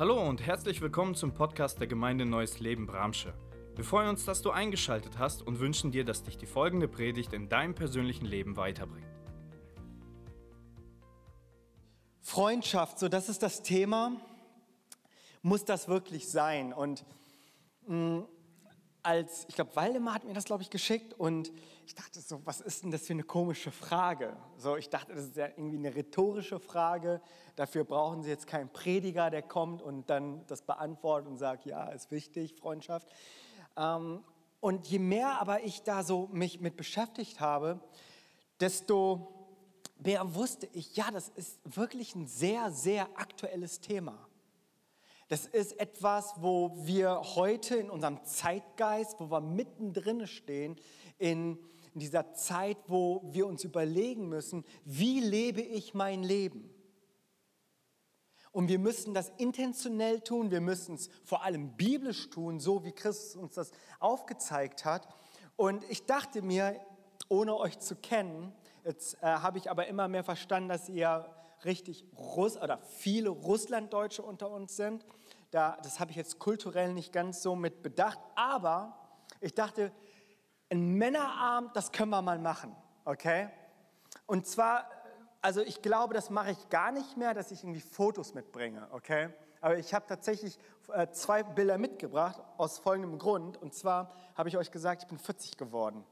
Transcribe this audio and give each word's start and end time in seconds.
Hallo 0.00 0.22
und 0.22 0.46
herzlich 0.46 0.80
willkommen 0.80 1.16
zum 1.16 1.34
Podcast 1.34 1.80
der 1.80 1.88
Gemeinde 1.88 2.24
Neues 2.24 2.60
Leben 2.60 2.86
Bramsche. 2.86 3.34
Wir 3.74 3.82
freuen 3.82 4.10
uns, 4.10 4.24
dass 4.24 4.42
du 4.42 4.52
eingeschaltet 4.52 5.18
hast 5.18 5.42
und 5.42 5.58
wünschen 5.58 5.90
dir, 5.90 6.04
dass 6.04 6.22
dich 6.22 6.38
die 6.38 6.46
folgende 6.46 6.86
Predigt 6.86 7.32
in 7.32 7.48
deinem 7.48 7.74
persönlichen 7.74 8.24
Leben 8.24 8.56
weiterbringt. 8.56 9.08
Freundschaft, 12.20 13.00
so 13.00 13.08
das 13.08 13.28
ist 13.28 13.42
das 13.42 13.64
Thema. 13.64 14.12
Muss 15.42 15.64
das 15.64 15.88
wirklich 15.88 16.28
sein? 16.28 16.72
Und 16.72 17.04
mh, 17.88 18.24
als, 19.08 19.46
ich 19.48 19.54
glaube, 19.54 19.74
Waldemar 19.74 20.12
hat 20.12 20.24
mir 20.24 20.34
das, 20.34 20.44
glaube 20.44 20.62
ich, 20.62 20.68
geschickt 20.68 21.14
und 21.14 21.50
ich 21.86 21.94
dachte 21.94 22.20
so, 22.20 22.44
was 22.44 22.60
ist 22.60 22.82
denn 22.82 22.90
das 22.90 23.06
für 23.06 23.14
eine 23.14 23.22
komische 23.22 23.70
Frage? 23.70 24.36
So, 24.58 24.76
ich 24.76 24.90
dachte, 24.90 25.14
das 25.14 25.24
ist 25.24 25.36
ja 25.36 25.46
irgendwie 25.46 25.78
eine 25.78 25.94
rhetorische 25.94 26.60
Frage. 26.60 27.22
Dafür 27.56 27.84
brauchen 27.84 28.22
Sie 28.22 28.28
jetzt 28.28 28.46
keinen 28.46 28.68
Prediger, 28.68 29.30
der 29.30 29.40
kommt 29.40 29.80
und 29.80 30.10
dann 30.10 30.44
das 30.46 30.60
beantwortet 30.60 31.30
und 31.30 31.38
sagt, 31.38 31.64
ja, 31.64 31.88
ist 31.88 32.10
wichtig, 32.10 32.54
Freundschaft. 32.56 33.08
Ähm, 33.78 34.22
und 34.60 34.86
je 34.88 34.98
mehr 34.98 35.40
aber 35.40 35.64
ich 35.64 35.82
da 35.84 36.02
so 36.02 36.28
mich 36.30 36.60
mit 36.60 36.76
beschäftigt 36.76 37.40
habe, 37.40 37.80
desto 38.60 39.26
mehr 39.96 40.34
wusste 40.34 40.68
ich, 40.74 40.96
ja, 40.96 41.10
das 41.10 41.30
ist 41.30 41.60
wirklich 41.64 42.14
ein 42.14 42.26
sehr, 42.26 42.70
sehr 42.70 43.08
aktuelles 43.14 43.80
Thema. 43.80 44.27
Das 45.28 45.44
ist 45.44 45.78
etwas, 45.78 46.32
wo 46.38 46.72
wir 46.86 47.20
heute 47.36 47.76
in 47.76 47.90
unserem 47.90 48.24
Zeitgeist, 48.24 49.20
wo 49.20 49.30
wir 49.30 49.42
mittendrin 49.42 50.26
stehen, 50.26 50.76
in, 51.18 51.58
in 51.92 52.00
dieser 52.00 52.32
Zeit, 52.32 52.78
wo 52.86 53.22
wir 53.32 53.46
uns 53.46 53.62
überlegen 53.62 54.30
müssen, 54.30 54.64
wie 54.84 55.20
lebe 55.20 55.60
ich 55.60 55.92
mein 55.92 56.22
Leben? 56.22 56.70
Und 58.52 58.68
wir 58.68 58.78
müssen 58.78 59.12
das 59.12 59.30
intentionell 59.36 60.20
tun, 60.20 60.50
wir 60.50 60.62
müssen 60.62 60.94
es 60.94 61.10
vor 61.24 61.44
allem 61.44 61.76
biblisch 61.76 62.30
tun, 62.30 62.58
so 62.58 62.82
wie 62.84 62.92
Christus 62.92 63.36
uns 63.36 63.54
das 63.54 63.70
aufgezeigt 64.00 64.86
hat. 64.86 65.06
Und 65.56 65.84
ich 65.90 66.06
dachte 66.06 66.40
mir, 66.40 66.80
ohne 67.28 67.54
euch 67.56 67.78
zu 67.78 67.96
kennen, 67.96 68.54
jetzt 68.84 69.22
äh, 69.22 69.26
habe 69.26 69.58
ich 69.58 69.70
aber 69.70 69.88
immer 69.88 70.08
mehr 70.08 70.24
verstanden, 70.24 70.70
dass 70.70 70.88
ihr 70.88 71.26
richtig 71.64 72.06
Russ 72.16 72.56
oder 72.56 72.78
viele 72.78 73.28
Russlanddeutsche 73.28 74.22
unter 74.22 74.50
uns 74.50 74.76
sind. 74.76 75.04
Da, 75.50 75.78
das 75.82 75.98
habe 76.00 76.10
ich 76.10 76.16
jetzt 76.16 76.38
kulturell 76.38 76.92
nicht 76.92 77.12
ganz 77.12 77.42
so 77.42 77.56
mit 77.56 77.82
bedacht, 77.82 78.18
aber 78.34 78.98
ich 79.40 79.54
dachte, 79.54 79.92
ein 80.70 80.94
Männerabend, 80.94 81.74
das 81.74 81.92
können 81.92 82.10
wir 82.10 82.20
mal 82.20 82.38
machen, 82.38 82.76
okay? 83.04 83.48
Und 84.26 84.46
zwar, 84.46 84.90
also 85.40 85.62
ich 85.62 85.80
glaube, 85.80 86.12
das 86.12 86.28
mache 86.28 86.50
ich 86.50 86.68
gar 86.68 86.92
nicht 86.92 87.16
mehr, 87.16 87.32
dass 87.32 87.50
ich 87.50 87.62
irgendwie 87.62 87.80
Fotos 87.80 88.34
mitbringe, 88.34 88.88
okay? 88.90 89.30
Aber 89.60 89.78
ich 89.78 89.94
habe 89.94 90.06
tatsächlich 90.06 90.58
äh, 90.92 91.08
zwei 91.10 91.42
Bilder 91.42 91.78
mitgebracht 91.78 92.40
aus 92.56 92.78
folgendem 92.78 93.18
Grund. 93.18 93.56
Und 93.56 93.74
zwar 93.74 94.12
habe 94.34 94.48
ich 94.48 94.56
euch 94.56 94.70
gesagt, 94.70 95.02
ich 95.02 95.08
bin 95.08 95.18
40 95.18 95.56
geworden. 95.56 96.04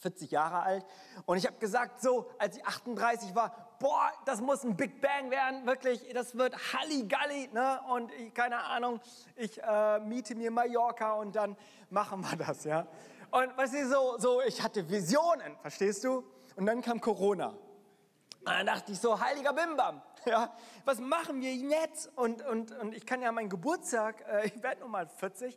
40 0.00 0.30
Jahre 0.30 0.60
alt. 0.60 0.84
Und 1.26 1.38
ich 1.38 1.46
habe 1.46 1.58
gesagt, 1.58 2.00
so, 2.00 2.30
als 2.38 2.56
ich 2.56 2.64
38 2.64 3.34
war, 3.34 3.67
boah, 3.78 4.12
das 4.24 4.40
muss 4.40 4.64
ein 4.64 4.76
Big 4.76 5.00
Bang 5.00 5.30
werden, 5.30 5.66
wirklich, 5.66 6.06
das 6.12 6.36
wird 6.36 6.54
Halligalli, 6.72 7.48
ne? 7.52 7.80
Und 7.88 8.12
ich, 8.12 8.34
keine 8.34 8.62
Ahnung, 8.64 9.00
ich 9.36 9.62
äh, 9.62 10.00
miete 10.00 10.34
mir 10.34 10.50
Mallorca 10.50 11.12
und 11.12 11.36
dann 11.36 11.56
machen 11.90 12.22
wir 12.22 12.36
das, 12.36 12.64
ja? 12.64 12.86
Und 13.30 13.56
weißt 13.56 13.74
du, 13.74 13.88
so, 13.88 14.18
so, 14.18 14.42
ich 14.42 14.62
hatte 14.62 14.88
Visionen, 14.88 15.56
verstehst 15.60 16.04
du? 16.04 16.24
Und 16.56 16.66
dann 16.66 16.80
kam 16.80 17.00
Corona. 17.00 17.48
Und 17.48 17.58
dann 18.46 18.66
dachte 18.66 18.92
ich 18.92 18.98
so, 18.98 19.20
heiliger 19.20 19.52
Bimbam, 19.52 20.02
ja, 20.24 20.52
was 20.84 20.98
machen 20.98 21.40
wir 21.40 21.54
jetzt? 21.54 22.10
Und, 22.16 22.44
und, 22.46 22.72
und 22.78 22.94
ich 22.94 23.04
kann 23.04 23.20
ja 23.20 23.30
meinen 23.30 23.50
Geburtstag, 23.50 24.24
äh, 24.28 24.46
ich 24.54 24.62
werde 24.62 24.80
nun 24.80 24.90
mal 24.90 25.06
40, 25.06 25.56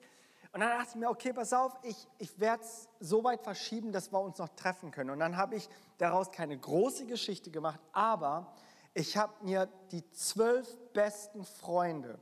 und 0.53 0.59
dann 0.59 0.69
dachte 0.69 0.89
ich 0.89 0.95
mir, 0.95 1.09
okay, 1.09 1.31
pass 1.31 1.53
auf, 1.53 1.77
ich, 1.81 2.07
ich 2.17 2.38
werde 2.39 2.63
es 2.63 2.89
so 2.99 3.23
weit 3.23 3.41
verschieben, 3.41 3.94
dass 3.94 4.12
wir 4.12 4.19
uns 4.19 4.38
noch 4.38 4.50
treffen 4.50 4.91
können. 4.91 5.09
Und 5.12 5.19
dann 5.19 5.38
habe 5.38 5.56
ich 5.56 5.69
daraus 5.97 6.29
keine 6.31 6.57
große 6.57 7.06
Geschichte 7.06 7.51
gemacht, 7.51 7.79
aber 7.94 8.53
ich 8.94 9.16
habe 9.16 9.34
mir 9.45 9.69
die 9.91 10.09
zwölf 10.11 10.67
besten 10.91 11.45
Freunde, 11.45 12.19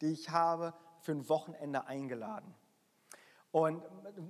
die 0.00 0.12
ich 0.12 0.30
habe, 0.30 0.74
für 1.00 1.10
ein 1.10 1.28
Wochenende 1.28 1.86
eingeladen. 1.86 2.54
Und 3.50 3.82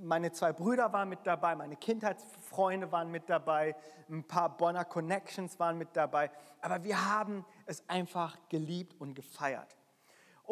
meine 0.02 0.32
zwei 0.32 0.52
Brüder 0.54 0.92
waren 0.94 1.10
mit 1.10 1.20
dabei, 1.24 1.54
meine 1.54 1.76
Kindheitsfreunde 1.76 2.90
waren 2.90 3.10
mit 3.10 3.28
dabei, 3.28 3.76
ein 4.08 4.24
paar 4.24 4.56
Bonner 4.56 4.86
Connections 4.86 5.60
waren 5.60 5.76
mit 5.76 5.90
dabei. 5.92 6.30
Aber 6.62 6.82
wir 6.82 7.08
haben 7.08 7.44
es 7.66 7.88
einfach 7.88 8.36
geliebt 8.48 8.98
und 8.98 9.14
gefeiert. 9.14 9.76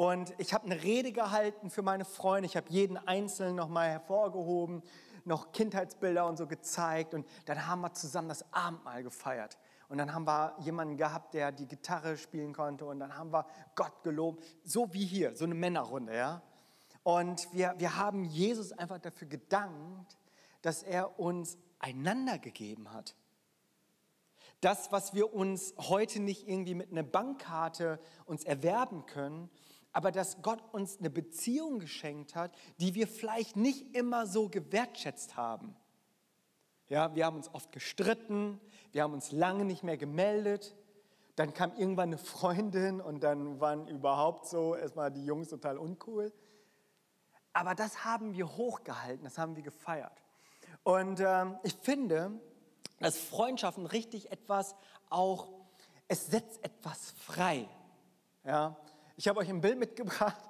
Und 0.01 0.33
ich 0.39 0.55
habe 0.55 0.65
eine 0.65 0.83
Rede 0.83 1.13
gehalten 1.13 1.69
für 1.69 1.83
meine 1.83 2.07
Freunde. 2.07 2.47
Ich 2.47 2.57
habe 2.57 2.71
jeden 2.71 2.97
Einzelnen 2.97 3.55
nochmal 3.55 3.91
hervorgehoben, 3.91 4.83
noch 5.27 5.53
Kindheitsbilder 5.53 6.25
und 6.25 6.39
so 6.39 6.47
gezeigt. 6.47 7.13
Und 7.13 7.29
dann 7.45 7.67
haben 7.67 7.83
wir 7.83 7.93
zusammen 7.93 8.31
das 8.31 8.51
Abendmahl 8.51 9.03
gefeiert. 9.03 9.59
Und 9.91 9.99
dann 9.99 10.15
haben 10.15 10.27
wir 10.27 10.57
jemanden 10.61 10.97
gehabt, 10.97 11.35
der 11.35 11.53
die 11.53 11.69
Gitarre 11.69 12.17
spielen 12.17 12.55
konnte. 12.55 12.87
Und 12.87 12.99
dann 12.99 13.15
haben 13.15 13.31
wir 13.31 13.45
Gott 13.75 14.03
gelobt. 14.03 14.43
So 14.65 14.91
wie 14.95 15.05
hier, 15.05 15.37
so 15.37 15.45
eine 15.45 15.55
Männerrunde, 15.55 16.17
ja. 16.17 16.41
Und 17.03 17.47
wir, 17.53 17.75
wir 17.77 17.99
haben 17.99 18.25
Jesus 18.25 18.73
einfach 18.73 19.01
dafür 19.01 19.29
gedankt, 19.29 20.17
dass 20.63 20.83
er 20.83 21.21
uns 21.21 21.59
einander 21.79 22.39
gegeben 22.39 22.91
hat. 22.91 23.15
Das, 24.63 24.93
was 24.93 25.13
wir 25.13 25.35
uns 25.35 25.75
heute 25.77 26.21
nicht 26.21 26.49
irgendwie 26.49 26.75
mit 26.75 26.91
einer 26.91 27.03
Bankkarte 27.03 28.01
uns 28.25 28.45
erwerben 28.45 29.05
können, 29.05 29.51
aber 29.93 30.13
dass 30.13 30.43
Gott 30.43 30.63
uns 30.73 30.99
eine 30.99 31.11
Beziehung 31.11 31.79
geschenkt 31.79 32.35
hat, 32.35 32.53
die 32.79 32.95
wir 32.95 33.09
vielleicht 33.09 33.57
nicht 33.57 33.95
immer 33.97 34.27
so 34.27 34.49
gewertschätzt 34.49 35.37
haben. 35.37 35.75
Ja, 36.89 37.15
wir 37.15 37.25
haben 37.25 37.37
uns 37.37 37.53
oft 37.55 37.73
gestritten, 37.73 38.61
wir 38.93 39.03
haben 39.03 39.15
uns 39.15 39.33
lange 39.33 39.65
nicht 39.65 39.83
mehr 39.83 39.97
gemeldet. 39.97 40.77
Dann 41.37 41.55
kam 41.55 41.73
irgendwann 41.77 42.11
eine 42.11 42.19
Freundin 42.19 43.01
und 43.01 43.23
dann 43.23 43.61
waren 43.61 43.87
überhaupt 43.87 44.47
so 44.47 44.75
erstmal 44.75 45.11
die 45.11 45.25
Jungs 45.25 45.49
total 45.49 45.79
uncool. 45.79 46.33
Aber 47.53 47.75
das 47.75 48.05
haben 48.05 48.35
wir 48.35 48.57
hochgehalten, 48.57 49.25
das 49.25 49.39
haben 49.39 49.57
wir 49.57 49.63
gefeiert. 49.63 50.23
Und 50.83 51.21
ähm, 51.21 51.59
ich 51.63 51.75
finde, 51.75 52.33
dass 53.01 53.17
Freundschaften 53.17 53.87
richtig 53.87 54.31
etwas 54.31 54.75
auch, 55.09 55.49
es 56.09 56.27
setzt 56.27 56.65
etwas 56.65 57.13
frei. 57.13 57.69
Ja, 58.45 58.77
ich 59.21 59.29
habe 59.29 59.41
euch 59.41 59.51
ein 59.51 59.61
Bild 59.61 59.79
mitgebracht. 59.79 60.41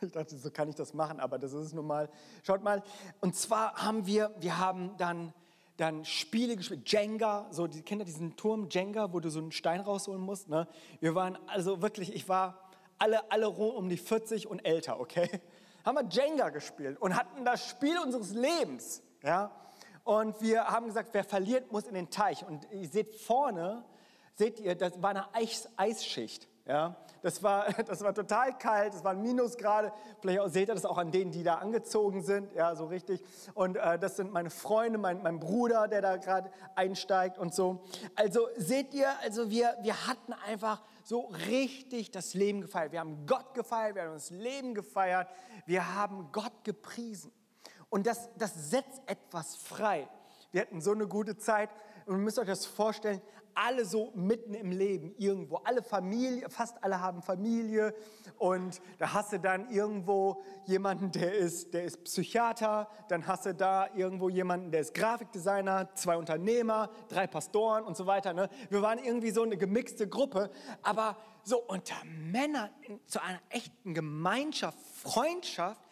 Ich 0.00 0.10
dachte, 0.10 0.36
so 0.36 0.50
kann 0.50 0.68
ich 0.68 0.74
das 0.74 0.92
machen, 0.92 1.20
aber 1.20 1.38
das 1.38 1.52
ist 1.52 1.66
es 1.66 1.72
nun 1.74 1.86
mal. 1.86 2.08
Schaut 2.42 2.62
mal. 2.62 2.82
Und 3.20 3.36
zwar 3.36 3.74
haben 3.74 4.06
wir, 4.06 4.34
wir 4.38 4.58
haben 4.58 4.96
dann, 4.96 5.34
dann 5.76 6.06
Spiele 6.06 6.56
gespielt. 6.56 6.90
Jenga, 6.90 7.46
so, 7.50 7.66
die 7.66 7.82
ihr 8.00 8.04
diesen 8.06 8.34
Turm 8.36 8.68
Jenga, 8.70 9.12
wo 9.12 9.20
du 9.20 9.30
so 9.30 9.40
einen 9.40 9.52
Stein 9.52 9.80
rausholen 9.80 10.22
musst. 10.22 10.48
Ne? 10.48 10.66
Wir 11.00 11.14
waren, 11.14 11.38
also 11.46 11.82
wirklich, 11.82 12.14
ich 12.14 12.26
war 12.26 12.70
alle, 12.98 13.30
alle 13.30 13.50
um 13.50 13.90
die 13.90 13.98
40 13.98 14.46
und 14.46 14.60
älter, 14.60 15.00
okay? 15.00 15.28
Haben 15.84 15.96
wir 15.96 16.08
Jenga 16.08 16.48
gespielt 16.48 16.98
und 17.00 17.14
hatten 17.14 17.44
das 17.44 17.68
Spiel 17.68 17.98
unseres 17.98 18.30
Lebens, 18.30 19.02
ja? 19.22 19.50
Und 20.02 20.40
wir 20.40 20.64
haben 20.64 20.86
gesagt, 20.86 21.10
wer 21.12 21.24
verliert, 21.24 21.72
muss 21.72 21.84
in 21.84 21.94
den 21.94 22.08
Teich. 22.08 22.44
Und 22.46 22.66
ihr 22.72 22.88
seht 22.88 23.14
vorne, 23.16 23.84
seht 24.34 24.60
ihr, 24.60 24.74
das 24.74 25.00
war 25.02 25.10
eine 25.10 25.34
Eis 25.34 25.68
Eisschicht. 25.76 26.48
Ja, 26.66 26.96
das 27.20 27.42
war, 27.42 27.70
das 27.86 28.02
war 28.02 28.14
total 28.14 28.56
kalt, 28.56 28.94
es 28.94 29.04
waren 29.04 29.20
Minusgrade. 29.20 29.92
Vielleicht 30.20 30.40
seht 30.50 30.68
ihr 30.68 30.74
das 30.74 30.86
auch 30.86 30.96
an 30.96 31.10
denen, 31.10 31.30
die 31.30 31.42
da 31.42 31.56
angezogen 31.56 32.22
sind, 32.22 32.52
ja, 32.54 32.74
so 32.74 32.86
richtig. 32.86 33.22
Und 33.52 33.76
äh, 33.76 33.98
das 33.98 34.16
sind 34.16 34.32
meine 34.32 34.50
Freunde, 34.50 34.98
mein, 34.98 35.22
mein 35.22 35.40
Bruder, 35.40 35.88
der 35.88 36.00
da 36.00 36.16
gerade 36.16 36.50
einsteigt 36.74 37.36
und 37.38 37.54
so. 37.54 37.84
Also 38.14 38.48
seht 38.56 38.94
ihr, 38.94 39.08
also 39.20 39.50
wir, 39.50 39.76
wir 39.82 40.06
hatten 40.06 40.32
einfach 40.32 40.82
so 41.02 41.32
richtig 41.48 42.10
das 42.10 42.32
Leben 42.32 42.62
gefeiert. 42.62 42.92
Wir 42.92 43.00
haben 43.00 43.26
Gott 43.26 43.52
gefeiert, 43.52 43.96
wir 43.96 44.04
haben 44.04 44.14
das 44.14 44.30
Leben 44.30 44.74
gefeiert, 44.74 45.28
wir 45.66 45.94
haben 45.94 46.30
Gott 46.32 46.64
gepriesen. 46.64 47.30
Und 47.90 48.06
das, 48.06 48.30
das 48.38 48.70
setzt 48.70 49.02
etwas 49.06 49.54
frei. 49.54 50.08
Wir 50.54 50.60
hatten 50.60 50.80
so 50.80 50.92
eine 50.92 51.08
gute 51.08 51.36
Zeit 51.36 51.68
und 52.06 52.14
ihr 52.14 52.20
müsst 52.20 52.38
euch 52.38 52.46
das 52.46 52.64
vorstellen, 52.64 53.20
alle 53.56 53.84
so 53.84 54.12
mitten 54.14 54.54
im 54.54 54.70
Leben 54.70 55.12
irgendwo, 55.18 55.56
alle 55.56 55.82
Familie, 55.82 56.48
fast 56.48 56.76
alle 56.84 57.00
haben 57.00 57.22
Familie 57.22 57.92
und 58.38 58.80
da 58.98 59.12
hast 59.12 59.32
du 59.32 59.40
dann 59.40 59.68
irgendwo 59.68 60.44
jemanden, 60.66 61.10
der 61.10 61.34
ist, 61.34 61.74
der 61.74 61.82
ist 61.82 62.04
Psychiater, 62.04 62.88
dann 63.08 63.26
hast 63.26 63.46
du 63.46 63.54
da 63.54 63.88
irgendwo 63.96 64.28
jemanden, 64.28 64.70
der 64.70 64.82
ist 64.82 64.94
Grafikdesigner, 64.94 65.92
zwei 65.96 66.16
Unternehmer, 66.16 66.88
drei 67.08 67.26
Pastoren 67.26 67.82
und 67.82 67.96
so 67.96 68.06
weiter. 68.06 68.32
Ne? 68.32 68.48
Wir 68.70 68.80
waren 68.80 69.00
irgendwie 69.00 69.32
so 69.32 69.42
eine 69.42 69.56
gemixte 69.56 70.08
Gruppe, 70.08 70.52
aber 70.82 71.16
so 71.42 71.58
unter 71.58 71.96
Männern 72.04 72.70
zu 73.06 73.20
einer 73.20 73.40
echten 73.50 73.92
Gemeinschaft, 73.92 74.78
Freundschaft, 75.02 75.83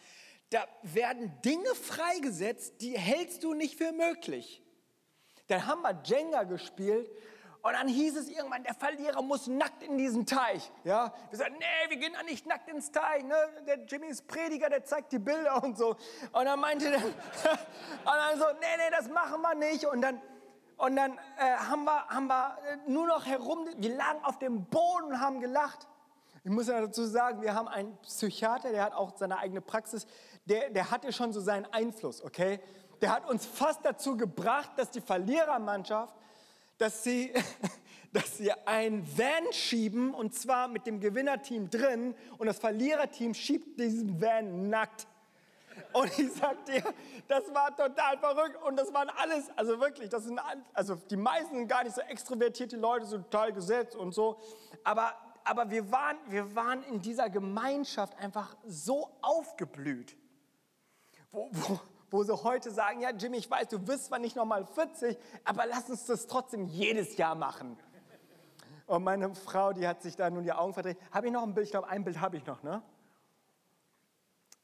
da 0.53 0.67
werden 0.83 1.41
Dinge 1.43 1.73
freigesetzt, 1.75 2.81
die 2.81 2.97
hältst 2.97 3.43
du 3.43 3.53
nicht 3.53 3.77
für 3.77 3.91
möglich. 3.91 4.61
Dann 5.47 5.65
haben 5.65 5.81
wir 5.81 5.99
Jenga 6.05 6.43
gespielt 6.43 7.09
Und 7.63 7.73
dann 7.73 7.87
hieß 7.87 8.17
es 8.17 8.27
irgendwann, 8.27 8.63
der 8.63 8.73
Verlierer 8.73 9.21
muss 9.21 9.47
nackt 9.47 9.83
in 9.83 9.97
diesen 9.97 10.25
Teich. 10.25 10.69
Ja? 10.83 11.13
Wir 11.29 11.37
sagten, 11.37 11.57
nee, 11.59 11.89
wir 11.89 11.97
gehen 11.97 12.13
da 12.13 12.21
nicht 12.23 12.45
nackt 12.45 12.69
ins 12.69 12.91
Teich. 12.91 13.23
Ne? 13.23 13.35
Der 13.65 13.85
Jimmy 13.85 14.07
ist 14.07 14.27
Prediger, 14.27 14.69
der 14.69 14.83
zeigt 14.83 15.11
die 15.13 15.19
Bilder 15.19 15.63
und 15.63 15.77
so. 15.77 15.95
Und 16.33 16.45
dann 16.45 16.59
meinte 16.59 16.89
der, 16.89 16.99
und 17.03 17.13
dann 18.05 18.37
so, 18.37 18.45
nee, 18.59 18.77
nee, 18.77 18.91
das 18.91 19.09
machen 19.09 19.41
wir 19.41 19.55
nicht. 19.55 19.85
Und 19.85 20.01
dann, 20.01 20.21
und 20.77 20.95
dann 20.97 21.17
äh, 21.37 21.55
haben, 21.55 21.85
wir, 21.85 22.07
haben 22.09 22.27
wir 22.27 22.57
nur 22.87 23.07
noch 23.07 23.25
herum, 23.25 23.65
wir 23.77 23.95
lagen 23.95 24.23
auf 24.23 24.39
dem 24.39 24.65
Boden 24.65 25.05
und 25.05 25.19
haben 25.21 25.39
gelacht. 25.39 25.87
Ich 26.45 26.51
muss 26.51 26.67
ja 26.67 26.81
dazu 26.81 27.05
sagen, 27.05 27.41
wir 27.41 27.55
haben 27.55 27.69
einen 27.69 27.97
Psychiater, 28.01 28.71
der 28.71 28.83
hat 28.83 28.93
auch 28.93 29.15
seine 29.15 29.37
eigene 29.37 29.61
Praxis, 29.61 30.05
der, 30.45 30.69
der 30.69 30.91
hatte 30.91 31.11
schon 31.13 31.33
so 31.33 31.41
seinen 31.41 31.65
Einfluss, 31.67 32.21
okay? 32.21 32.59
Der 33.01 33.11
hat 33.11 33.29
uns 33.29 33.45
fast 33.45 33.83
dazu 33.83 34.17
gebracht, 34.17 34.71
dass 34.77 34.91
die 34.91 35.01
Verlierermannschaft 35.01 36.13
dass 36.77 37.03
sie, 37.03 37.33
dass 38.13 38.37
sie 38.37 38.51
ein 38.65 39.05
Van 39.17 39.51
schieben 39.51 40.13
und 40.13 40.35
zwar 40.35 40.67
mit 40.67 40.85
dem 40.85 40.99
Gewinnerteam 40.99 41.69
drin 41.69 42.15
und 42.37 42.47
das 42.47 42.59
Verliererteam 42.59 43.33
schiebt 43.33 43.79
diesen 43.79 44.21
Van 44.21 44.69
nackt. 44.69 45.07
Und 45.91 46.19
ich 46.19 46.31
sag 46.33 46.65
dir, 46.65 46.83
das 47.27 47.51
war 47.53 47.75
total 47.75 48.17
verrückt 48.19 48.61
und 48.63 48.75
das 48.75 48.93
waren 48.93 49.09
alles, 49.09 49.49
also 49.55 49.79
wirklich, 49.79 50.09
das 50.09 50.25
sind, 50.25 50.39
also 50.73 50.95
die 51.09 51.17
meisten 51.17 51.55
sind 51.55 51.67
gar 51.67 51.83
nicht 51.83 51.95
so 51.95 52.01
extrovertierte 52.01 52.77
Leute, 52.77 53.05
so 53.05 53.17
total 53.17 53.53
gesetzt 53.53 53.95
und 53.95 54.11
so, 54.13 54.39
aber, 54.83 55.15
aber 55.43 55.71
wir, 55.71 55.91
waren, 55.91 56.17
wir 56.27 56.53
waren 56.53 56.83
in 56.83 57.01
dieser 57.01 57.27
Gemeinschaft 57.29 58.15
einfach 58.19 58.55
so 58.67 59.09
aufgeblüht, 59.21 60.15
wo, 61.33 61.49
wo, 61.51 61.79
wo 62.09 62.23
sie 62.23 62.43
heute 62.43 62.71
sagen, 62.71 63.01
ja 63.01 63.09
Jimmy, 63.09 63.37
ich 63.37 63.49
weiß, 63.49 63.67
du 63.67 63.85
wirst 63.87 64.05
zwar 64.05 64.19
nicht 64.19 64.35
nochmal 64.35 64.65
40, 64.65 65.17
aber 65.43 65.65
lass 65.65 65.89
uns 65.89 66.05
das 66.05 66.27
trotzdem 66.27 66.67
jedes 66.67 67.17
Jahr 67.17 67.35
machen. 67.35 67.77
Und 68.85 69.03
meine 69.03 69.33
Frau, 69.33 69.73
die 69.73 69.87
hat 69.87 70.01
sich 70.01 70.15
da 70.15 70.29
nun 70.29 70.43
die 70.43 70.51
Augen 70.51 70.73
verdreht. 70.73 70.97
Habe 71.11 71.27
ich 71.27 71.33
noch 71.33 71.43
ein 71.43 71.53
Bild? 71.53 71.65
Ich 71.65 71.71
glaube, 71.71 71.87
ein 71.87 72.03
Bild 72.03 72.21
habe 72.21 72.37
ich 72.37 72.45
noch, 72.45 72.63
ne? 72.63 72.81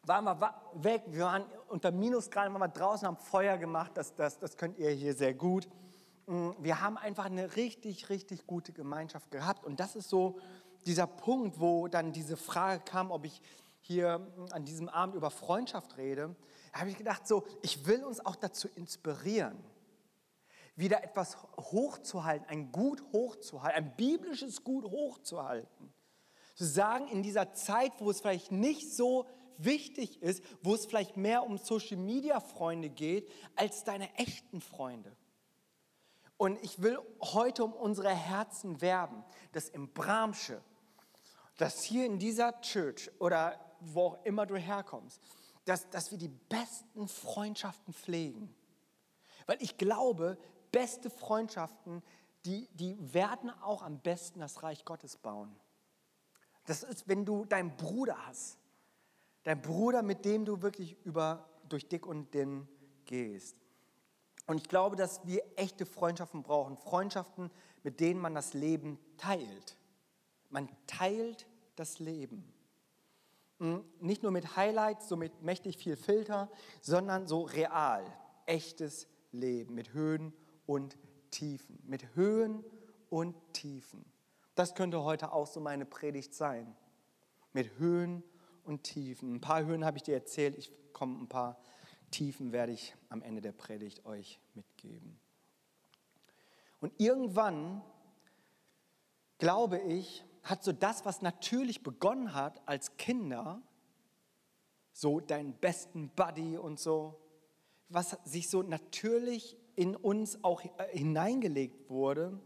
Waren 0.03 0.25
wir 0.25 0.55
weg, 0.73 1.03
wir 1.07 1.25
waren 1.25 1.45
unter 1.67 1.91
Minusgraden, 1.91 2.53
waren 2.53 2.61
wir 2.61 2.67
draußen, 2.67 3.07
haben 3.07 3.17
Feuer 3.17 3.57
gemacht, 3.57 3.91
das, 3.95 4.15
das, 4.15 4.39
das 4.39 4.55
könnt 4.57 4.77
ihr 4.77 4.91
hier 4.91 5.13
sehr 5.13 5.33
gut. 5.33 5.67
Mm, 6.25 6.51
wir 6.59 6.81
haben 6.81 6.97
einfach 6.97 7.25
eine 7.25 7.55
richtig, 7.55 8.09
richtig 8.09 8.45
gute 8.45 8.71
Gemeinschaft 8.73 9.31
gehabt. 9.31 9.65
Und 9.65 9.79
das 9.79 9.95
ist 9.95 10.09
so 10.09 10.39
dieser 10.85 11.07
Punkt, 11.07 11.59
wo 11.59 11.87
dann 11.87 12.11
diese 12.11 12.37
Frage 12.37 12.81
kam, 12.83 13.11
ob 13.11 13.25
ich 13.25 13.41
hier 13.81 14.27
an 14.51 14.65
diesem 14.65 14.89
Abend 14.89 15.15
über 15.15 15.31
Freundschaft 15.31 15.97
rede. 15.97 16.35
Habe 16.73 16.89
ich 16.89 16.97
gedacht, 16.97 17.27
so, 17.27 17.45
ich 17.61 17.85
will 17.85 18.03
uns 18.03 18.25
auch 18.25 18.35
dazu 18.35 18.67
inspirieren, 18.75 19.57
wieder 20.75 21.03
etwas 21.03 21.37
hochzuhalten, 21.57 22.47
ein 22.47 22.71
Gut 22.71 23.03
hochzuhalten, 23.11 23.77
ein 23.77 23.95
biblisches 23.95 24.63
Gut 24.63 24.85
hochzuhalten. 24.85 25.93
Zu 26.55 26.65
sagen, 26.65 27.07
in 27.07 27.23
dieser 27.23 27.53
Zeit, 27.53 27.91
wo 27.99 28.09
es 28.09 28.21
vielleicht 28.21 28.51
nicht 28.51 28.93
so 28.93 29.25
wichtig 29.57 30.21
ist, 30.21 30.43
wo 30.61 30.73
es 30.73 30.85
vielleicht 30.85 31.17
mehr 31.17 31.43
um 31.43 31.57
Social-Media-Freunde 31.57 32.89
geht, 32.89 33.29
als 33.55 33.83
deine 33.83 34.13
echten 34.15 34.61
Freunde. 34.61 35.15
Und 36.37 36.63
ich 36.63 36.81
will 36.81 36.97
heute 37.19 37.65
um 37.65 37.73
unsere 37.73 38.15
Herzen 38.15 38.79
werben, 38.81 39.25
dass 39.51 39.67
im 39.67 39.91
Bramsche, 39.91 40.61
dass 41.57 41.83
hier 41.83 42.05
in 42.05 42.17
dieser 42.17 42.61
Church 42.61 43.11
oder 43.19 43.59
wo 43.81 44.03
auch 44.03 44.25
immer 44.25 44.45
du 44.45 44.55
herkommst, 44.55 45.21
dass, 45.65 45.89
dass 45.89 46.11
wir 46.11 46.17
die 46.17 46.27
besten 46.27 47.07
Freundschaften 47.07 47.93
pflegen. 47.93 48.53
Weil 49.45 49.57
ich 49.61 49.77
glaube, 49.77 50.37
beste 50.71 51.09
Freundschaften, 51.09 52.03
die, 52.45 52.67
die 52.73 52.95
werden 53.13 53.49
auch 53.61 53.81
am 53.81 53.99
besten 53.99 54.39
das 54.39 54.63
Reich 54.63 54.85
Gottes 54.85 55.17
bauen. 55.17 55.55
Das 56.65 56.83
ist, 56.83 57.07
wenn 57.07 57.25
du 57.25 57.45
deinen 57.45 57.75
Bruder 57.75 58.15
hast, 58.27 58.59
dein 59.43 59.61
Bruder, 59.61 60.03
mit 60.03 60.25
dem 60.25 60.45
du 60.45 60.61
wirklich 60.61 60.95
über, 61.03 61.49
durch 61.67 61.87
dick 61.87 62.05
und 62.05 62.33
dünn 62.33 62.67
gehst. 63.05 63.55
Und 64.45 64.57
ich 64.57 64.67
glaube, 64.67 64.95
dass 64.95 65.25
wir 65.27 65.43
echte 65.55 65.85
Freundschaften 65.85 66.43
brauchen. 66.43 66.77
Freundschaften, 66.77 67.51
mit 67.83 67.99
denen 67.99 68.19
man 68.19 68.33
das 68.33 68.53
Leben 68.53 68.99
teilt. 69.17 69.77
Man 70.49 70.69
teilt 70.87 71.47
das 71.75 71.99
Leben. 71.99 72.51
Nicht 73.99 74.23
nur 74.23 74.31
mit 74.31 74.55
Highlights, 74.55 75.09
so 75.09 75.15
mit 75.15 75.41
mächtig 75.41 75.77
viel 75.77 75.97
Filter, 75.97 76.49
sondern 76.81 77.27
so 77.27 77.41
real, 77.41 78.05
echtes 78.45 79.07
Leben 79.31 79.75
mit 79.75 79.93
Höhen 79.93 80.33
und 80.65 80.97
Tiefen. 81.29 81.79
Mit 81.85 82.15
Höhen 82.15 82.63
und 83.09 83.35
Tiefen. 83.53 84.05
Das 84.55 84.75
könnte 84.75 85.03
heute 85.03 85.33
auch 85.33 85.47
so 85.47 85.59
meine 85.59 85.85
Predigt 85.85 86.33
sein. 86.33 86.75
Mit 87.53 87.77
Höhen 87.77 88.23
und 88.63 88.83
Tiefen. 88.83 89.35
Ein 89.35 89.41
paar 89.41 89.65
Höhen 89.65 89.83
habe 89.83 89.97
ich 89.97 90.03
dir 90.03 90.15
erzählt, 90.15 90.57
ich 90.57 90.71
komme 90.93 91.19
ein 91.19 91.27
paar 91.27 91.59
Tiefen 92.11 92.51
werde 92.51 92.71
ich 92.71 92.95
am 93.09 93.21
Ende 93.21 93.41
der 93.41 93.51
Predigt 93.51 94.05
euch 94.05 94.39
mitgeben. 94.53 95.19
Und 96.81 96.93
irgendwann, 96.97 97.81
glaube 99.37 99.79
ich, 99.79 100.23
hat 100.43 100.63
so 100.63 100.71
das, 100.71 101.05
was 101.05 101.21
natürlich 101.21 101.83
begonnen 101.83 102.33
hat 102.33 102.61
als 102.67 102.97
Kinder, 102.97 103.61
so 104.91 105.19
deinen 105.19 105.53
besten 105.53 106.09
Buddy 106.09 106.57
und 106.57 106.79
so, 106.79 107.19
was 107.89 108.17
sich 108.23 108.49
so 108.49 108.61
natürlich 108.61 109.57
in 109.75 109.95
uns 109.95 110.43
auch 110.43 110.61
äh, 110.61 110.69
hineingelegt 110.91 111.89
wurde, 111.89 112.39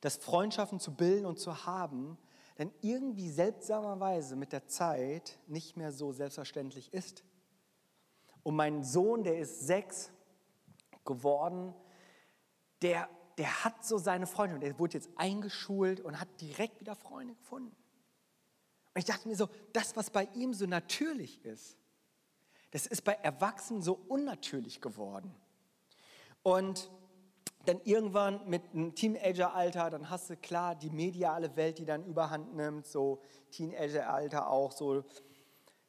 das 0.00 0.16
Freundschaften 0.16 0.80
zu 0.80 0.94
bilden 0.94 1.26
und 1.26 1.38
zu 1.38 1.66
haben, 1.66 2.18
denn 2.58 2.72
irgendwie 2.80 3.30
seltsamerweise 3.30 4.36
mit 4.36 4.52
der 4.52 4.66
Zeit 4.66 5.38
nicht 5.46 5.76
mehr 5.76 5.92
so 5.92 6.12
selbstverständlich 6.12 6.92
ist. 6.92 7.24
Und 8.42 8.56
mein 8.56 8.82
Sohn, 8.82 9.24
der 9.24 9.38
ist 9.38 9.66
sechs 9.66 10.10
geworden, 11.04 11.74
der 12.82 13.08
der 13.38 13.64
hat 13.64 13.84
so 13.84 13.98
seine 13.98 14.26
Freunde 14.26 14.56
und 14.56 14.60
der 14.60 14.78
wurde 14.78 14.94
jetzt 14.98 15.10
eingeschult 15.16 16.00
und 16.00 16.20
hat 16.20 16.28
direkt 16.40 16.80
wieder 16.80 16.94
Freunde 16.94 17.34
gefunden. 17.34 17.74
Und 18.94 18.98
ich 18.98 19.04
dachte 19.04 19.28
mir 19.28 19.36
so, 19.36 19.48
das, 19.72 19.96
was 19.96 20.10
bei 20.10 20.28
ihm 20.34 20.52
so 20.52 20.66
natürlich 20.66 21.44
ist, 21.44 21.78
das 22.72 22.86
ist 22.86 23.02
bei 23.02 23.12
Erwachsenen 23.12 23.82
so 23.82 23.98
unnatürlich 24.08 24.80
geworden. 24.80 25.34
Und 26.42 26.90
dann 27.66 27.80
irgendwann 27.84 28.48
mit 28.48 28.62
einem 28.72 28.94
Teenageralter, 28.94 29.90
dann 29.90 30.10
hast 30.10 30.30
du 30.30 30.36
klar 30.36 30.74
die 30.74 30.90
mediale 30.90 31.54
Welt, 31.56 31.78
die 31.78 31.84
dann 31.84 32.04
überhand 32.04 32.54
nimmt, 32.54 32.86
so 32.86 33.22
Teenageralter 33.50 34.50
auch, 34.50 34.72
so 34.72 35.04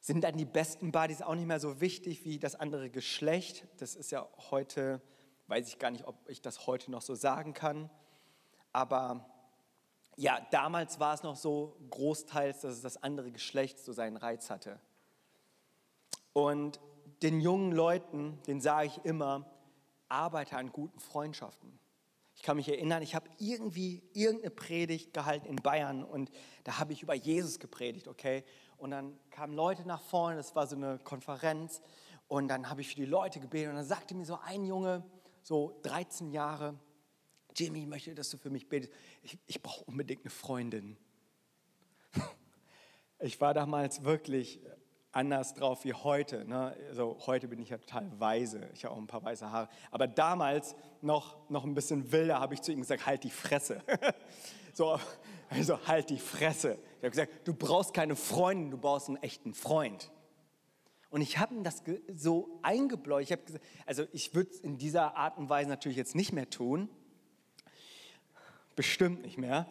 sind 0.00 0.22
dann 0.22 0.36
die 0.36 0.44
besten 0.44 0.92
Buddies 0.92 1.22
auch 1.22 1.34
nicht 1.34 1.46
mehr 1.46 1.58
so 1.58 1.80
wichtig 1.80 2.24
wie 2.24 2.38
das 2.38 2.54
andere 2.54 2.90
Geschlecht. 2.90 3.66
Das 3.78 3.96
ist 3.96 4.12
ja 4.12 4.28
heute 4.50 5.00
Weiß 5.46 5.68
ich 5.68 5.78
gar 5.78 5.90
nicht, 5.90 6.06
ob 6.06 6.16
ich 6.28 6.40
das 6.40 6.66
heute 6.66 6.90
noch 6.90 7.02
so 7.02 7.14
sagen 7.14 7.52
kann. 7.52 7.90
Aber 8.72 9.26
ja, 10.16 10.40
damals 10.50 11.00
war 11.00 11.14
es 11.14 11.22
noch 11.22 11.36
so 11.36 11.76
großteils, 11.90 12.60
dass 12.60 12.74
es 12.74 12.82
das 12.82 13.02
andere 13.02 13.30
Geschlecht 13.30 13.78
so 13.78 13.92
seinen 13.92 14.16
Reiz 14.16 14.50
hatte. 14.50 14.80
Und 16.32 16.80
den 17.22 17.40
jungen 17.40 17.72
Leuten, 17.72 18.40
den 18.46 18.60
sage 18.60 18.88
ich 18.88 19.04
immer, 19.04 19.44
arbeite 20.08 20.56
an 20.56 20.72
guten 20.72 21.00
Freundschaften. 21.00 21.78
Ich 22.36 22.42
kann 22.42 22.56
mich 22.56 22.68
erinnern, 22.68 23.02
ich 23.02 23.14
habe 23.14 23.28
irgendwie 23.38 24.02
irgendeine 24.12 24.50
Predigt 24.50 25.14
gehalten 25.14 25.46
in 25.46 25.56
Bayern 25.56 26.02
und 26.02 26.30
da 26.64 26.78
habe 26.78 26.92
ich 26.92 27.02
über 27.02 27.14
Jesus 27.14 27.60
gepredigt, 27.60 28.08
okay? 28.08 28.44
Und 28.76 28.90
dann 28.90 29.18
kamen 29.30 29.54
Leute 29.54 29.86
nach 29.86 30.00
vorne, 30.00 30.36
das 30.36 30.54
war 30.56 30.66
so 30.66 30.74
eine 30.74 30.98
Konferenz 30.98 31.80
und 32.26 32.48
dann 32.48 32.68
habe 32.68 32.80
ich 32.80 32.88
für 32.88 32.96
die 32.96 33.04
Leute 33.04 33.38
gebetet 33.38 33.70
und 33.70 33.76
dann 33.76 33.84
sagte 33.84 34.14
mir 34.16 34.24
so 34.24 34.38
ein 34.44 34.64
Junge, 34.64 35.04
so 35.44 35.78
13 35.82 36.32
Jahre, 36.32 36.74
Jimmy, 37.54 37.80
ich 37.80 37.86
möchte, 37.86 38.14
dass 38.14 38.30
du 38.30 38.38
für 38.38 38.50
mich 38.50 38.68
betest. 38.68 38.92
Ich, 39.22 39.38
ich 39.46 39.62
brauche 39.62 39.84
unbedingt 39.84 40.22
eine 40.22 40.30
Freundin. 40.30 40.96
Ich 43.20 43.40
war 43.40 43.54
damals 43.54 44.02
wirklich 44.02 44.60
anders 45.12 45.54
drauf 45.54 45.84
wie 45.84 45.94
heute. 45.94 46.44
Ne? 46.44 46.76
Also 46.88 47.16
heute 47.26 47.48
bin 47.48 47.60
ich 47.60 47.70
ja 47.70 47.78
total 47.78 48.10
weise. 48.20 48.68
Ich 48.74 48.84
habe 48.84 48.92
auch 48.94 48.98
ein 48.98 49.06
paar 49.06 49.22
weiße 49.22 49.50
Haare. 49.50 49.68
Aber 49.92 50.06
damals 50.08 50.74
noch, 51.00 51.48
noch 51.48 51.64
ein 51.64 51.74
bisschen 51.74 52.12
wilder 52.12 52.40
habe 52.40 52.52
ich 52.52 52.60
zu 52.60 52.72
ihm 52.72 52.80
gesagt, 52.80 53.06
halt 53.06 53.24
die 53.24 53.30
Fresse. 53.30 53.80
so, 54.74 54.98
also 55.48 55.78
halt 55.86 56.10
die 56.10 56.18
Fresse. 56.18 56.72
Ich 56.98 56.98
habe 56.98 57.10
gesagt, 57.10 57.32
du 57.44 57.54
brauchst 57.54 57.94
keine 57.94 58.16
Freundin, 58.16 58.72
du 58.72 58.78
brauchst 58.78 59.08
einen 59.08 59.22
echten 59.22 59.54
Freund. 59.54 60.10
Und 61.14 61.20
ich 61.20 61.38
habe 61.38 61.54
ihm 61.54 61.62
das 61.62 61.84
so 62.12 62.58
eingebläut. 62.62 63.22
Ich 63.22 63.30
habe 63.30 63.44
gesagt, 63.44 63.64
also 63.86 64.04
ich 64.10 64.34
würde 64.34 64.50
es 64.50 64.58
in 64.58 64.78
dieser 64.78 65.16
Art 65.16 65.38
und 65.38 65.48
Weise 65.48 65.68
natürlich 65.68 65.96
jetzt 65.96 66.16
nicht 66.16 66.32
mehr 66.32 66.50
tun. 66.50 66.88
Bestimmt 68.74 69.22
nicht 69.22 69.38
mehr. 69.38 69.68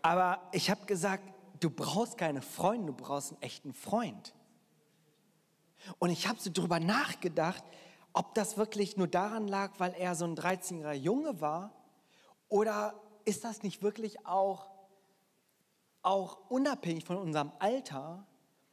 Aber 0.00 0.48
ich 0.52 0.70
habe 0.70 0.86
gesagt, 0.86 1.24
du 1.58 1.68
brauchst 1.68 2.16
keine 2.16 2.40
Freunde, 2.40 2.92
du 2.92 2.92
brauchst 2.92 3.32
einen 3.32 3.42
echten 3.42 3.72
Freund. 3.74 4.32
Und 5.98 6.10
ich 6.10 6.28
habe 6.28 6.38
so 6.38 6.52
drüber 6.52 6.78
nachgedacht, 6.78 7.64
ob 8.12 8.32
das 8.36 8.56
wirklich 8.56 8.96
nur 8.96 9.08
daran 9.08 9.48
lag, 9.48 9.72
weil 9.78 9.92
er 9.98 10.14
so 10.14 10.24
ein 10.24 10.36
13-jähriger 10.36 10.92
Junge 10.92 11.40
war, 11.40 11.72
oder 12.48 12.94
ist 13.24 13.42
das 13.42 13.64
nicht 13.64 13.82
wirklich 13.82 14.24
auch, 14.24 14.70
auch 16.06 16.38
unabhängig 16.48 17.04
von 17.04 17.16
unserem 17.16 17.52
Alter, 17.58 18.24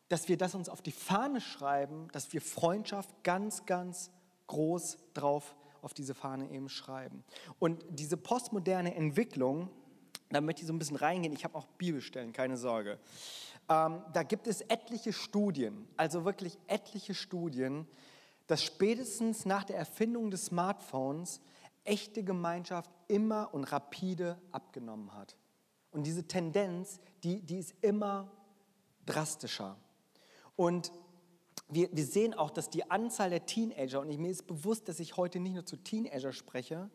dass 0.07 0.27
wir 0.27 0.37
das 0.37 0.53
uns 0.53 0.69
auf 0.69 0.81
die 0.81 0.91
Fahne 0.91 1.41
schreiben, 1.41 2.07
dass 2.11 2.31
wir 2.31 2.41
Freundschaft 2.41 3.09
ganz, 3.23 3.65
ganz 3.65 4.11
groß 4.47 4.97
drauf 5.13 5.55
auf 5.81 5.93
diese 5.93 6.13
Fahne 6.13 6.49
eben 6.51 6.69
schreiben. 6.69 7.23
Und 7.57 7.83
diese 7.89 8.17
postmoderne 8.17 8.93
Entwicklung, 8.95 9.69
da 10.29 10.41
möchte 10.41 10.61
ich 10.61 10.67
so 10.67 10.73
ein 10.73 10.79
bisschen 10.79 10.95
reingehen, 10.95 11.33
ich 11.33 11.43
habe 11.43 11.57
auch 11.57 11.65
Bibelstellen, 11.65 12.33
keine 12.33 12.55
Sorge. 12.55 12.99
Ähm, 13.67 14.03
da 14.13 14.23
gibt 14.23 14.45
es 14.45 14.61
etliche 14.61 15.11
Studien, 15.11 15.87
also 15.97 16.25
wirklich 16.25 16.59
etliche 16.67 17.15
Studien, 17.15 17.87
dass 18.45 18.63
spätestens 18.63 19.45
nach 19.45 19.63
der 19.63 19.77
Erfindung 19.77 20.29
des 20.29 20.45
Smartphones 20.45 21.41
echte 21.83 22.23
Gemeinschaft 22.23 22.91
immer 23.07 23.53
und 23.53 23.63
rapide 23.63 24.37
abgenommen 24.51 25.13
hat. 25.13 25.35
Und 25.93 26.03
diese 26.05 26.27
Tendenz, 26.27 26.99
die, 27.23 27.41
die 27.41 27.59
ist 27.59 27.75
immer 27.81 28.31
drastischer. 29.05 29.77
Und 30.55 30.91
wir, 31.69 31.89
wir 31.95 32.05
sehen 32.05 32.33
auch, 32.33 32.49
dass 32.49 32.69
die 32.69 32.89
Anzahl 32.89 33.29
der 33.29 33.45
Teenager, 33.45 34.01
und 34.01 34.07
mir 34.17 34.31
ist 34.31 34.47
bewusst, 34.47 34.89
dass 34.89 34.99
ich 34.99 35.17
heute 35.17 35.39
nicht 35.39 35.53
nur 35.53 35.65
zu 35.65 35.77
Teenager 35.77 36.33
spreche, 36.33 36.89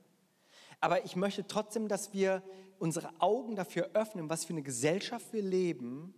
aber 0.81 1.05
ich 1.05 1.17
möchte 1.17 1.47
trotzdem, 1.47 1.88
dass 1.88 2.12
wir 2.12 2.43
unsere 2.78 3.11
Augen 3.21 3.57
dafür 3.57 3.90
öffnen, 3.95 4.28
was 4.31 4.45
für 4.45 4.52
eine 4.52 4.62
Gesellschaft 4.62 5.33
wir 5.33 5.43
leben 5.43 6.14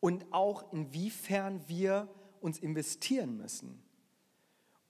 und 0.00 0.26
auch 0.32 0.72
inwiefern 0.72 1.62
wir 1.66 2.08
uns 2.40 2.58
investieren 2.58 3.38
müssen. 3.38 3.82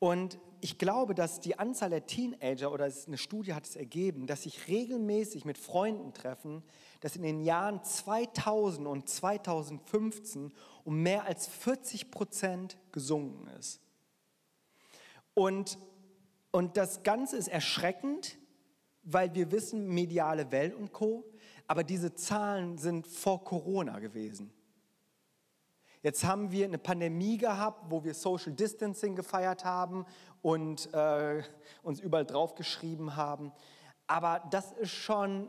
Und 0.00 0.38
ich 0.64 0.78
glaube, 0.78 1.14
dass 1.14 1.40
die 1.40 1.58
Anzahl 1.58 1.90
der 1.90 2.06
Teenager, 2.06 2.72
oder 2.72 2.90
eine 3.06 3.18
Studie 3.18 3.52
hat 3.52 3.66
es 3.66 3.76
ergeben, 3.76 4.26
dass 4.26 4.44
sich 4.44 4.66
regelmäßig 4.66 5.44
mit 5.44 5.58
Freunden 5.58 6.14
treffen, 6.14 6.62
dass 7.00 7.16
in 7.16 7.22
den 7.22 7.42
Jahren 7.42 7.84
2000 7.84 8.88
und 8.88 9.06
2015 9.06 10.54
um 10.84 11.02
mehr 11.02 11.26
als 11.26 11.48
40 11.48 12.10
Prozent 12.10 12.78
gesunken 12.92 13.46
ist. 13.58 13.82
Und, 15.34 15.76
und 16.50 16.78
das 16.78 17.02
Ganze 17.02 17.36
ist 17.36 17.48
erschreckend, 17.48 18.38
weil 19.02 19.34
wir 19.34 19.52
wissen, 19.52 19.86
mediale 19.88 20.50
Welt 20.50 20.74
und 20.74 20.92
Co., 20.94 21.30
aber 21.66 21.84
diese 21.84 22.14
Zahlen 22.14 22.78
sind 22.78 23.06
vor 23.06 23.44
Corona 23.44 23.98
gewesen. 23.98 24.50
Jetzt 26.04 26.22
haben 26.22 26.52
wir 26.52 26.66
eine 26.66 26.76
Pandemie 26.76 27.38
gehabt, 27.38 27.86
wo 27.88 28.04
wir 28.04 28.12
Social 28.12 28.52
Distancing 28.52 29.16
gefeiert 29.16 29.64
haben 29.64 30.04
und 30.42 30.92
äh, 30.92 31.42
uns 31.82 31.98
überall 31.98 32.26
draufgeschrieben 32.26 33.16
haben. 33.16 33.52
Aber 34.06 34.46
das 34.50 34.72
ist 34.72 34.90
schon 34.90 35.48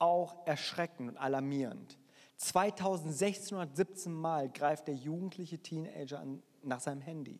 auch 0.00 0.44
erschreckend 0.44 1.10
und 1.10 1.16
alarmierend. 1.18 2.00
2617 2.38 4.12
Mal 4.12 4.48
greift 4.50 4.88
der 4.88 4.96
jugendliche 4.96 5.60
Teenager 5.60 6.26
nach 6.64 6.80
seinem 6.80 7.00
Handy. 7.00 7.38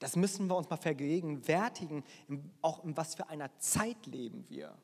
Das 0.00 0.16
müssen 0.16 0.48
wir 0.48 0.56
uns 0.56 0.68
mal 0.68 0.76
vergegenwärtigen, 0.76 2.04
auch 2.60 2.84
in 2.84 2.94
was 2.94 3.14
für 3.14 3.26
einer 3.30 3.48
Zeit 3.58 4.04
leben 4.04 4.44
wir. 4.50 4.76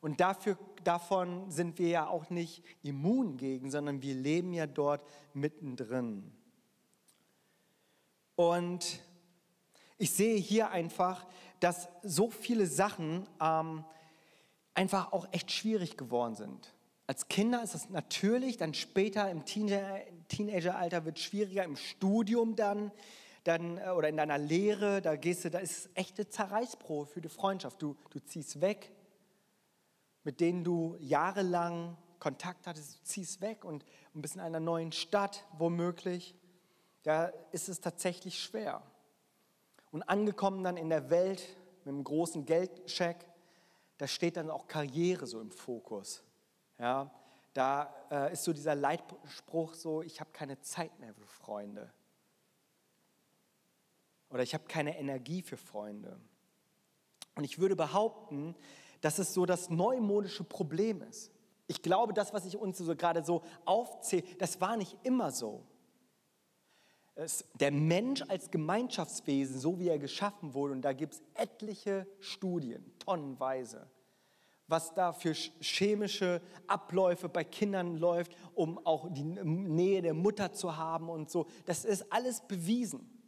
Und 0.00 0.20
dafür, 0.20 0.58
davon 0.84 1.50
sind 1.50 1.78
wir 1.78 1.88
ja 1.88 2.08
auch 2.08 2.30
nicht 2.30 2.64
immun 2.82 3.36
gegen, 3.36 3.70
sondern 3.70 4.02
wir 4.02 4.14
leben 4.14 4.52
ja 4.52 4.66
dort 4.66 5.02
mittendrin. 5.34 6.32
Und 8.36 9.02
ich 9.96 10.12
sehe 10.12 10.36
hier 10.36 10.70
einfach, 10.70 11.26
dass 11.60 11.88
so 12.02 12.30
viele 12.30 12.66
Sachen 12.66 13.26
ähm, 13.40 13.84
einfach 14.74 15.12
auch 15.12 15.26
echt 15.32 15.50
schwierig 15.50 15.96
geworden 15.96 16.36
sind. 16.36 16.72
Als 17.08 17.26
Kinder 17.26 17.62
ist 17.62 17.74
es 17.74 17.90
natürlich, 17.90 18.58
dann 18.58 18.74
später 18.74 19.28
im 19.30 19.44
Teenageralter 19.44 21.04
wird 21.04 21.16
es 21.16 21.24
schwieriger, 21.24 21.64
im 21.64 21.74
Studium 21.74 22.54
dann, 22.54 22.92
dann 23.42 23.78
äh, 23.78 23.88
oder 23.90 24.08
in 24.08 24.16
deiner 24.18 24.38
Lehre, 24.38 25.02
da 25.02 25.16
gehst 25.16 25.44
du, 25.44 25.50
da 25.50 25.58
ist 25.58 25.90
echte 25.94 26.28
Zerreißprobe 26.28 27.06
für 27.06 27.20
die 27.20 27.28
Freundschaft. 27.28 27.82
Du, 27.82 27.96
du 28.10 28.20
ziehst 28.20 28.60
weg, 28.60 28.92
mit 30.24 30.40
denen 30.40 30.64
du 30.64 30.96
jahrelang 31.00 31.96
Kontakt 32.18 32.66
hattest, 32.66 32.98
du 32.98 33.04
ziehst 33.04 33.40
weg 33.40 33.64
und, 33.64 33.84
und 34.14 34.22
bist 34.22 34.34
in 34.34 34.40
einer 34.40 34.60
neuen 34.60 34.92
Stadt 34.92 35.46
womöglich, 35.56 36.34
da 37.02 37.26
ist 37.52 37.68
es 37.68 37.80
tatsächlich 37.80 38.42
schwer. 38.42 38.82
Und 39.90 40.02
angekommen 40.02 40.62
dann 40.64 40.76
in 40.76 40.90
der 40.90 41.10
Welt 41.10 41.42
mit 41.84 41.94
einem 41.94 42.04
großen 42.04 42.44
Geldcheck, 42.44 43.26
da 43.96 44.06
steht 44.06 44.36
dann 44.36 44.50
auch 44.50 44.66
Karriere 44.66 45.26
so 45.26 45.40
im 45.40 45.50
Fokus. 45.50 46.22
Ja, 46.78 47.10
da 47.54 47.92
äh, 48.10 48.32
ist 48.32 48.44
so 48.44 48.52
dieser 48.52 48.74
Leitspruch 48.74 49.74
so, 49.74 50.02
ich 50.02 50.20
habe 50.20 50.30
keine 50.32 50.60
Zeit 50.60 50.98
mehr 51.00 51.14
für 51.14 51.26
Freunde. 51.26 51.92
Oder 54.30 54.42
ich 54.42 54.54
habe 54.54 54.64
keine 54.68 54.98
Energie 54.98 55.42
für 55.42 55.56
Freunde. 55.56 56.20
Und 57.34 57.44
ich 57.44 57.58
würde 57.58 57.74
behaupten, 57.76 58.54
dass 59.00 59.18
es 59.18 59.34
so 59.34 59.46
das 59.46 59.70
neumodische 59.70 60.44
Problem 60.44 61.02
ist. 61.02 61.30
Ich 61.66 61.82
glaube, 61.82 62.12
das, 62.12 62.32
was 62.32 62.46
ich 62.46 62.56
uns 62.56 62.78
so 62.78 62.96
gerade 62.96 63.24
so 63.24 63.42
aufzähle, 63.64 64.24
das 64.38 64.60
war 64.60 64.76
nicht 64.76 64.96
immer 65.02 65.30
so. 65.30 65.64
Es, 67.14 67.44
der 67.54 67.72
Mensch 67.72 68.22
als 68.28 68.50
Gemeinschaftswesen, 68.50 69.58
so 69.58 69.78
wie 69.78 69.88
er 69.88 69.98
geschaffen 69.98 70.54
wurde, 70.54 70.72
und 70.72 70.82
da 70.82 70.92
gibt 70.92 71.14
es 71.14 71.22
etliche 71.34 72.06
Studien, 72.20 72.92
tonnenweise, 73.00 73.90
was 74.66 74.94
da 74.94 75.12
für 75.12 75.32
chemische 75.32 76.40
Abläufe 76.66 77.28
bei 77.28 77.44
Kindern 77.44 77.96
läuft, 77.96 78.36
um 78.54 78.78
auch 78.86 79.08
die 79.10 79.24
Nähe 79.24 80.00
der 80.00 80.14
Mutter 80.14 80.52
zu 80.52 80.76
haben 80.76 81.08
und 81.08 81.30
so. 81.30 81.46
Das 81.66 81.84
ist 81.84 82.12
alles 82.12 82.40
bewiesen. 82.46 83.18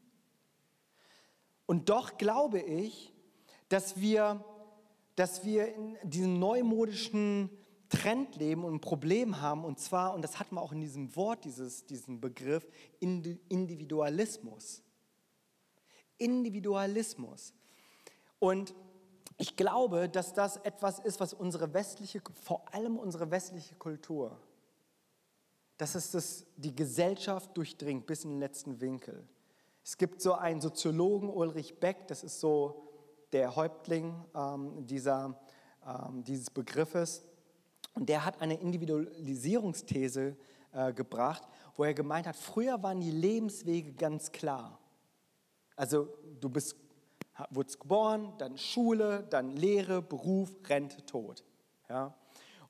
Und 1.67 1.89
doch 1.89 2.17
glaube 2.17 2.61
ich, 2.61 3.13
dass 3.69 4.01
wir 4.01 4.45
dass 5.17 5.45
wir 5.45 5.75
in 5.75 5.97
diesem 6.03 6.39
neumodischen 6.39 7.51
Trend 7.89 8.37
leben 8.37 8.65
und 8.65 8.75
ein 8.77 8.81
Problem 8.81 9.41
haben, 9.41 9.65
und 9.65 9.79
zwar, 9.81 10.15
und 10.15 10.23
das 10.23 10.39
hat 10.39 10.53
man 10.53 10.63
auch 10.63 10.73
in 10.73 10.81
diesem 10.81 11.15
Wort, 11.17 11.45
dieses, 11.45 11.85
diesen 11.87 12.21
Begriff, 12.21 12.67
Individualismus. 13.01 14.83
Individualismus. 16.17 17.53
Und 18.39 18.75
ich 19.39 19.57
glaube, 19.57 20.09
dass 20.09 20.35
das 20.35 20.59
etwas 20.59 20.99
ist, 20.99 21.19
was 21.19 21.33
unsere 21.33 21.73
westliche, 21.75 22.23
vor 22.43 22.73
allem 22.73 22.99
unsere 22.99 23.31
westliche 23.31 23.75
Kultur, 23.75 24.39
dass 25.79 25.95
es 25.95 26.47
die 26.57 26.77
Gesellschaft 26.77 27.57
durchdringt 27.57 28.07
bis 28.07 28.25
in 28.25 28.31
den 28.31 28.39
letzten 28.39 28.81
Winkel. 28.81 29.27
Es 29.83 29.97
gibt 29.97 30.21
so 30.21 30.35
einen 30.35 30.61
Soziologen, 30.61 31.31
Ulrich 31.31 31.81
Beck, 31.81 32.07
das 32.07 32.23
ist 32.23 32.39
so 32.39 32.90
der 33.33 33.55
Häuptling 33.57 34.15
ähm, 34.35 34.87
dieser, 34.87 35.41
ähm, 35.87 36.25
dieses 36.25 36.51
Begriffes. 36.51 37.25
Und 37.95 38.09
der 38.09 38.25
hat 38.25 38.41
eine 38.41 38.61
Individualisierungsthese 38.61 40.37
äh, 40.73 40.93
gebracht, 40.93 41.43
wo 41.77 41.85
er 41.85 41.95
gemeint 41.95 42.27
hat, 42.27 42.37
früher 42.37 42.83
waren 42.83 43.01
die 43.01 43.11
Lebenswege 43.11 43.93
ganz 43.93 44.31
klar. 44.33 44.79
Also 45.77 46.09
du 46.41 46.49
bist, 46.49 46.77
wurdest 47.51 47.81
geboren, 47.81 48.35
dann 48.39 48.59
Schule, 48.59 49.27
dann 49.31 49.51
Lehre, 49.57 50.03
Beruf, 50.03 50.51
Rente, 50.69 51.05
Tod. 51.07 51.45
Ja? 51.89 52.15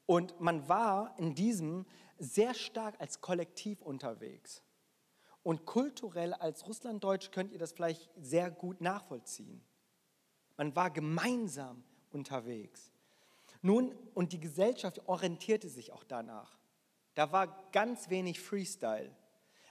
Und 0.07 0.41
man 0.41 0.69
war 0.69 1.15
in 1.19 1.35
diesem 1.35 1.87
sehr 2.19 2.55
stark 2.55 3.01
als 3.01 3.21
Kollektiv 3.21 3.83
unterwegs. 3.83 4.63
Und 5.43 5.65
kulturell 5.65 6.35
als 6.35 6.67
Russlanddeutsch 6.67 7.31
könnt 7.31 7.53
ihr 7.53 7.59
das 7.59 7.73
vielleicht 7.73 8.11
sehr 8.21 8.51
gut 8.51 8.81
nachvollziehen. 8.81 9.63
Man 10.61 10.77
war 10.77 10.91
gemeinsam 10.91 11.83
unterwegs. 12.11 12.93
Nun, 13.63 13.95
und 14.13 14.35
die 14.35 14.41
Gesellschaft 14.41 15.01
orientierte 15.09 15.71
sich 15.71 15.91
auch 15.91 16.05
danach. 16.05 16.59
Da 17.15 17.33
war 17.33 17.71
ganz 17.73 18.11
wenig 18.11 18.43
Freestyle. 18.43 19.11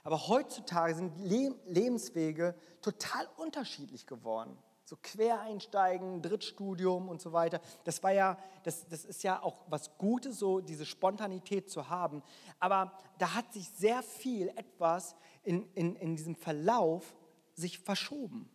Aber 0.02 0.26
heutzutage 0.26 0.96
sind 0.96 1.12
Lebenswege 1.20 2.56
total 2.82 3.28
unterschiedlich 3.36 4.04
geworden. 4.08 4.58
So 4.84 4.96
Quereinsteigen, 5.00 6.22
Drittstudium 6.22 7.08
und 7.08 7.20
so 7.20 7.32
weiter. 7.32 7.60
Das 7.84 8.02
war 8.02 8.10
ja, 8.10 8.36
das, 8.64 8.88
das 8.88 9.04
ist 9.04 9.22
ja 9.22 9.40
auch 9.40 9.58
was 9.68 9.96
Gutes, 9.96 10.40
so 10.40 10.58
diese 10.58 10.86
Spontanität 10.86 11.70
zu 11.70 11.88
haben. 11.88 12.20
Aber 12.58 12.98
da 13.18 13.36
hat 13.36 13.52
sich 13.52 13.68
sehr 13.68 14.02
viel 14.02 14.48
etwas 14.56 15.14
in, 15.44 15.72
in, 15.74 15.94
in 15.94 16.16
diesem 16.16 16.34
Verlauf 16.34 17.14
sich 17.54 17.78
verschoben. 17.78 18.50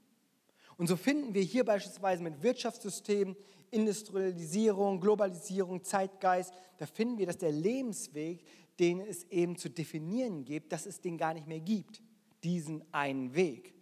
Und 0.78 0.88
so 0.88 0.96
finden 0.96 1.34
wir 1.34 1.42
hier 1.42 1.64
beispielsweise 1.64 2.22
mit 2.24 2.44
Wirtschaftssystem, 2.44 3.36
Industrialisierung, 3.72 5.00
Globalisierung, 5.00 5.84
Zeitgeist, 5.84 6.54
da 6.78 6.86
finden 6.86 7.18
wir, 7.18 7.26
dass 7.26 7.38
der 7.38 7.52
Lebensweg, 7.52 8.46
den 8.80 9.00
es 9.00 9.24
eben 9.26 9.58
zu 9.58 9.70
definieren 9.70 10.44
gibt, 10.46 10.72
dass 10.72 10.86
es 10.86 11.00
den 11.00 11.18
gar 11.18 11.34
nicht 11.34 11.48
mehr 11.48 11.60
gibt, 11.60 12.02
diesen 12.44 12.84
einen 12.94 13.34
Weg. 13.36 13.74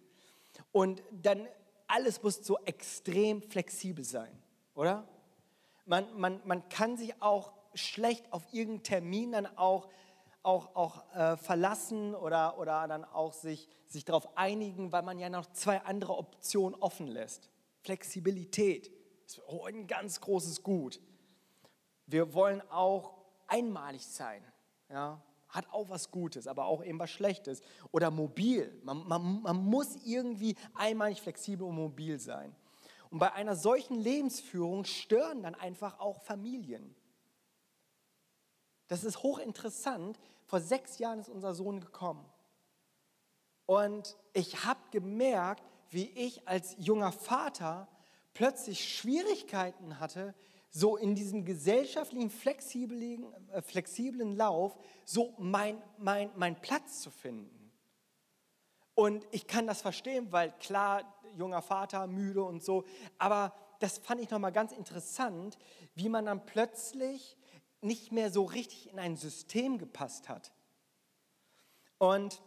Und 0.71 1.03
dann 1.11 1.47
alles 1.87 2.21
muss 2.21 2.45
so 2.45 2.57
extrem 2.65 3.41
flexibel 3.41 4.03
sein, 4.03 4.31
oder? 4.75 5.07
Man, 5.85 6.05
man, 6.17 6.41
man 6.45 6.69
kann 6.69 6.97
sich 6.97 7.21
auch 7.21 7.51
schlecht 7.73 8.31
auf 8.31 8.43
irgendeinen 8.51 8.83
Termin 8.83 9.31
dann 9.33 9.45
auch, 9.57 9.89
auch, 10.43 10.75
auch 10.75 11.15
äh, 11.15 11.37
verlassen 11.37 12.13
oder, 12.13 12.57
oder 12.59 12.87
dann 12.87 13.05
auch 13.05 13.33
sich, 13.33 13.67
sich 13.87 14.05
darauf 14.05 14.37
einigen, 14.37 14.91
weil 14.91 15.01
man 15.01 15.17
ja 15.17 15.29
noch 15.29 15.47
zwei 15.53 15.81
andere 15.81 16.17
Optionen 16.17 16.79
offen 16.79 17.07
lässt. 17.07 17.49
Flexibilität 17.81 18.91
ist 19.25 19.41
ein 19.65 19.87
ganz 19.87 20.19
großes 20.21 20.61
Gut. 20.61 21.01
Wir 22.05 22.33
wollen 22.33 22.61
auch 22.69 23.15
einmalig 23.47 24.05
sein. 24.05 24.43
Ja? 24.89 25.21
Hat 25.47 25.71
auch 25.71 25.89
was 25.89 26.11
Gutes, 26.11 26.47
aber 26.47 26.65
auch 26.65 26.83
eben 26.83 26.99
was 26.99 27.11
Schlechtes. 27.11 27.61
Oder 27.91 28.11
mobil. 28.11 28.79
Man, 28.83 29.07
man, 29.07 29.41
man 29.41 29.57
muss 29.57 29.95
irgendwie 30.03 30.55
einmalig 30.73 31.21
flexibel 31.21 31.67
und 31.67 31.75
mobil 31.75 32.19
sein. 32.19 32.55
Und 33.09 33.19
bei 33.19 33.31
einer 33.31 33.55
solchen 33.55 33.95
Lebensführung 33.95 34.85
stören 34.85 35.43
dann 35.43 35.55
einfach 35.55 35.99
auch 35.99 36.21
Familien. 36.21 36.95
Das 38.87 39.03
ist 39.03 39.23
hochinteressant. 39.23 40.19
Vor 40.45 40.59
sechs 40.59 40.99
Jahren 40.99 41.19
ist 41.19 41.29
unser 41.29 41.53
Sohn 41.53 41.79
gekommen. 41.79 42.25
Und 43.65 44.17
ich 44.33 44.65
habe 44.65 44.79
gemerkt, 44.91 45.63
wie 45.89 46.09
ich 46.09 46.47
als 46.47 46.75
junger 46.79 47.11
Vater 47.11 47.87
plötzlich 48.33 48.93
Schwierigkeiten 48.97 49.99
hatte, 49.99 50.33
so 50.69 50.97
in 50.97 51.13
diesem 51.13 51.45
gesellschaftlichen, 51.45 52.31
flexiblen, 52.31 53.25
äh, 53.51 53.61
flexiblen 53.61 54.35
Lauf 54.35 54.75
so 55.05 55.35
mein, 55.37 55.81
mein, 55.99 56.31
mein 56.35 56.59
Platz 56.59 57.01
zu 57.01 57.11
finden. 57.11 57.71
Und 58.95 59.25
ich 59.31 59.47
kann 59.47 59.67
das 59.67 59.81
verstehen, 59.81 60.31
weil 60.31 60.51
klar, 60.59 61.03
junger 61.35 61.61
Vater, 61.61 62.07
müde 62.07 62.43
und 62.43 62.63
so, 62.63 62.85
aber 63.17 63.53
das 63.79 63.99
fand 63.99 64.21
ich 64.21 64.29
nochmal 64.29 64.51
ganz 64.51 64.71
interessant, 64.71 65.57
wie 65.93 66.09
man 66.09 66.25
dann 66.25 66.45
plötzlich 66.45 67.37
nicht 67.83 68.11
mehr 68.11 68.31
so 68.31 68.43
richtig 68.43 68.89
in 68.89 68.99
ein 68.99 69.15
System 69.15 69.77
gepasst 69.77 70.29
hat. 70.29 70.51
Und, 71.97 72.41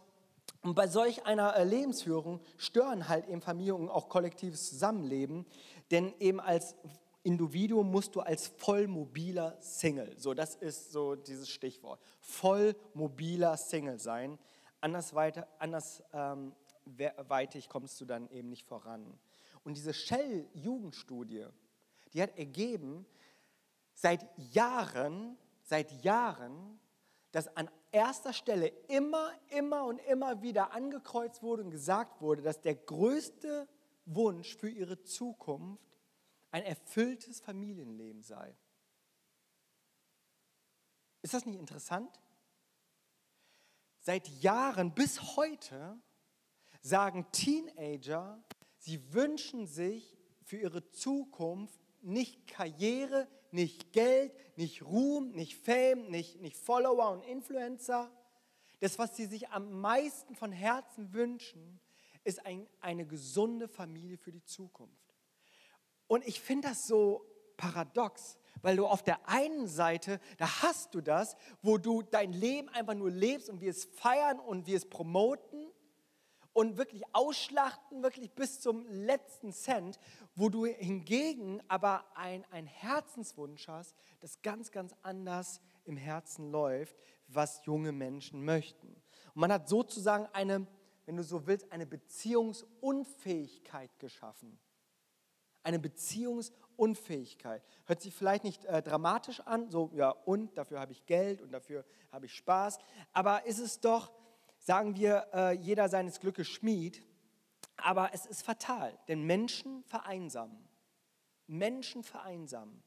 bei 0.63 0.87
solch 0.87 1.25
einer 1.25 1.55
äh, 1.55 1.63
Lebensführung 1.63 2.41
stören 2.57 3.07
halt 3.07 3.27
eben 3.27 3.41
Familie 3.41 3.75
und 3.75 3.89
auch 3.89 4.09
kollektives 4.09 4.69
Zusammenleben, 4.69 5.45
denn 5.91 6.13
eben 6.19 6.39
als 6.39 6.75
Individuum 7.23 7.91
musst 7.91 8.15
du 8.15 8.21
als 8.21 8.47
vollmobiler 8.47 9.57
Single, 9.61 10.17
so 10.17 10.33
das 10.33 10.55
ist 10.55 10.91
so 10.91 11.15
dieses 11.15 11.49
Stichwort, 11.49 12.01
vollmobiler 12.21 13.57
Single 13.57 13.99
sein. 13.99 14.39
Anders 14.79 15.13
weiter, 15.13 15.47
anders 15.59 16.03
ähm, 16.13 16.53
weitig 17.27 17.67
kommst 17.67 17.99
du 17.99 18.05
dann 18.05 18.29
eben 18.29 18.49
nicht 18.49 18.65
voran. 18.65 19.19
Und 19.63 19.75
diese 19.75 19.93
Shell-Jugendstudie, 19.93 21.47
die 22.13 22.21
hat 22.21 22.37
ergeben, 22.37 23.05
seit 23.97 24.27
Jahren, 24.53 25.37
seit 25.63 25.91
Jahren, 26.03 26.79
dass 27.31 27.47
an 27.57 27.69
erster 27.91 28.31
Stelle 28.31 28.67
immer, 28.87 29.31
immer 29.49 29.85
und 29.85 29.97
immer 29.99 30.43
wieder 30.43 30.71
angekreuzt 30.71 31.41
wurde 31.41 31.63
und 31.63 31.71
gesagt 31.71 32.21
wurde, 32.21 32.43
dass 32.43 32.61
der 32.61 32.75
größte 32.75 33.67
Wunsch 34.05 34.55
für 34.55 34.69
ihre 34.69 35.01
Zukunft 35.03 35.97
ein 36.51 36.63
erfülltes 36.63 37.39
Familienleben 37.39 38.21
sei. 38.21 38.55
Ist 41.23 41.33
das 41.33 41.47
nicht 41.47 41.59
interessant? 41.59 42.21
Seit 43.99 44.27
Jahren 44.27 44.93
bis 44.93 45.35
heute 45.35 45.99
sagen 46.81 47.25
Teenager, 47.31 48.43
sie 48.77 49.11
wünschen 49.13 49.65
sich 49.65 50.15
für 50.43 50.57
ihre 50.57 50.87
Zukunft 50.91 51.79
nicht 52.03 52.47
Karriere, 52.47 53.27
nicht 53.53 53.93
Geld, 53.93 54.33
nicht 54.57 54.83
Ruhm, 54.83 55.31
nicht 55.31 55.55
Fame, 55.55 56.09
nicht, 56.09 56.41
nicht 56.41 56.57
Follower 56.57 57.11
und 57.11 57.23
Influencer. 57.23 58.11
Das, 58.79 58.99
was 58.99 59.15
sie 59.15 59.25
sich 59.25 59.49
am 59.49 59.79
meisten 59.81 60.35
von 60.35 60.51
Herzen 60.51 61.13
wünschen, 61.13 61.79
ist 62.23 62.45
ein, 62.45 62.67
eine 62.81 63.05
gesunde 63.05 63.67
Familie 63.67 64.17
für 64.17 64.31
die 64.31 64.43
Zukunft. 64.43 65.15
Und 66.07 66.27
ich 66.27 66.41
finde 66.41 66.69
das 66.69 66.87
so 66.87 67.25
paradox, 67.57 68.37
weil 68.61 68.75
du 68.75 68.85
auf 68.85 69.03
der 69.03 69.27
einen 69.27 69.67
Seite, 69.67 70.19
da 70.37 70.61
hast 70.61 70.93
du 70.93 71.01
das, 71.01 71.35
wo 71.61 71.77
du 71.77 72.01
dein 72.01 72.33
Leben 72.33 72.69
einfach 72.69 72.93
nur 72.93 73.11
lebst 73.11 73.49
und 73.49 73.61
wir 73.61 73.71
es 73.71 73.85
feiern 73.85 74.39
und 74.39 74.67
wir 74.67 74.77
es 74.77 74.89
promoten 74.89 75.67
und 76.57 76.75
wirklich 76.75 77.03
ausschlachten, 77.13 78.01
wirklich 78.01 78.31
bis 78.31 78.59
zum 78.59 78.87
letzten 78.87 79.53
Cent, 79.53 79.99
wo 80.33 80.49
du 80.49 80.65
hingegen 80.65 81.61
aber 81.67 82.03
ein, 82.15 82.43
ein 82.49 82.65
Herzenswunsch 82.65 83.67
hast, 83.67 83.95
das 84.21 84.41
ganz, 84.41 84.71
ganz 84.71 84.95
anders 85.03 85.61
im 85.85 85.97
Herzen 85.97 86.49
läuft, 86.49 86.97
was 87.27 87.63
junge 87.67 87.91
Menschen 87.91 88.43
möchten. 88.43 88.87
Und 88.87 89.41
man 89.41 89.53
hat 89.53 89.69
sozusagen 89.69 90.25
eine, 90.33 90.65
wenn 91.05 91.17
du 91.17 91.23
so 91.23 91.45
willst, 91.45 91.71
eine 91.71 91.85
Beziehungsunfähigkeit 91.85 93.99
geschaffen 93.99 94.59
eine 95.63 95.79
Beziehungsunfähigkeit. 95.79 97.61
Hört 97.83 98.01
sich 98.01 98.15
vielleicht 98.15 98.45
nicht 98.45 98.63
äh, 98.65 98.81
dramatisch 98.81 99.41
an, 99.41 99.69
so 99.69 99.91
ja 99.93 100.11
und, 100.11 100.57
dafür 100.57 100.79
habe 100.79 100.93
ich 100.93 101.05
Geld 101.05 101.41
und 101.41 101.51
dafür 101.51 101.83
habe 102.09 102.25
ich 102.25 102.33
Spaß, 102.35 102.77
aber 103.11 103.45
ist 103.45 103.59
es 103.59 103.81
doch, 103.81 104.13
sagen 104.67 104.95
wir, 104.97 105.29
äh, 105.33 105.53
jeder 105.53 105.87
seines 105.87 106.19
Glückes 106.19 106.49
Schmied, 106.49 107.01
aber 107.77 108.13
es 108.13 108.25
ist 108.25 108.41
fatal, 108.41 108.99
denn 109.07 109.23
Menschen 109.23 109.81
vereinsamen. 109.85 110.67
Menschen 111.47 112.03
vereinsamen. 112.03 112.83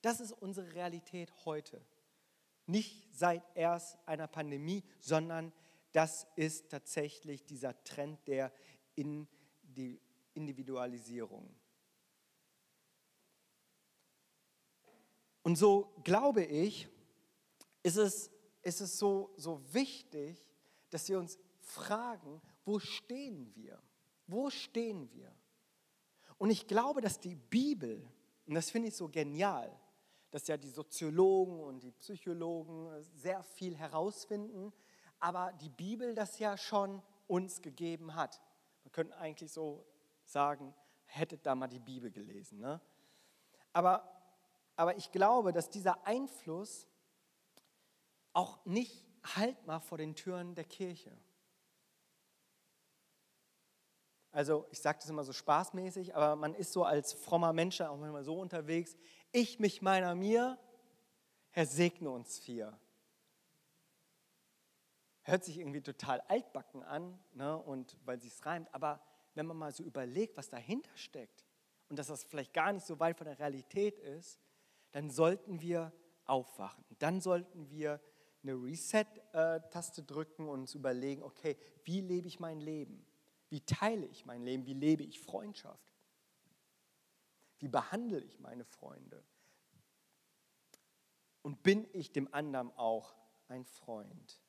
Das 0.00 0.20
ist 0.20 0.30
unsere 0.30 0.72
Realität 0.74 1.32
heute. 1.44 1.84
Nicht 2.66 3.08
seit 3.12 3.42
erst 3.56 3.98
einer 4.06 4.28
Pandemie, 4.28 4.84
sondern 5.00 5.52
das 5.90 6.28
ist 6.36 6.70
tatsächlich 6.70 7.44
dieser 7.44 7.82
Trend 7.82 8.28
der 8.28 8.52
Individualisierung. 10.34 11.52
Und 15.42 15.56
so 15.56 15.92
glaube 16.04 16.44
ich, 16.44 16.86
ist 17.82 17.96
es, 17.96 18.30
ist 18.62 18.80
es 18.80 18.96
so, 19.00 19.34
so 19.36 19.60
wichtig, 19.74 20.47
dass 20.90 21.08
wir 21.08 21.18
uns 21.18 21.38
fragen, 21.60 22.40
wo 22.64 22.78
stehen 22.78 23.54
wir? 23.54 23.80
Wo 24.26 24.50
stehen 24.50 25.10
wir? 25.12 25.34
Und 26.38 26.50
ich 26.50 26.66
glaube, 26.66 27.00
dass 27.00 27.18
die 27.18 27.34
Bibel, 27.34 28.06
und 28.46 28.54
das 28.54 28.70
finde 28.70 28.88
ich 28.88 28.96
so 28.96 29.08
genial, 29.08 29.76
dass 30.30 30.46
ja 30.46 30.56
die 30.56 30.70
Soziologen 30.70 31.60
und 31.60 31.82
die 31.82 31.92
Psychologen 31.92 33.02
sehr 33.02 33.42
viel 33.42 33.76
herausfinden, 33.76 34.72
aber 35.18 35.52
die 35.54 35.70
Bibel 35.70 36.14
das 36.14 36.38
ja 36.38 36.56
schon 36.56 37.02
uns 37.26 37.60
gegeben 37.60 38.14
hat. 38.14 38.40
Man 38.84 38.92
könnte 38.92 39.16
eigentlich 39.16 39.50
so 39.50 39.86
sagen, 40.24 40.74
hättet 41.06 41.44
da 41.46 41.54
mal 41.54 41.66
die 41.66 41.80
Bibel 41.80 42.10
gelesen. 42.10 42.60
Ne? 42.60 42.80
Aber 43.72 44.18
aber 44.78 44.96
ich 44.96 45.10
glaube, 45.10 45.52
dass 45.52 45.68
dieser 45.70 46.06
Einfluss 46.06 46.86
auch 48.32 48.64
nicht 48.64 49.07
Halt 49.36 49.66
macht 49.66 49.84
vor 49.84 49.98
den 49.98 50.14
Türen 50.14 50.54
der 50.54 50.64
Kirche. 50.64 51.16
Also 54.30 54.66
ich 54.70 54.80
sage 54.80 54.98
das 55.00 55.08
immer 55.10 55.24
so 55.24 55.32
spaßmäßig, 55.32 56.14
aber 56.14 56.36
man 56.36 56.54
ist 56.54 56.72
so 56.72 56.84
als 56.84 57.12
frommer 57.12 57.52
Mensch 57.52 57.80
auch 57.80 57.96
manchmal 57.96 58.24
so 58.24 58.38
unterwegs. 58.38 58.96
Ich, 59.32 59.58
mich, 59.58 59.82
meiner, 59.82 60.14
mir, 60.14 60.58
Herr 61.50 61.66
segne 61.66 62.10
uns 62.10 62.38
vier. 62.38 62.78
Hört 65.22 65.44
sich 65.44 65.58
irgendwie 65.58 65.82
total 65.82 66.20
altbacken 66.22 66.82
an, 66.82 67.18
ne, 67.32 67.56
und 67.56 67.96
weil 68.04 68.18
es 68.18 68.46
reimt, 68.46 68.72
aber 68.72 69.00
wenn 69.34 69.46
man 69.46 69.56
mal 69.56 69.72
so 69.72 69.82
überlegt, 69.82 70.36
was 70.36 70.48
dahinter 70.48 70.96
steckt 70.96 71.44
und 71.88 71.98
dass 71.98 72.06
das 72.06 72.24
vielleicht 72.24 72.54
gar 72.54 72.72
nicht 72.72 72.86
so 72.86 72.98
weit 73.00 73.16
von 73.16 73.26
der 73.26 73.38
Realität 73.38 73.98
ist, 73.98 74.40
dann 74.92 75.10
sollten 75.10 75.60
wir 75.60 75.92
aufwachen. 76.24 76.84
Dann 76.98 77.20
sollten 77.20 77.68
wir 77.70 78.00
eine 78.42 78.54
Reset-Taste 78.54 80.02
drücken 80.02 80.48
und 80.48 80.60
uns 80.60 80.74
überlegen, 80.74 81.22
okay, 81.22 81.56
wie 81.84 82.00
lebe 82.00 82.28
ich 82.28 82.40
mein 82.40 82.60
Leben? 82.60 83.04
Wie 83.48 83.60
teile 83.60 84.06
ich 84.06 84.26
mein 84.26 84.42
Leben? 84.42 84.66
Wie 84.66 84.74
lebe 84.74 85.02
ich 85.02 85.20
Freundschaft? 85.20 85.88
Wie 87.58 87.68
behandle 87.68 88.20
ich 88.20 88.38
meine 88.38 88.64
Freunde? 88.64 89.24
Und 91.42 91.62
bin 91.62 91.88
ich 91.92 92.12
dem 92.12 92.32
anderen 92.32 92.70
auch 92.76 93.14
ein 93.48 93.64
Freund? 93.64 94.40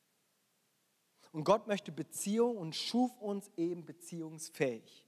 Und 1.31 1.43
Gott 1.43 1.67
möchte 1.67 1.91
Beziehung 1.91 2.57
und 2.57 2.75
schuf 2.75 3.17
uns 3.19 3.49
eben 3.55 3.85
beziehungsfähig. 3.85 5.07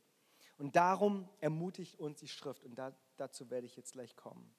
Und 0.57 0.75
darum 0.75 1.27
ermutigt 1.39 1.99
uns 1.99 2.19
die 2.19 2.27
Schrift. 2.27 2.63
Und 2.63 2.75
da, 2.75 2.95
dazu 3.17 3.49
werde 3.49 3.65
ich 3.65 3.75
jetzt 3.75 3.93
gleich 3.93 4.15
kommen. 4.15 4.53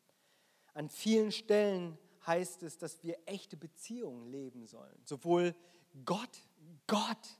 An 0.74 0.88
vielen 0.88 1.30
Stellen 1.30 1.96
heißt 2.26 2.62
es, 2.62 2.78
dass 2.78 3.02
wir 3.02 3.18
echte 3.26 3.56
Beziehungen 3.56 4.26
leben 4.26 4.66
sollen. 4.66 5.00
Sowohl 5.04 5.54
Gott, 6.04 6.38
Gott, 6.87 7.38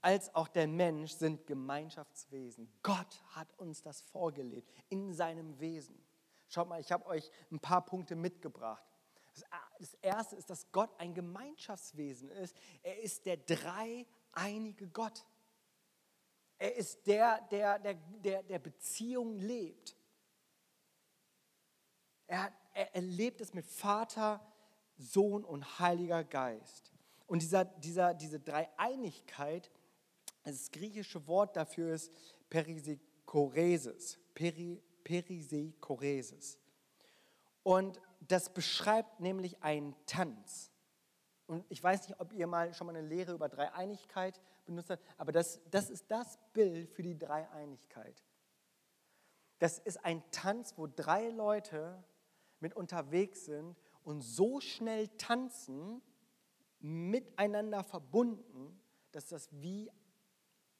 als 0.00 0.32
auch 0.34 0.48
der 0.48 0.68
Mensch 0.68 1.12
sind 1.12 1.46
Gemeinschaftswesen. 1.46 2.72
Gott 2.82 3.22
hat 3.30 3.52
uns 3.58 3.82
das 3.82 4.00
vorgelebt 4.02 4.70
in 4.88 5.12
seinem 5.12 5.58
Wesen. 5.58 6.00
Schaut 6.48 6.68
mal, 6.68 6.80
ich 6.80 6.92
habe 6.92 7.06
euch 7.06 7.28
ein 7.50 7.58
paar 7.58 7.84
Punkte 7.84 8.14
mitgebracht. 8.14 8.84
Das 9.78 9.94
erste 9.94 10.36
ist, 10.36 10.48
dass 10.48 10.70
Gott 10.72 10.90
ein 10.98 11.12
Gemeinschaftswesen 11.12 12.30
ist. 12.30 12.56
Er 12.82 13.00
ist 13.00 13.26
der 13.26 13.36
dreieinige 13.36 14.88
Gott. 14.88 15.26
Er 16.58 16.74
ist 16.76 17.06
der, 17.06 17.40
der, 17.50 17.78
der, 17.78 17.94
der, 17.94 18.42
der 18.44 18.58
Beziehung 18.58 19.38
lebt. 19.38 19.96
Er, 22.28 22.44
er, 22.44 22.52
er 22.76 23.00
lebt 23.00 23.40
es 23.40 23.54
mit 23.54 23.66
Vater, 23.66 24.40
Sohn 24.98 25.44
und 25.44 25.78
Heiliger 25.78 26.24
Geist. 26.24 26.92
Und 27.26 27.42
dieser, 27.42 27.64
dieser, 27.64 28.14
diese 28.14 28.38
Dreieinigkeit, 28.38 29.70
das 30.44 30.70
griechische 30.70 31.26
Wort 31.26 31.56
dafür 31.56 31.94
ist 31.94 32.12
Perisekoresis. 32.50 34.18
Peri, 34.34 34.82
Perisekoresis. 35.02 36.58
Und 37.62 38.00
das 38.20 38.52
beschreibt 38.52 39.20
nämlich 39.20 39.62
einen 39.62 39.96
Tanz. 40.06 40.70
Und 41.46 41.64
ich 41.68 41.82
weiß 41.82 42.08
nicht, 42.08 42.20
ob 42.20 42.32
ihr 42.32 42.46
mal 42.46 42.74
schon 42.74 42.86
mal 42.86 42.96
eine 42.96 43.06
Lehre 43.06 43.32
über 43.32 43.48
Dreieinigkeit 43.48 44.40
benutzt 44.64 44.90
habt, 44.90 45.02
aber 45.16 45.32
das, 45.32 45.60
das 45.70 45.90
ist 45.90 46.10
das 46.10 46.38
Bild 46.52 46.90
für 46.90 47.02
die 47.02 47.16
Dreieinigkeit. 47.16 48.22
Das 49.58 49.78
ist 49.78 50.04
ein 50.04 50.22
Tanz, 50.30 50.74
wo 50.76 50.86
drei 50.86 51.30
Leute 51.30 52.02
mit 52.60 52.74
unterwegs 52.74 53.44
sind 53.44 53.76
und 54.02 54.20
so 54.20 54.60
schnell 54.60 55.08
tanzen, 55.18 56.02
miteinander 56.80 57.82
verbunden, 57.82 58.80
dass 59.12 59.28
das 59.28 59.48
wie 59.52 59.90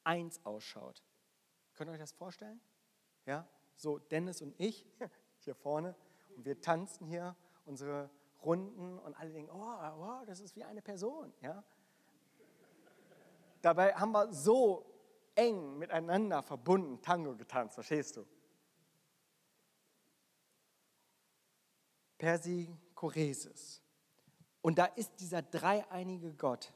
eins 0.04 0.44
ausschaut. 0.44 1.02
Könnt 1.74 1.90
ihr 1.90 1.94
euch 1.94 1.98
das 1.98 2.12
vorstellen? 2.12 2.60
Ja, 3.24 3.48
so 3.74 3.98
Dennis 3.98 4.42
und 4.42 4.54
ich 4.58 4.86
hier 5.38 5.54
vorne 5.54 5.94
und 6.36 6.44
wir 6.44 6.60
tanzen 6.60 7.06
hier 7.06 7.36
unsere 7.64 8.10
Runden 8.44 8.98
und 8.98 9.14
alle 9.14 9.32
denken, 9.32 9.50
oh, 9.52 9.56
wow, 9.56 10.24
das 10.26 10.40
ist 10.40 10.54
wie 10.54 10.64
eine 10.64 10.82
Person. 10.82 11.32
Ja? 11.40 11.64
Dabei 13.62 13.92
haben 13.94 14.12
wir 14.12 14.32
so 14.32 14.86
eng 15.34 15.78
miteinander 15.78 16.42
verbunden 16.42 17.02
Tango 17.02 17.34
getanzt, 17.34 17.74
verstehst 17.74 18.16
du? 18.16 18.26
Persikoresis. 22.18 23.82
Und 24.62 24.78
da 24.78 24.86
ist 24.86 25.12
dieser 25.20 25.42
dreieinige 25.42 26.34
Gott. 26.34 26.72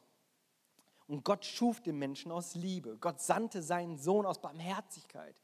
Und 1.06 1.24
Gott 1.24 1.44
schuf 1.44 1.80
den 1.80 1.98
Menschen 1.98 2.30
aus 2.30 2.54
Liebe. 2.54 2.96
Gott 2.98 3.20
sandte 3.20 3.62
seinen 3.62 3.98
Sohn 3.98 4.26
aus 4.26 4.40
Barmherzigkeit. 4.40 5.34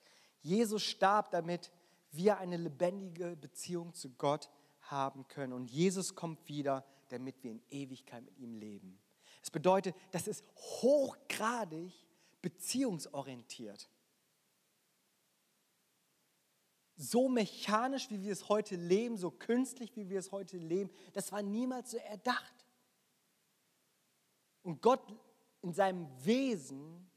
Jesus 0.41 0.85
starb, 0.85 1.33
damit 1.33 1.73
wir 2.13 2.39
eine 2.39 2.57
lebendige 2.57 3.37
Beziehung 3.37 3.93
zu 3.93 4.11
Gott 4.11 4.49
haben 4.83 5.27
können. 5.27 5.53
Und 5.53 5.71
Jesus 5.71 6.15
kommt 6.15 6.47
wieder, 6.49 6.85
damit 7.09 7.43
wir 7.43 7.51
in 7.51 7.63
Ewigkeit 7.71 8.25
mit 8.25 8.39
ihm 8.39 8.55
leben. 8.55 9.01
Es 9.43 9.51
bedeutet, 9.51 9.97
das 10.13 10.29
ist 10.29 10.45
hochgradig 10.57 11.93
beziehungsorientiert. 12.43 13.89
So 16.97 17.29
mechanisch, 17.29 18.11
wie 18.11 18.23
wir 18.23 18.33
es 18.33 18.49
heute 18.49 18.77
leben, 18.77 19.19
so 19.19 19.31
künstlich, 19.31 19.95
wie 19.97 20.09
wir 20.09 20.19
es 20.19 20.33
heute 20.33 20.57
leben, 20.57 20.91
das 21.13 21.31
war 21.31 21.43
niemals 21.43 21.91
so 21.91 21.99
erdacht. 21.99 22.55
Und 24.63 24.81
Gott 24.81 25.01
in 25.63 25.73
seinem 25.73 26.09
Wesen 26.25 27.09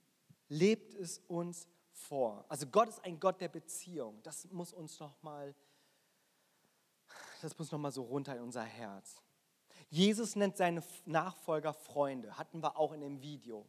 lebt 0.50 0.94
es 0.96 1.20
uns 1.28 1.68
vor. 1.92 2.46
Also 2.50 2.68
Gott 2.68 2.90
ist 2.90 3.04
ein 3.04 3.20
Gott 3.20 3.40
der 3.40 3.48
Beziehung. 3.48 4.22
Das 4.24 4.50
muss 4.52 4.74
uns 4.74 5.00
noch 5.00 5.22
mal, 5.22 5.56
das 7.42 7.58
muss 7.58 7.72
noch 7.72 7.92
so 7.92 8.04
runter 8.04 8.36
in 8.36 8.44
unser 8.44 8.64
Herz. 8.64 9.22
Jesus 9.90 10.36
nennt 10.36 10.58
seine 10.58 10.84
Nachfolger 11.06 11.74
Freunde. 11.74 12.38
Hatten 12.38 12.62
wir 12.62 12.78
auch 12.78 12.92
in 12.92 13.02
dem 13.02 13.22
Video. 13.22 13.66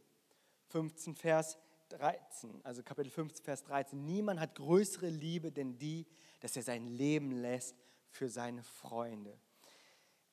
15 0.69 1.15
Vers 1.15 1.57
13, 1.91 2.65
also 2.65 2.83
Kapitel 2.83 3.11
15 3.11 3.45
Vers 3.45 3.63
13. 3.65 4.05
Niemand 4.05 4.41
hat 4.41 4.55
größere 4.55 5.09
Liebe 5.09 5.53
denn 5.53 5.79
die, 5.79 6.07
dass 6.41 6.57
er 6.57 6.63
sein 6.63 6.87
Leben 6.87 7.33
lässt 7.33 7.77
für 8.09 8.29
seine 8.29 8.63
Freunde. 8.63 9.39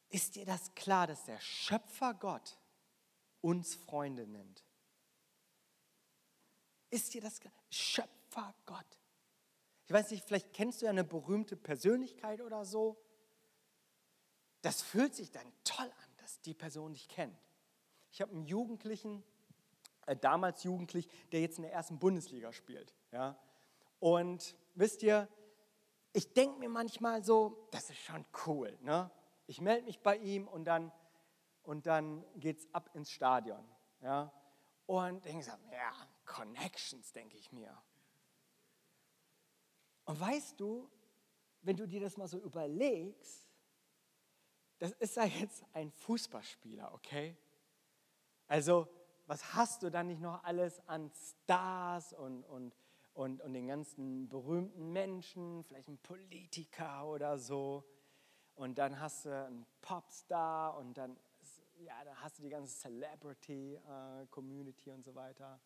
Ist 0.10 0.36
dir 0.36 0.46
das 0.46 0.74
klar, 0.76 1.08
dass 1.08 1.26
der 1.26 1.39
Schöpfer 1.39 2.13
Gott 2.13 2.58
uns 3.41 3.76
Freunde 3.76 4.26
nennt? 4.26 4.63
Ist 6.89 7.13
dir 7.13 7.22
das 7.22 7.39
klar? 7.39 7.54
Schöpfer 7.70 8.56
Gott. 8.65 9.00
Ich 9.86 9.93
weiß 9.93 10.12
nicht, 10.12 10.26
vielleicht 10.26 10.54
kennst 10.54 10.82
du 10.82 10.86
ja 10.86 10.91
eine 10.91 11.04
berühmte 11.04 11.56
Persönlichkeit 11.56 12.41
oder 12.41 12.65
so. 12.65 13.02
Das 14.62 14.82
fühlt 14.82 15.15
sich 15.15 15.32
dann 15.32 15.52
toll 15.63 15.86
an, 15.86 16.10
dass 16.17 16.41
die 16.41 16.54
Person 16.54 16.93
dich 16.93 17.08
kennt. 17.08 17.38
Ich 18.12 18.22
habe 18.22 18.32
einen 18.32 18.46
Jugendlichen, 18.46 19.24
äh, 20.08 20.15
damals 20.15 20.63
Jugendlich, 20.63 21.08
der 21.32 21.41
jetzt 21.41 21.58
in 21.58 21.63
der 21.63 21.74
ersten 21.74 22.00
Bundesliga 22.00 22.52
spielt. 22.52 22.96
Ja? 23.12 23.38
Und 24.00 24.56
wisst 24.74 25.04
ihr, 25.04 25.28
ich 26.13 26.34
denke 26.34 26.58
mir 26.60 26.70
manchmal 26.70 27.24
so, 27.24 27.67
das 27.72 27.89
ist 27.91 28.00
schon 28.00 28.26
cool. 28.46 28.76
Ne? 28.82 29.12
Ich 29.46 29.62
melde 29.62 29.86
mich 29.86 30.00
bei 30.00 30.17
ihm 30.17 30.48
und 30.48 30.65
dann, 30.65 30.91
und 31.62 31.86
dann 31.86 32.26
geht 32.39 32.60
es 32.60 32.74
ab 32.74 32.89
ins 32.96 33.12
Stadion. 33.12 33.63
Ja? 34.02 34.34
Und 34.88 35.24
denke 35.26 35.43
so, 35.43 35.52
ja, 35.72 35.93
Connections, 36.26 37.12
denke 37.12 37.38
ich 37.38 37.52
mir. 37.52 37.78
Und 40.06 40.20
weißt 40.20 40.60
du, 40.60 40.89
wenn 41.62 41.76
du 41.76 41.86
dir 41.86 42.00
das 42.00 42.15
mal 42.15 42.28
so 42.28 42.39
überlegst, 42.39 43.46
das 44.80 44.91
ist 44.93 45.17
ja 45.17 45.26
jetzt 45.26 45.65
ein 45.74 45.91
Fußballspieler, 45.91 46.93
okay? 46.93 47.36
Also, 48.48 48.88
was 49.28 49.54
hast 49.54 49.84
du 49.84 49.92
dann 49.92 50.08
nicht 50.08 50.22
noch 50.22 50.44
alles 50.44 50.82
an 50.88 51.12
Stars 51.12 52.13
und, 52.13 52.44
und, 52.46 52.74
und, 53.13 53.42
und 53.42 53.54
den 53.54 53.68
ganzen 53.68 54.28
berühmten 54.30 54.94
Menschen, 54.94 55.66
vielleicht 55.66 55.90
ein 55.90 55.98
Politiker 55.98 57.06
oder 57.06 57.38
so. 57.38 57.84
Und 58.56 58.78
dann 58.78 58.98
hast 59.00 59.26
du 59.26 59.46
einen 59.46 59.66
Popstar 59.82 60.78
und 60.78 60.98
dann, 60.98 61.20
ja, 61.76 62.02
dann 62.06 62.22
hast 62.22 62.40
du 62.40 62.44
die 62.44 62.50
ganze 62.50 62.74
Celebrity-Community 62.80 64.90
äh, 64.90 64.94
und 64.94 65.04
so 65.04 65.13
weiter. 65.13 65.60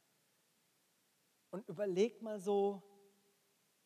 Und 1.51 1.69
überleg 1.69 2.19
mal 2.21 2.39
so, 2.39 2.81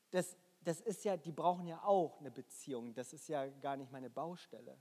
das, 0.10 0.38
das 0.62 0.82
ist 0.82 1.04
ja, 1.04 1.18
die 1.18 1.34
brauchen 1.34 1.68
ja 1.68 1.84
auch 1.84 2.20
eine 2.20 2.32
Beziehung. 2.32 2.94
Das 2.94 3.12
ist 3.12 3.28
ja 3.28 3.48
gar 3.48 3.76
nicht 3.76 3.92
meine 3.92 4.10
Baustelle. 4.10 4.80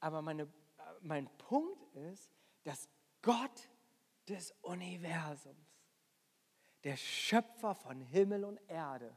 Aber 0.00 0.20
meine, 0.20 0.52
mein 1.00 1.30
Punkt 1.38 1.94
ist, 1.94 2.30
dass 2.62 2.90
Gott 3.22 3.70
des 4.28 4.52
Universums, 4.62 5.66
der 6.84 6.96
Schöpfer 6.96 7.74
von 7.74 8.00
Himmel 8.00 8.44
und 8.44 8.60
Erde, 8.68 9.16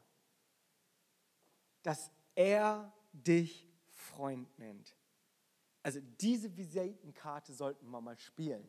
dass 1.82 2.12
er 2.36 2.94
dich 3.12 3.68
Freund 3.88 4.58
nennt. 4.60 4.96
Also 5.82 6.00
diese 6.20 6.56
Visitenkarte 6.56 7.54
sollten 7.54 7.90
wir 7.90 8.02
mal 8.02 8.18
spielen. 8.20 8.68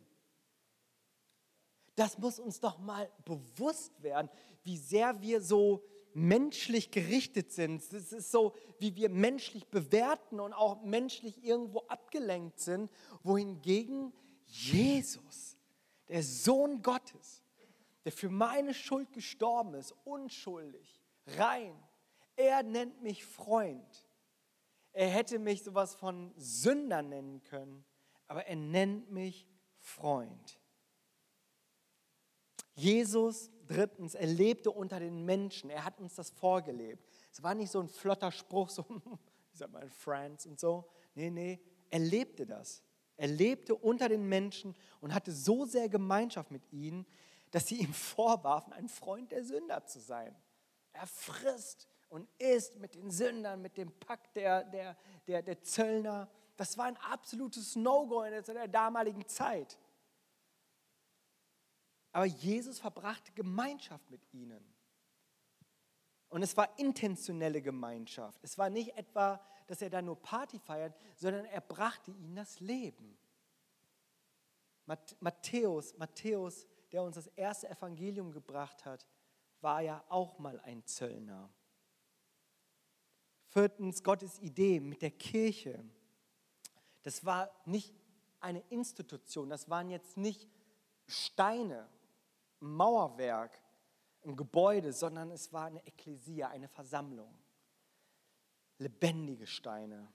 Das 1.96 2.18
muss 2.18 2.38
uns 2.38 2.60
doch 2.60 2.78
mal 2.78 3.10
bewusst 3.24 4.02
werden, 4.02 4.30
wie 4.62 4.78
sehr 4.78 5.20
wir 5.20 5.42
so 5.42 5.84
menschlich 6.14 6.90
gerichtet 6.90 7.52
sind. 7.52 7.82
Es 7.92 8.12
ist 8.12 8.30
so, 8.30 8.54
wie 8.78 8.96
wir 8.96 9.10
menschlich 9.10 9.66
bewerten 9.68 10.40
und 10.40 10.52
auch 10.52 10.82
menschlich 10.82 11.42
irgendwo 11.44 11.80
abgelenkt 11.80 12.60
sind, 12.60 12.90
wohingegen 13.22 14.12
Jesus, 14.46 15.49
der 16.10 16.22
Sohn 16.24 16.82
Gottes, 16.82 17.42
der 18.04 18.12
für 18.12 18.28
meine 18.28 18.74
Schuld 18.74 19.12
gestorben 19.12 19.74
ist, 19.74 19.94
unschuldig, 20.04 21.00
rein, 21.38 21.80
er 22.36 22.62
nennt 22.62 23.00
mich 23.02 23.24
Freund. 23.24 24.06
Er 24.92 25.08
hätte 25.08 25.38
mich 25.38 25.62
sowas 25.62 25.94
von 25.94 26.32
Sünder 26.36 27.02
nennen 27.02 27.42
können, 27.44 27.84
aber 28.26 28.46
er 28.46 28.56
nennt 28.56 29.10
mich 29.12 29.46
Freund. 29.78 30.60
Jesus, 32.74 33.50
drittens, 33.68 34.14
er 34.14 34.26
lebte 34.26 34.70
unter 34.70 34.98
den 34.98 35.24
Menschen. 35.24 35.70
Er 35.70 35.84
hat 35.84 36.00
uns 36.00 36.14
das 36.16 36.30
vorgelebt. 36.30 37.06
Es 37.30 37.42
war 37.42 37.54
nicht 37.54 37.70
so 37.70 37.78
ein 37.78 37.88
flotter 37.88 38.32
Spruch, 38.32 38.68
so, 38.68 38.84
ich 39.52 39.58
sag 39.58 39.70
mal, 39.70 39.88
Friends 39.88 40.46
und 40.46 40.58
so. 40.58 40.90
Nee, 41.14 41.30
nee, 41.30 41.60
er 41.90 42.00
lebte 42.00 42.46
das. 42.46 42.82
Er 43.20 43.28
lebte 43.28 43.74
unter 43.74 44.08
den 44.08 44.30
Menschen 44.30 44.74
und 45.02 45.12
hatte 45.12 45.30
so 45.30 45.66
sehr 45.66 45.90
Gemeinschaft 45.90 46.50
mit 46.50 46.72
ihnen, 46.72 47.04
dass 47.50 47.66
sie 47.66 47.76
ihm 47.76 47.92
vorwarfen, 47.92 48.72
ein 48.72 48.88
Freund 48.88 49.30
der 49.30 49.44
Sünder 49.44 49.84
zu 49.84 50.00
sein. 50.00 50.34
Er 50.94 51.06
frisst 51.06 51.86
und 52.08 52.26
isst 52.38 52.78
mit 52.78 52.94
den 52.94 53.10
Sündern, 53.10 53.60
mit 53.60 53.76
dem 53.76 53.92
Pakt 54.00 54.34
der, 54.36 54.64
der, 54.64 54.96
der, 55.26 55.42
der 55.42 55.60
Zöllner. 55.60 56.30
Das 56.56 56.78
war 56.78 56.86
ein 56.86 56.96
absolutes 56.96 57.76
No-Go 57.76 58.22
in 58.22 58.42
der 58.42 58.68
damaligen 58.68 59.28
Zeit. 59.28 59.78
Aber 62.12 62.24
Jesus 62.24 62.80
verbrachte 62.80 63.32
Gemeinschaft 63.32 64.10
mit 64.10 64.22
ihnen. 64.32 64.64
Und 66.30 66.42
es 66.42 66.56
war 66.56 66.78
intentionelle 66.78 67.60
Gemeinschaft. 67.60 68.42
Es 68.42 68.56
war 68.56 68.70
nicht 68.70 68.96
etwa, 68.96 69.44
dass 69.70 69.82
er 69.82 69.88
da 69.88 70.02
nur 70.02 70.20
Party 70.20 70.58
feiert, 70.58 70.96
sondern 71.14 71.44
er 71.44 71.60
brachte 71.60 72.10
ihnen 72.10 72.34
das 72.34 72.58
Leben. 72.58 73.16
Matthäus, 75.20 75.96
Matthäus, 75.96 76.66
der 76.90 77.04
uns 77.04 77.14
das 77.14 77.28
erste 77.36 77.70
Evangelium 77.70 78.32
gebracht 78.32 78.84
hat, 78.84 79.06
war 79.60 79.80
ja 79.80 80.02
auch 80.08 80.40
mal 80.40 80.58
ein 80.62 80.84
Zöllner. 80.86 81.48
Viertens, 83.46 84.02
Gottes 84.02 84.40
Idee 84.40 84.80
mit 84.80 85.02
der 85.02 85.12
Kirche. 85.12 85.84
Das 87.04 87.24
war 87.24 87.48
nicht 87.64 87.94
eine 88.40 88.64
Institution, 88.70 89.50
das 89.50 89.70
waren 89.70 89.88
jetzt 89.88 90.16
nicht 90.16 90.48
Steine, 91.06 91.88
ein 92.60 92.72
Mauerwerk, 92.72 93.62
ein 94.24 94.34
Gebäude, 94.34 94.92
sondern 94.92 95.30
es 95.30 95.52
war 95.52 95.66
eine 95.66 95.86
Ekklesia, 95.86 96.48
eine 96.48 96.66
Versammlung. 96.66 97.39
Lebendige 98.80 99.46
Steine 99.46 100.10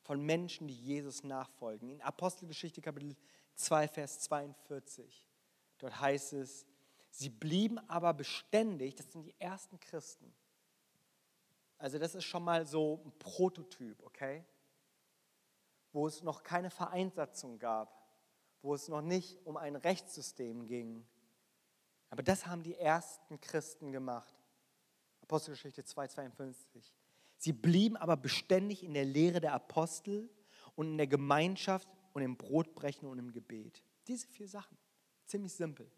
von 0.00 0.20
Menschen, 0.24 0.66
die 0.66 0.74
Jesus 0.74 1.22
nachfolgen. 1.22 1.90
In 1.90 2.00
Apostelgeschichte 2.00 2.80
Kapitel 2.80 3.14
2, 3.56 3.88
Vers 3.88 4.20
42, 4.20 5.26
dort 5.76 6.00
heißt 6.00 6.32
es, 6.32 6.66
sie 7.10 7.28
blieben 7.28 7.78
aber 7.90 8.14
beständig, 8.14 8.94
das 8.94 9.12
sind 9.12 9.24
die 9.24 9.38
ersten 9.38 9.78
Christen. 9.78 10.34
Also 11.76 11.98
das 11.98 12.14
ist 12.14 12.24
schon 12.24 12.42
mal 12.42 12.66
so 12.66 13.02
ein 13.04 13.12
Prototyp, 13.18 14.02
okay? 14.02 14.44
Wo 15.92 16.06
es 16.06 16.22
noch 16.22 16.42
keine 16.42 16.70
Vereinsatzung 16.70 17.58
gab, 17.58 17.94
wo 18.62 18.74
es 18.74 18.88
noch 18.88 19.02
nicht 19.02 19.38
um 19.44 19.58
ein 19.58 19.76
Rechtssystem 19.76 20.66
ging, 20.66 21.06
aber 22.08 22.22
das 22.22 22.46
haben 22.46 22.62
die 22.62 22.74
ersten 22.74 23.38
Christen 23.38 23.92
gemacht. 23.92 24.34
Apostelgeschichte 25.20 25.82
2,52. 25.82 26.90
Sie 27.38 27.52
blieben 27.52 27.96
aber 27.96 28.16
beständig 28.16 28.82
in 28.82 28.94
der 28.94 29.04
Lehre 29.04 29.40
der 29.40 29.54
Apostel 29.54 30.28
und 30.74 30.88
in 30.88 30.96
der 30.98 31.06
Gemeinschaft 31.06 31.88
und 32.12 32.22
im 32.22 32.36
Brotbrechen 32.36 33.08
und 33.08 33.18
im 33.18 33.32
Gebet. 33.32 33.82
Diese 34.06 34.26
vier 34.26 34.48
Sachen. 34.48 34.76
Ziemlich 35.24 35.54
simpel. 35.54 35.90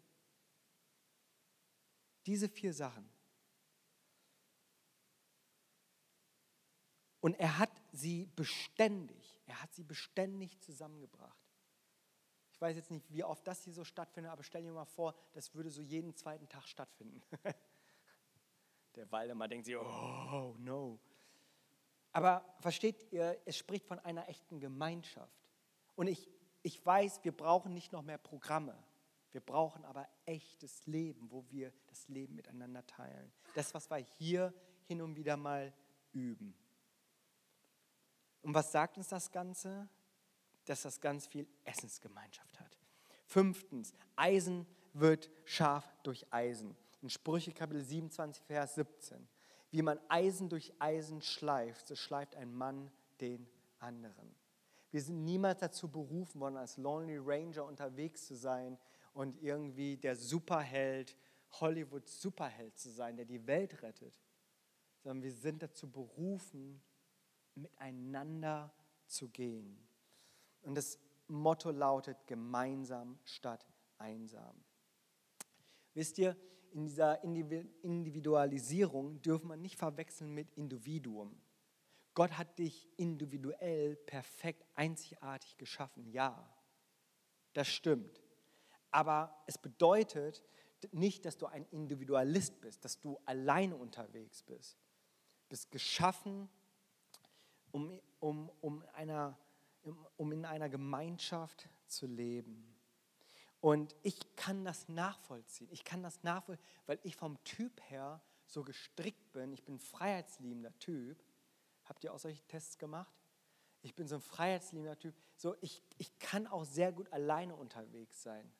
Diese 2.25 2.47
vier 2.47 2.73
Sachen. 2.73 3.09
Und 7.21 7.35
er 7.39 7.59
hat 7.59 7.71
sie 7.91 8.25
beständig, 8.35 9.39
er 9.45 9.61
hat 9.61 9.73
sie 9.73 9.83
beständig 9.83 10.59
zusammengebracht. 10.59 11.37
Ich 12.51 12.59
weiß 12.59 12.75
jetzt 12.75 12.91
nicht, 12.91 13.11
wie 13.11 13.23
oft 13.23 13.47
das 13.47 13.63
hier 13.63 13.73
so 13.73 13.83
stattfindet, 13.83 14.31
aber 14.31 14.43
stell 14.43 14.63
dir 14.63 14.71
mal 14.71 14.85
vor, 14.85 15.15
das 15.33 15.53
würde 15.53 15.69
so 15.69 15.81
jeden 15.81 16.15
zweiten 16.15 16.47
Tag 16.49 16.67
stattfinden. 16.67 17.21
Der 18.95 19.11
Waldemar 19.11 19.47
denkt 19.47 19.65
sich, 19.65 19.77
oh 19.77 20.55
no. 20.59 20.99
Aber 22.13 22.43
versteht 22.59 23.11
ihr, 23.11 23.39
es 23.45 23.57
spricht 23.57 23.85
von 23.85 23.99
einer 23.99 24.27
echten 24.27 24.59
Gemeinschaft. 24.59 25.49
Und 25.95 26.07
ich, 26.07 26.29
ich 26.61 26.85
weiß, 26.85 27.23
wir 27.23 27.35
brauchen 27.35 27.73
nicht 27.73 27.91
noch 27.91 28.01
mehr 28.01 28.17
Programme. 28.17 28.77
Wir 29.31 29.41
brauchen 29.41 29.85
aber 29.85 30.07
echtes 30.25 30.85
Leben, 30.87 31.31
wo 31.31 31.45
wir 31.49 31.71
das 31.87 32.07
Leben 32.09 32.35
miteinander 32.35 32.85
teilen. 32.85 33.31
Das, 33.55 33.73
was 33.73 33.89
wir 33.89 33.97
hier 33.97 34.53
hin 34.87 35.01
und 35.01 35.15
wieder 35.15 35.37
mal 35.37 35.73
üben. 36.11 36.53
Und 38.41 38.53
was 38.53 38.71
sagt 38.71 38.97
uns 38.97 39.07
das 39.07 39.31
Ganze? 39.31 39.87
dass 40.65 40.83
das 40.83 41.01
ganz 41.01 41.27
viel 41.27 41.47
Essensgemeinschaft 41.63 42.59
hat. 42.59 42.77
Fünftens, 43.25 43.93
Eisen 44.15 44.65
wird 44.93 45.29
scharf 45.45 45.85
durch 46.03 46.25
Eisen. 46.31 46.75
In 47.01 47.09
Sprüche 47.09 47.51
Kapitel 47.51 47.83
27, 47.83 48.43
Vers 48.45 48.75
17. 48.75 49.27
Wie 49.71 49.81
man 49.81 49.99
Eisen 50.09 50.49
durch 50.49 50.73
Eisen 50.79 51.21
schleift, 51.21 51.87
so 51.87 51.95
schleift 51.95 52.35
ein 52.35 52.53
Mann 52.53 52.91
den 53.21 53.47
anderen. 53.79 54.35
Wir 54.91 55.01
sind 55.01 55.23
niemals 55.23 55.59
dazu 55.59 55.89
berufen 55.89 56.41
worden, 56.41 56.57
als 56.57 56.77
Lonely 56.77 57.17
Ranger 57.17 57.65
unterwegs 57.65 58.27
zu 58.27 58.35
sein 58.35 58.77
und 59.13 59.41
irgendwie 59.41 59.95
der 59.97 60.15
Superheld, 60.17 61.15
Hollywood 61.59 62.07
Superheld 62.07 62.77
zu 62.77 62.89
sein, 62.89 63.15
der 63.15 63.25
die 63.25 63.47
Welt 63.47 63.81
rettet, 63.81 64.13
sondern 64.99 65.23
wir 65.23 65.31
sind 65.31 65.63
dazu 65.63 65.89
berufen, 65.89 66.81
miteinander 67.55 68.73
zu 69.07 69.29
gehen. 69.29 69.77
Und 70.63 70.75
das 70.75 70.99
Motto 71.27 71.71
lautet 71.71 72.27
gemeinsam 72.27 73.17
statt 73.23 73.65
einsam. 73.97 74.55
Wisst 75.93 76.17
ihr, 76.17 76.35
in 76.71 76.85
dieser 76.85 77.23
Individualisierung 77.23 79.21
dürfen 79.21 79.49
wir 79.49 79.57
nicht 79.57 79.77
verwechseln 79.77 80.33
mit 80.33 80.51
Individuum. 80.53 81.39
Gott 82.13 82.37
hat 82.37 82.59
dich 82.59 82.89
individuell, 82.97 83.95
perfekt, 83.95 84.65
einzigartig 84.75 85.57
geschaffen, 85.57 86.05
ja, 86.07 86.49
das 87.53 87.67
stimmt. 87.67 88.21
Aber 88.89 89.43
es 89.47 89.57
bedeutet 89.57 90.43
nicht, 90.91 91.25
dass 91.25 91.37
du 91.37 91.45
ein 91.45 91.65
Individualist 91.71 92.59
bist, 92.59 92.83
dass 92.83 92.99
du 92.99 93.19
alleine 93.25 93.75
unterwegs 93.75 94.43
bist. 94.43 94.77
Du 95.43 95.49
bist 95.49 95.71
geschaffen, 95.71 96.49
um, 97.71 97.99
um, 98.19 98.49
um 98.59 98.83
einer 98.93 99.37
um 100.17 100.31
in 100.31 100.45
einer 100.45 100.69
Gemeinschaft 100.69 101.67
zu 101.87 102.07
leben. 102.07 102.75
Und 103.61 103.95
ich 104.01 104.35
kann 104.35 104.65
das 104.65 104.89
nachvollziehen. 104.89 105.69
Ich 105.71 105.83
kann 105.83 106.01
das 106.01 106.23
nachvollziehen, 106.23 106.65
weil 106.87 106.99
ich 107.03 107.15
vom 107.15 107.41
Typ 107.43 107.79
her 107.89 108.21
so 108.47 108.63
gestrickt 108.63 109.31
bin. 109.31 109.53
Ich 109.53 109.63
bin 109.63 109.75
ein 109.75 109.79
freiheitsliebender 109.79 110.77
Typ. 110.79 111.23
Habt 111.85 112.03
ihr 112.03 112.13
auch 112.13 112.19
solche 112.19 112.43
Tests 112.47 112.79
gemacht? 112.79 113.13
Ich 113.83 113.95
bin 113.95 114.07
so 114.07 114.15
ein 114.15 114.21
freiheitsliebender 114.21 114.97
Typ. 114.97 115.15
So, 115.35 115.55
ich, 115.61 115.83
ich 115.99 116.17
kann 116.17 116.47
auch 116.47 116.65
sehr 116.65 116.91
gut 116.91 117.11
alleine 117.13 117.55
unterwegs 117.55 118.21
sein. 118.23 118.51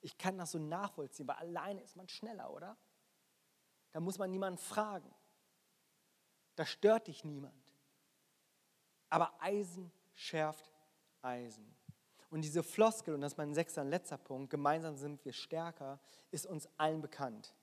Ich 0.00 0.16
kann 0.16 0.38
das 0.38 0.52
so 0.52 0.58
nachvollziehen, 0.58 1.28
weil 1.28 1.36
alleine 1.36 1.82
ist 1.82 1.96
man 1.96 2.08
schneller, 2.08 2.50
oder? 2.50 2.76
Da 3.92 4.00
muss 4.00 4.18
man 4.18 4.30
niemanden 4.30 4.58
fragen. 4.58 5.14
Da 6.54 6.64
stört 6.64 7.08
dich 7.08 7.24
niemand. 7.24 7.54
Aber 9.10 9.34
Eisen 9.42 9.92
schärft 10.14 10.72
Eisen. 11.20 11.75
Und 12.28 12.42
diese 12.42 12.62
Floskel, 12.62 13.14
und 13.14 13.20
das 13.20 13.32
ist 13.32 13.38
mein 13.38 13.54
sechster 13.54 13.82
und 13.82 13.90
letzter 13.90 14.18
Punkt, 14.18 14.50
gemeinsam 14.50 14.96
sind 14.96 15.24
wir 15.24 15.32
stärker, 15.32 16.00
ist 16.30 16.46
uns 16.46 16.68
allen 16.76 17.00
bekannt. 17.00 17.54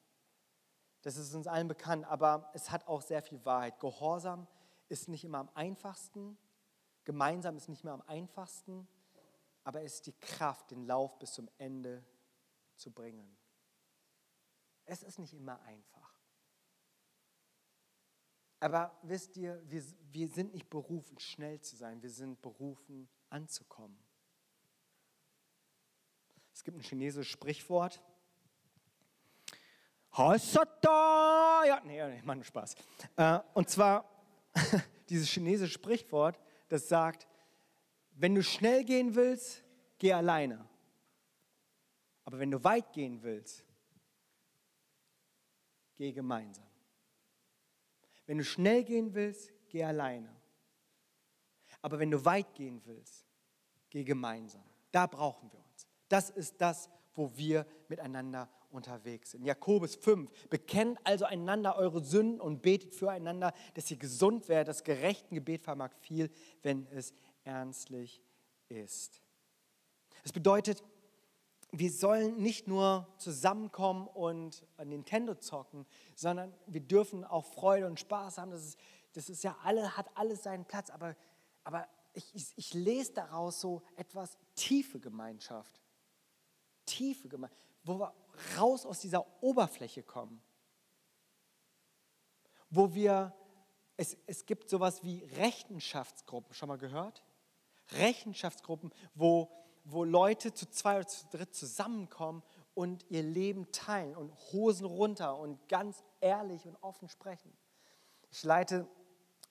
Das 1.01 1.17
ist 1.17 1.33
uns 1.33 1.47
allen 1.47 1.67
bekannt, 1.67 2.05
aber 2.05 2.49
es 2.53 2.71
hat 2.71 2.87
auch 2.87 3.01
sehr 3.01 3.21
viel 3.21 3.43
Wahrheit. 3.45 3.79
Gehorsam 3.79 4.47
ist 4.87 5.09
nicht 5.09 5.25
immer 5.25 5.39
am 5.39 5.49
einfachsten, 5.53 6.37
gemeinsam 7.03 7.57
ist 7.57 7.67
nicht 7.67 7.83
mehr 7.83 7.93
am 7.93 8.03
einfachsten, 8.07 8.87
aber 9.65 9.81
es 9.81 9.95
ist 9.95 10.07
die 10.07 10.19
Kraft, 10.19 10.71
den 10.71 10.85
Lauf 10.85 11.19
bis 11.19 11.33
zum 11.33 11.49
Ende 11.57 12.03
zu 12.75 12.91
bringen. 12.91 13.37
Es 14.85 15.03
ist 15.03 15.19
nicht 15.19 15.33
immer 15.33 15.59
einfach. 15.61 16.13
Aber 18.59 18.97
wisst 19.01 19.35
ihr, 19.35 19.61
wir, 19.69 19.83
wir 20.11 20.29
sind 20.29 20.53
nicht 20.53 20.69
berufen, 20.69 21.19
schnell 21.19 21.59
zu 21.59 21.75
sein, 21.75 22.01
wir 22.01 22.09
sind 22.09 22.41
berufen, 22.41 23.09
anzukommen. 23.29 24.02
Es 26.63 26.65
gibt 26.65 26.77
ein 26.77 26.81
chinesisches 26.81 27.27
Sprichwort. 27.27 28.01
Ja, 31.67 31.81
nee, 31.83 32.15
ich 32.15 32.23
mache 32.23 32.41
Spaß. 32.41 32.75
Äh, 33.17 33.39
und 33.53 33.69
zwar 33.69 34.09
dieses 35.09 35.27
chinesische 35.27 35.73
Sprichwort, 35.73 36.39
das 36.69 36.87
sagt, 36.87 37.27
wenn 38.13 38.33
du 38.33 38.41
schnell 38.41 38.85
gehen 38.85 39.13
willst, 39.13 39.61
geh 39.97 40.13
alleine. 40.13 40.65
Aber 42.23 42.39
wenn 42.39 42.51
du 42.51 42.63
weit 42.63 42.93
gehen 42.93 43.21
willst, 43.23 43.65
geh 45.95 46.13
gemeinsam. 46.13 46.69
Wenn 48.25 48.37
du 48.37 48.45
schnell 48.45 48.85
gehen 48.85 49.13
willst, 49.13 49.51
geh 49.67 49.83
alleine. 49.83 50.33
Aber 51.81 51.99
wenn 51.99 52.09
du 52.09 52.23
weit 52.23 52.53
gehen 52.53 52.81
willst, 52.85 53.25
geh 53.89 54.05
gemeinsam. 54.05 54.63
Da 54.93 55.07
brauchen 55.07 55.51
wir 55.51 55.59
uns. 55.59 55.62
Das 56.13 56.29
ist 56.29 56.61
das, 56.61 56.91
wo 57.15 57.35
wir 57.35 57.65
miteinander 57.87 58.47
unterwegs 58.69 59.31
sind. 59.31 59.45
Jakobus 59.45 59.95
5, 59.95 60.29
bekennt 60.47 60.99
also 61.03 61.25
einander 61.25 61.75
eure 61.75 62.03
Sünden 62.03 62.39
und 62.39 62.61
betet 62.61 62.93
füreinander, 62.93 63.51
dass 63.73 63.89
ihr 63.89 63.97
gesund 63.97 64.47
werdet. 64.47 64.67
Das 64.67 64.83
gerechte 64.83 65.33
Gebet 65.33 65.63
vermag 65.63 65.89
viel, 66.01 66.29
wenn 66.61 66.85
es 66.91 67.15
ernstlich 67.45 68.21
ist. 68.69 69.23
Es 70.23 70.31
bedeutet, 70.31 70.83
wir 71.71 71.91
sollen 71.91 72.37
nicht 72.37 72.67
nur 72.67 73.07
zusammenkommen 73.17 74.07
und 74.07 74.67
Nintendo 74.85 75.33
zocken, 75.33 75.87
sondern 76.13 76.53
wir 76.67 76.81
dürfen 76.81 77.23
auch 77.23 77.45
Freude 77.45 77.87
und 77.87 77.99
Spaß 77.99 78.37
haben. 78.37 78.51
Das 78.51 78.63
ist, 78.63 78.79
das 79.13 79.29
ist 79.29 79.43
ja 79.43 79.57
alle, 79.63 79.97
hat 79.97 80.15
alles 80.15 80.43
seinen 80.43 80.65
Platz, 80.65 80.91
aber, 80.91 81.15
aber 81.63 81.87
ich, 82.13 82.35
ich, 82.35 82.53
ich 82.55 82.73
lese 82.75 83.13
daraus 83.13 83.59
so 83.59 83.81
etwas 83.95 84.37
tiefe 84.53 84.99
Gemeinschaft. 84.99 85.82
Tiefe 86.93 87.27
Gemeinschaft. 87.27 87.59
wo 87.83 87.99
wir 87.99 88.13
raus 88.57 88.85
aus 88.85 88.99
dieser 88.99 89.25
Oberfläche 89.41 90.03
kommen. 90.03 90.41
Wo 92.69 92.93
wir, 92.93 93.33
es, 93.97 94.17
es 94.25 94.45
gibt 94.45 94.69
sowas 94.69 95.03
wie 95.03 95.23
Rechenschaftsgruppen, 95.37 96.53
schon 96.53 96.69
mal 96.69 96.77
gehört? 96.77 97.23
Rechenschaftsgruppen, 97.91 98.91
wo, 99.13 99.51
wo 99.83 100.03
Leute 100.03 100.53
zu 100.53 100.69
zwei 100.69 100.97
oder 100.97 101.07
zu 101.07 101.25
dritt 101.29 101.53
zusammenkommen 101.53 102.41
und 102.73 103.05
ihr 103.09 103.21
Leben 103.21 103.71
teilen 103.71 104.15
und 104.15 104.31
Hosen 104.51 104.85
runter 104.85 105.37
und 105.37 105.67
ganz 105.67 106.03
ehrlich 106.21 106.65
und 106.65 106.75
offen 106.81 107.09
sprechen. 107.09 107.55
Ich 108.31 108.43
leite 108.43 108.87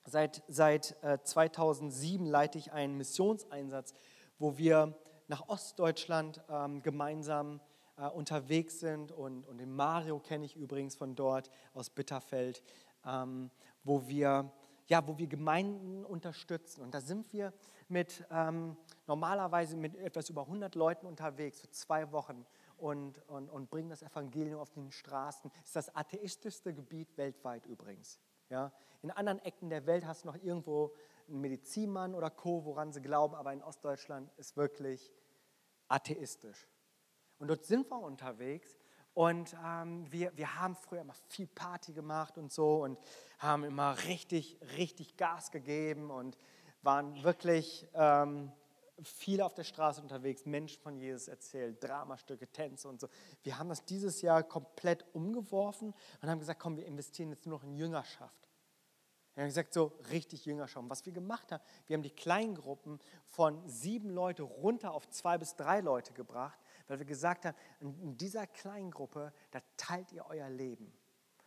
seit, 0.07 0.43
seit 0.49 0.97
äh, 1.03 1.19
2007 1.23 2.27
leite 2.27 2.59
ich 2.59 2.73
einen 2.73 2.97
Missionseinsatz, 2.97 3.95
wo 4.39 4.57
wir 4.59 4.99
nach 5.29 5.49
Ostdeutschland 5.49 6.43
ähm, 6.49 6.83
gemeinsam 6.83 7.61
äh, 7.97 8.07
unterwegs 8.09 8.81
sind 8.81 9.13
und, 9.13 9.47
und 9.47 9.59
den 9.59 9.73
Mario 9.73 10.19
kenne 10.19 10.45
ich 10.45 10.57
übrigens 10.57 10.95
von 10.95 11.15
dort 11.15 11.51
aus 11.75 11.91
Bitterfeld, 11.91 12.63
ähm, 13.05 13.51
wo 13.85 14.07
wir 14.09 14.53
ja, 14.87 15.07
wo 15.07 15.17
wir 15.17 15.27
Gemeinden 15.27 16.05
unterstützen. 16.05 16.83
Und 16.83 16.93
da 16.93 17.01
sind 17.01 17.33
wir 17.33 17.53
mit 17.89 18.25
ähm, 18.31 18.77
normalerweise 19.07 19.77
mit 19.77 19.97
etwas 19.97 20.29
über 20.29 20.43
100 20.43 20.75
Leuten 20.75 21.07
unterwegs 21.07 21.61
für 21.61 21.71
zwei 21.71 22.11
Wochen 22.13 22.45
und, 22.77 23.19
und, 23.29 23.49
und 23.49 23.71
bringen 23.71 23.91
das 23.91 24.03
Evangelium 24.03 24.61
auf 24.61 24.71
den 24.71 24.91
Straßen. 24.91 25.51
Das 25.55 25.65
ist 25.65 25.77
das 25.77 25.97
atheistischste 25.97 26.75
Gebiet 26.75 27.17
weltweit 27.17 27.65
übrigens. 27.67 28.19
Ja? 28.51 28.73
In 29.03 29.11
anderen 29.11 29.39
Ecken 29.41 29.71
der 29.71 29.87
Welt 29.87 30.05
hast 30.05 30.25
du 30.25 30.29
noch 30.29 30.37
irgendwo 30.37 30.93
einen 31.33 31.41
Medizinmann 31.41 32.15
oder 32.15 32.31
Co., 32.31 32.65
woran 32.65 32.93
sie 32.93 33.03
glauben, 33.03 33.35
aber 33.35 33.53
in 33.53 33.63
Ostdeutschland 33.63 34.31
ist 34.37 34.57
wirklich 34.57 35.13
atheistisch. 35.89 36.69
Und 37.39 37.49
dort 37.49 37.65
sind 37.65 37.91
wir 37.91 37.99
unterwegs 37.99 38.79
und 39.15 39.55
ähm, 39.65 40.11
wir, 40.11 40.37
wir 40.37 40.61
haben 40.61 40.77
früher 40.77 41.01
immer 41.01 41.15
viel 41.29 41.47
Party 41.47 41.93
gemacht 41.93 42.39
und 42.39 42.53
so 42.53 42.83
und 42.83 42.99
haben 43.39 43.65
immer 43.65 43.97
richtig, 44.05 44.59
richtig 44.77 45.17
Gas 45.17 45.51
gegeben 45.51 46.11
und 46.11 46.37
waren 46.83 47.23
wirklich 47.23 47.87
ähm, 47.95 48.53
viel 49.03 49.41
auf 49.41 49.55
der 49.55 49.65
Straße 49.65 50.01
unterwegs, 50.01 50.47
Menschen 50.47 50.81
von 50.81 50.97
Jesus 50.97 51.29
erzählt, 51.29 51.83
Dramastücke, 51.83 52.47
Tänze 52.49 52.89
und 52.89 53.01
so. 53.01 53.09
Wir 53.43 53.59
haben 53.59 53.69
das 53.69 53.85
dieses 53.85 54.23
Jahr 54.23 54.43
komplett 54.43 55.05
umgeworfen 55.15 55.95
und 56.21 56.29
haben 56.29 56.39
gesagt, 56.39 56.61
komm, 56.61 56.77
wir 56.77 56.87
investieren 56.87 57.31
jetzt 57.31 57.47
nur 57.47 57.59
noch 57.59 57.65
in 57.65 57.75
Jüngerschaft. 57.75 58.52
Wir 59.35 59.43
haben 59.43 59.49
gesagt, 59.49 59.73
so 59.73 59.99
richtig 60.11 60.45
Jüngerschaft. 60.45 60.89
Was 60.91 61.07
wir 61.07 61.13
gemacht 61.13 61.53
haben, 61.53 61.63
wir 61.87 61.95
haben 61.95 62.03
die 62.03 62.11
Kleingruppen 62.11 63.01
von 63.25 63.67
sieben 63.67 64.11
Leute 64.11 64.43
runter 64.43 64.93
auf 64.93 65.09
zwei 65.09 65.39
bis 65.39 65.57
drei 65.57 65.81
Leute 65.81 66.13
gebracht, 66.13 66.59
weil 66.87 66.99
wir 66.99 67.07
gesagt 67.07 67.47
haben, 67.47 67.57
in 67.81 68.17
dieser 68.19 68.47
Kleingruppe, 68.47 69.33
da 69.51 69.61
teilt 69.79 70.13
ihr 70.13 70.27
euer 70.27 70.51
Leben. 70.51 70.93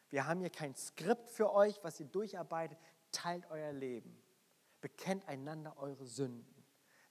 Wir 0.09 0.25
haben 0.25 0.39
hier 0.39 0.49
kein 0.49 0.73
Skript 0.75 1.29
für 1.29 1.53
euch, 1.53 1.79
was 1.83 1.99
ihr 1.99 2.07
durcharbeitet, 2.07 2.79
teilt 3.11 3.49
euer 3.51 3.71
Leben. 3.71 4.17
Bekennt 4.81 5.27
einander 5.27 5.77
eure 5.77 6.05
Sünden. 6.05 6.54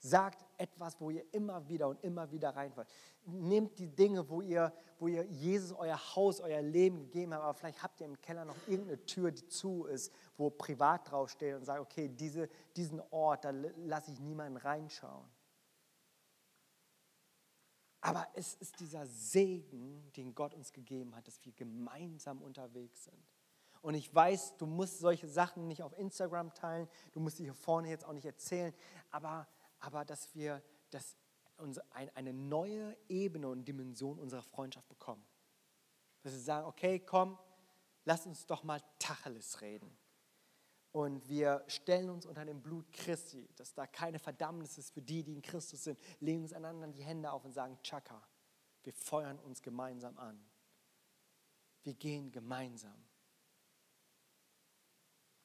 Sagt 0.05 0.45
etwas, 0.59 1.01
wo 1.01 1.09
ihr 1.09 1.25
immer 1.33 1.67
wieder 1.67 1.87
und 1.87 2.03
immer 2.03 2.29
wieder 2.31 2.55
reinfallt. 2.55 2.87
Nehmt 3.25 3.79
die 3.79 3.87
Dinge, 3.87 4.29
wo 4.29 4.39
ihr, 4.39 4.71
wo 4.99 5.07
ihr 5.07 5.23
Jesus 5.23 5.71
euer 5.71 5.97
Haus, 6.15 6.41
euer 6.41 6.61
Leben 6.61 6.99
gegeben 6.99 7.33
habt, 7.33 7.43
aber 7.43 7.53
vielleicht 7.55 7.81
habt 7.81 7.99
ihr 8.01 8.05
im 8.05 8.21
Keller 8.21 8.45
noch 8.45 8.55
irgendeine 8.67 9.03
Tür, 9.07 9.31
die 9.31 9.47
zu 9.47 9.85
ist, 9.85 10.13
wo 10.37 10.51
privat 10.51 11.09
draufsteht 11.09 11.55
und 11.55 11.65
sagt, 11.65 11.79
okay, 11.79 12.07
diese, 12.07 12.47
diesen 12.75 13.01
Ort, 13.09 13.45
da 13.45 13.49
lasse 13.49 14.11
ich 14.11 14.19
niemanden 14.19 14.57
reinschauen. 14.57 15.25
Aber 18.01 18.27
es 18.35 18.53
ist 18.53 18.79
dieser 18.79 19.07
Segen, 19.07 20.11
den 20.17 20.35
Gott 20.35 20.53
uns 20.53 20.71
gegeben 20.71 21.15
hat, 21.15 21.27
dass 21.27 21.43
wir 21.43 21.53
gemeinsam 21.53 22.43
unterwegs 22.43 23.05
sind. 23.05 23.25
Und 23.81 23.95
ich 23.95 24.13
weiß, 24.13 24.57
du 24.57 24.67
musst 24.67 24.99
solche 24.99 25.27
Sachen 25.27 25.67
nicht 25.67 25.81
auf 25.81 25.97
Instagram 25.97 26.53
teilen, 26.53 26.87
du 27.13 27.19
musst 27.19 27.37
sie 27.37 27.45
hier 27.45 27.55
vorne 27.55 27.89
jetzt 27.89 28.05
auch 28.05 28.13
nicht 28.13 28.25
erzählen, 28.25 28.71
aber 29.09 29.47
aber 29.79 30.05
dass 30.05 30.33
wir 30.33 30.61
dass 30.89 31.17
eine 32.13 32.33
neue 32.33 32.97
Ebene 33.07 33.47
und 33.47 33.65
Dimension 33.65 34.19
unserer 34.19 34.43
Freundschaft 34.43 34.87
bekommen. 34.87 35.25
Dass 36.23 36.33
wir 36.33 36.39
sagen, 36.39 36.67
okay, 36.67 36.99
komm, 36.99 37.37
lass 38.03 38.25
uns 38.25 38.45
doch 38.45 38.63
mal 38.63 38.81
Tacheles 38.99 39.61
reden. 39.61 39.95
Und 40.91 41.27
wir 41.27 41.63
stellen 41.67 42.09
uns 42.09 42.25
unter 42.25 42.45
dem 42.45 42.61
Blut 42.61 42.91
Christi, 42.93 43.49
dass 43.57 43.73
da 43.73 43.85
keine 43.85 44.19
Verdammnis 44.19 44.77
ist 44.77 44.91
für 44.91 45.01
die, 45.01 45.23
die 45.23 45.33
in 45.33 45.41
Christus 45.41 45.83
sind, 45.83 45.99
legen 46.19 46.41
uns 46.43 46.53
einander 46.53 46.87
die 46.87 47.03
Hände 47.03 47.31
auf 47.31 47.43
und 47.43 47.53
sagen, 47.53 47.77
Chaka, 47.83 48.25
wir 48.83 48.93
feuern 48.93 49.39
uns 49.39 49.61
gemeinsam 49.61 50.17
an. 50.17 50.39
Wir 51.83 51.93
gehen 51.93 52.31
gemeinsam. 52.31 53.05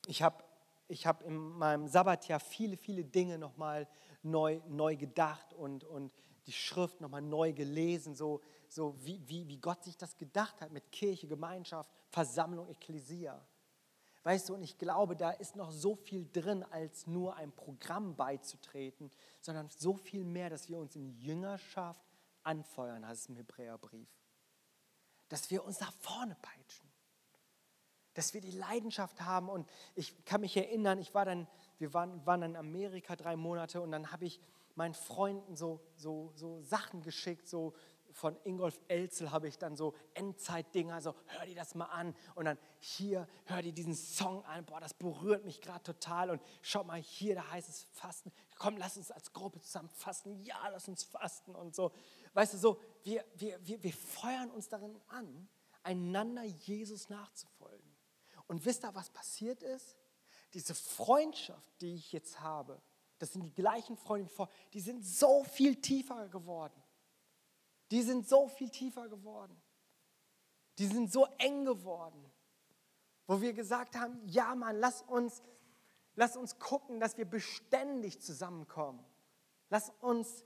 Ich 0.07 0.23
habe 0.23 0.45
ich 0.91 1.07
hab 1.07 1.23
in 1.23 1.37
meinem 1.37 1.87
Sabbatjahr 1.87 2.41
viele, 2.41 2.77
viele 2.77 3.05
Dinge 3.05 3.39
nochmal 3.39 3.89
neu, 4.23 4.61
neu 4.69 4.97
gedacht 4.97 5.55
und, 5.55 5.85
und 5.85 6.13
die 6.47 6.53
Schrift 6.53 7.01
nochmal 7.01 7.23
neu 7.23 7.53
gelesen, 7.53 8.15
so, 8.15 8.41
so 8.69 8.97
wie, 9.05 9.27
wie, 9.29 9.47
wie 9.47 9.59
Gott 9.59 9.85
sich 9.85 9.97
das 9.97 10.17
gedacht 10.17 10.61
hat 10.61 10.73
mit 10.73 10.91
Kirche, 10.91 11.29
Gemeinschaft, 11.29 11.91
Versammlung, 12.09 12.69
Ekklesia. 12.69 13.41
Weißt 14.23 14.49
du, 14.49 14.55
und 14.55 14.63
ich 14.63 14.77
glaube, 14.77 15.17
da 15.17 15.31
ist 15.31 15.57
noch 15.57 15.71
so 15.71 15.95
viel 15.95 16.29
drin, 16.31 16.63
als 16.65 17.07
nur 17.07 17.37
ein 17.37 17.53
Programm 17.53 18.17
beizutreten, 18.17 19.11
sondern 19.41 19.71
so 19.71 19.95
viel 19.95 20.25
mehr, 20.25 20.51
dass 20.51 20.69
wir 20.69 20.79
uns 20.79 20.97
in 20.97 21.09
Jüngerschaft 21.09 22.05
anfeuern, 22.43 23.07
heißt 23.07 23.23
es 23.23 23.29
im 23.29 23.37
Hebräerbrief. 23.37 24.09
Dass 25.29 25.51
wir 25.51 25.65
uns 25.65 25.81
nach 25.81 25.93
vorne 25.93 26.37
peitschen. 26.43 26.90
Dass 28.15 28.35
wir 28.35 28.41
die 28.41 28.51
Leidenschaft 28.51 29.21
haben. 29.23 29.49
Und 29.49 29.69
ich 29.95 30.25
kann 30.25 30.41
mich 30.41 30.57
erinnern, 30.57 30.99
ich 30.99 31.15
war 31.15 31.25
dann 31.25 31.47
wir 31.81 31.95
waren, 31.95 32.25
waren 32.27 32.43
in 32.43 32.57
Amerika 32.57 33.17
drei 33.17 33.37
Monate 33.37 33.81
und 33.81 33.91
dann 33.91 34.13
habe 34.13 34.27
ich 34.27 34.39
meinen 34.75 34.95
Freunden 34.95 35.57
so, 35.57 35.81
so, 35.97 36.31
so 36.35 36.61
Sachen 36.61 37.03
geschickt, 37.03 37.49
so 37.49 37.75
von 38.13 38.37
Ingolf 38.45 38.79
Elzel 38.89 39.31
habe 39.31 39.49
ich 39.49 39.57
dann 39.57 39.77
so 39.77 39.95
Endzeitdinger, 40.15 41.01
so 41.01 41.15
hör 41.27 41.47
dir 41.47 41.55
das 41.55 41.75
mal 41.75 41.87
an 41.87 42.15
und 42.35 42.45
dann 42.45 42.59
hier, 42.81 43.27
hör 43.47 43.63
dir 43.63 43.73
diesen 43.73 43.95
Song 43.95 44.45
an, 44.45 44.67
boah, 44.67 44.79
das 44.79 44.93
berührt 44.93 45.47
mich 45.47 45.63
gerade 45.63 45.83
total 45.83 46.31
und 46.31 46.43
schau 46.61 46.85
mal 46.85 47.01
hier, 47.01 47.37
da 47.37 47.51
heißt 47.51 47.69
es 47.69 47.85
Fasten, 47.93 48.31
komm, 48.59 48.77
lass 48.77 48.99
uns 48.99 49.11
als 49.11 49.33
Gruppe 49.33 49.61
zusammen 49.61 49.89
fasten, 49.89 50.39
ja, 50.43 50.69
lass 50.69 50.87
uns 50.87 51.03
fasten 51.03 51.55
und 51.55 51.75
so. 51.75 51.93
Weißt 52.35 52.53
du, 52.53 52.59
so, 52.59 52.81
wir, 53.05 53.25
wir, 53.37 53.59
wir, 53.67 53.83
wir 53.83 53.93
feuern 53.93 54.51
uns 54.51 54.69
darin 54.69 55.01
an, 55.09 55.49
einander 55.83 56.45
Jesus 56.45 57.09
nachzufolgen. 57.09 57.60
Und 58.51 58.65
wisst 58.65 58.85
ihr, 58.85 58.95
was 58.95 59.09
passiert 59.11 59.63
ist? 59.63 59.97
diese 60.55 60.75
Freundschaft, 60.75 61.81
die 61.81 61.95
ich 61.95 62.13
jetzt 62.13 62.41
habe, 62.41 62.81
das 63.19 63.33
sind 63.33 63.45
die 63.45 63.55
gleichen 63.55 63.97
Freunde 63.97 64.29
wie 64.29 64.35
vor, 64.35 64.49
die 64.73 64.81
sind 64.81 65.05
so 65.05 65.45
viel 65.45 65.81
tiefer 65.81 66.29
geworden. 66.29 66.83
Die 67.91 68.03
sind 68.03 68.29
so 68.29 68.49
viel 68.49 68.71
tiefer 68.71 69.09
geworden. 69.09 69.61
Die 70.79 70.87
sind 70.87 71.13
so 71.13 71.27
eng 71.39 71.65
geworden, 71.65 72.25
wo 73.27 73.41
wir 73.41 73.53
gesagt 73.53 73.97
haben, 73.97 74.21
ja 74.27 74.55
Mann, 74.55 74.79
lass 74.79 75.03
uns, 75.03 75.43
lass 76.15 76.37
uns 76.37 76.59
gucken, 76.59 77.01
dass 77.01 77.19
wir 77.19 77.27
beständig 77.27 78.21
zusammenkommen. 78.21 79.05
Lass 79.69 79.93
uns 80.01 80.45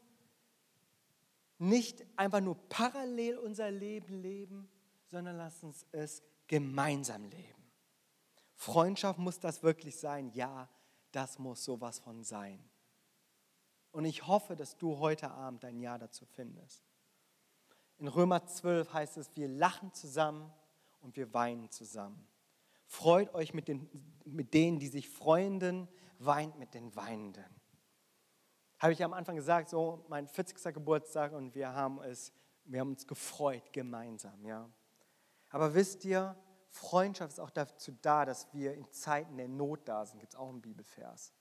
nicht 1.58 2.04
einfach 2.16 2.40
nur 2.40 2.56
parallel 2.68 3.38
unser 3.38 3.70
Leben 3.70 4.20
leben, 4.20 4.68
sondern 5.06 5.36
lass 5.36 5.62
uns 5.62 5.86
es 5.92 6.22
gemeinsam 6.48 7.24
leben. 7.24 7.63
Freundschaft 8.54 9.18
muss 9.18 9.40
das 9.40 9.62
wirklich 9.62 9.98
sein? 9.98 10.30
Ja, 10.30 10.68
das 11.12 11.38
muss 11.38 11.64
sowas 11.64 11.98
von 11.98 12.22
sein. 12.22 12.62
Und 13.90 14.04
ich 14.04 14.26
hoffe, 14.26 14.56
dass 14.56 14.76
du 14.76 14.98
heute 14.98 15.30
Abend 15.30 15.64
ein 15.64 15.78
Ja 15.78 15.98
dazu 15.98 16.24
findest. 16.26 16.82
In 17.98 18.08
Römer 18.08 18.44
12 18.44 18.92
heißt 18.92 19.16
es, 19.18 19.30
wir 19.36 19.48
lachen 19.48 19.92
zusammen 19.92 20.52
und 21.00 21.16
wir 21.16 21.32
weinen 21.32 21.70
zusammen. 21.70 22.26
Freut 22.86 23.32
euch 23.34 23.54
mit, 23.54 23.68
den, 23.68 23.88
mit 24.24 24.52
denen, 24.52 24.78
die 24.78 24.88
sich 24.88 25.08
freunden, 25.08 25.88
weint 26.18 26.58
mit 26.58 26.74
den 26.74 26.94
Weinenden. 26.96 27.60
Habe 28.78 28.92
ich 28.92 29.02
am 29.04 29.12
Anfang 29.12 29.36
gesagt, 29.36 29.68
so 29.68 30.04
mein 30.08 30.26
40. 30.28 30.74
Geburtstag 30.74 31.32
und 31.32 31.54
wir 31.54 31.72
haben, 31.72 32.02
es, 32.02 32.32
wir 32.64 32.80
haben 32.80 32.90
uns 32.90 33.06
gefreut 33.06 33.72
gemeinsam. 33.72 34.44
Ja. 34.44 34.68
Aber 35.50 35.74
wisst 35.74 36.04
ihr, 36.04 36.36
Freundschaft 36.74 37.34
ist 37.34 37.38
auch 37.38 37.50
dazu 37.50 37.92
da, 38.02 38.24
dass 38.24 38.52
wir 38.52 38.74
in 38.74 38.90
Zeiten 38.90 39.36
der 39.36 39.46
Not 39.46 39.88
da 39.88 40.04
sind. 40.04 40.18
Gibt 40.18 40.32
es 40.32 40.38
auch 40.38 40.48
einen 40.48 40.60
Bibelvers. 40.60 41.32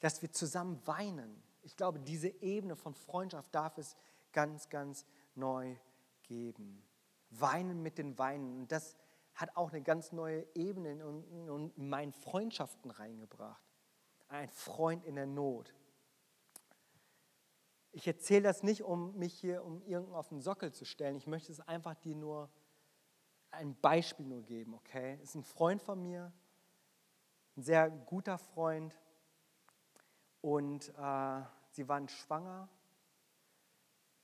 Dass 0.00 0.20
wir 0.20 0.30
zusammen 0.30 0.86
weinen. 0.86 1.42
Ich 1.62 1.74
glaube, 1.74 1.98
diese 1.98 2.28
Ebene 2.28 2.76
von 2.76 2.94
Freundschaft 2.94 3.54
darf 3.54 3.78
es 3.78 3.96
ganz, 4.32 4.68
ganz 4.68 5.06
neu 5.34 5.76
geben. 6.24 6.86
Weinen 7.30 7.82
mit 7.82 7.96
den 7.96 8.18
Weinen. 8.18 8.54
Und 8.54 8.70
das 8.70 8.98
hat 9.32 9.56
auch 9.56 9.70
eine 9.70 9.80
ganz 9.80 10.12
neue 10.12 10.46
Ebene 10.54 10.92
in, 10.92 11.72
in 11.76 11.88
meinen 11.88 12.12
Freundschaften 12.12 12.90
reingebracht. 12.90 13.64
Ein 14.28 14.50
Freund 14.50 15.06
in 15.06 15.14
der 15.14 15.26
Not. 15.26 15.72
Ich 17.92 18.06
erzähle 18.06 18.42
das 18.42 18.62
nicht, 18.62 18.82
um 18.82 19.16
mich 19.16 19.32
hier 19.32 19.64
um 19.64 19.80
irgendeinen 19.84 20.16
auf 20.16 20.28
den 20.28 20.42
Sockel 20.42 20.70
zu 20.70 20.84
stellen. 20.84 21.16
Ich 21.16 21.26
möchte 21.26 21.50
es 21.50 21.60
einfach 21.60 21.94
dir 21.94 22.14
nur 22.14 22.50
ein 23.54 23.74
Beispiel 23.80 24.26
nur 24.26 24.42
geben, 24.42 24.74
okay? 24.74 25.18
Ist 25.22 25.34
ein 25.34 25.44
Freund 25.44 25.82
von 25.82 26.00
mir, 26.00 26.32
ein 27.56 27.62
sehr 27.62 27.90
guter 27.90 28.38
Freund. 28.38 28.96
Und 30.40 30.92
äh, 30.98 31.42
sie 31.70 31.88
waren 31.88 32.08
schwanger. 32.08 32.68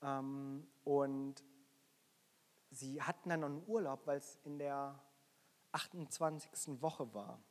Ähm, 0.01 0.67
und 0.83 1.43
sie 2.69 3.01
hatten 3.01 3.29
dann 3.29 3.43
einen 3.43 3.63
Urlaub, 3.67 4.05
weil 4.05 4.17
es 4.17 4.37
in 4.43 4.59
der 4.59 4.99
28. 5.71 6.81
Woche 6.81 7.13
war, 7.13 7.41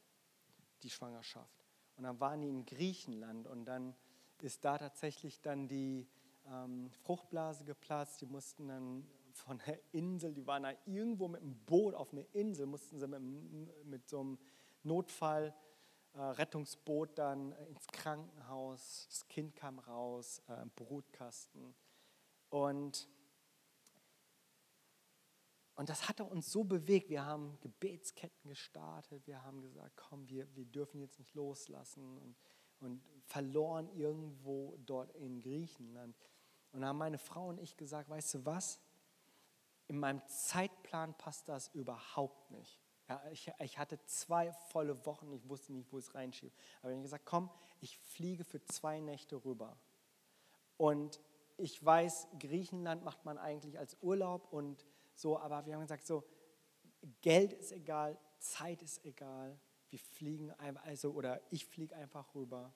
die 0.82 0.90
Schwangerschaft. 0.90 1.64
Und 1.96 2.04
dann 2.04 2.20
waren 2.20 2.40
die 2.40 2.48
in 2.48 2.64
Griechenland 2.64 3.46
und 3.46 3.64
dann 3.64 3.94
ist 4.40 4.64
da 4.64 4.78
tatsächlich 4.78 5.40
dann 5.42 5.68
die 5.68 6.08
ähm, 6.46 6.90
Fruchtblase 7.02 7.64
geplatzt. 7.64 8.20
Die 8.20 8.26
mussten 8.26 8.68
dann 8.68 9.06
von 9.40 9.58
der 9.66 9.80
Insel, 9.92 10.32
die 10.32 10.46
waren 10.46 10.62
da 10.62 10.72
irgendwo 10.86 11.28
mit 11.28 11.42
dem 11.42 11.56
Boot 11.64 11.94
auf 11.94 12.12
einer 12.12 12.24
Insel, 12.32 12.66
mussten 12.66 12.98
sie 12.98 13.08
mit, 13.08 13.84
mit 13.84 14.08
so 14.08 14.20
einem 14.20 14.38
Notfall 14.82 15.54
äh, 16.14 16.46
dann 17.14 17.52
ins 17.52 17.86
Krankenhaus. 17.88 19.06
Das 19.08 19.28
Kind 19.28 19.54
kam 19.54 19.78
raus, 19.78 20.42
äh, 20.48 20.66
Brutkasten. 20.76 21.74
Und 22.50 23.08
und 25.80 25.88
das 25.88 26.10
hatte 26.10 26.24
uns 26.24 26.52
so 26.52 26.62
bewegt. 26.62 27.08
Wir 27.08 27.24
haben 27.24 27.58
Gebetsketten 27.62 28.50
gestartet. 28.50 29.26
Wir 29.26 29.42
haben 29.42 29.62
gesagt, 29.62 29.96
komm, 29.96 30.28
wir, 30.28 30.46
wir 30.54 30.66
dürfen 30.66 31.00
jetzt 31.00 31.18
nicht 31.18 31.32
loslassen. 31.32 32.18
Und, 32.18 32.36
und 32.80 33.02
verloren 33.24 33.88
irgendwo 33.94 34.76
dort 34.84 35.10
in 35.16 35.40
Griechenland. 35.40 36.14
Und 36.72 36.80
dann 36.80 36.90
haben 36.90 36.98
meine 36.98 37.16
Frau 37.16 37.48
und 37.48 37.58
ich 37.58 37.78
gesagt, 37.78 38.10
weißt 38.10 38.34
du 38.34 38.44
was? 38.44 38.78
In 39.90 39.98
meinem 39.98 40.24
Zeitplan 40.28 41.18
passt 41.18 41.48
das 41.48 41.66
überhaupt 41.74 42.52
nicht. 42.52 42.78
Ja, 43.08 43.20
ich, 43.32 43.50
ich 43.58 43.76
hatte 43.76 43.98
zwei 44.04 44.52
volle 44.52 45.04
Wochen, 45.04 45.32
ich 45.32 45.48
wusste 45.48 45.72
nicht, 45.72 45.92
wo 45.92 45.98
es 45.98 46.14
reinschiebe. 46.14 46.54
Aber 46.80 46.90
ich 46.90 46.94
habe 46.94 47.02
gesagt, 47.02 47.26
komm, 47.26 47.50
ich 47.80 47.98
fliege 47.98 48.44
für 48.44 48.62
zwei 48.62 49.00
Nächte 49.00 49.44
rüber. 49.44 49.76
Und 50.76 51.20
ich 51.56 51.84
weiß, 51.84 52.28
Griechenland 52.38 53.02
macht 53.02 53.24
man 53.24 53.36
eigentlich 53.36 53.80
als 53.80 53.96
Urlaub 54.00 54.52
und 54.52 54.86
so, 55.16 55.36
aber 55.40 55.66
wir 55.66 55.74
haben 55.74 55.82
gesagt, 55.82 56.06
so, 56.06 56.22
Geld 57.20 57.52
ist 57.52 57.72
egal, 57.72 58.16
Zeit 58.38 58.82
ist 58.82 59.04
egal. 59.04 59.58
Wir 59.88 59.98
fliegen 59.98 60.52
einfach, 60.52 60.84
also, 60.84 61.10
oder 61.10 61.40
ich 61.50 61.66
fliege 61.66 61.96
einfach 61.96 62.32
rüber 62.36 62.72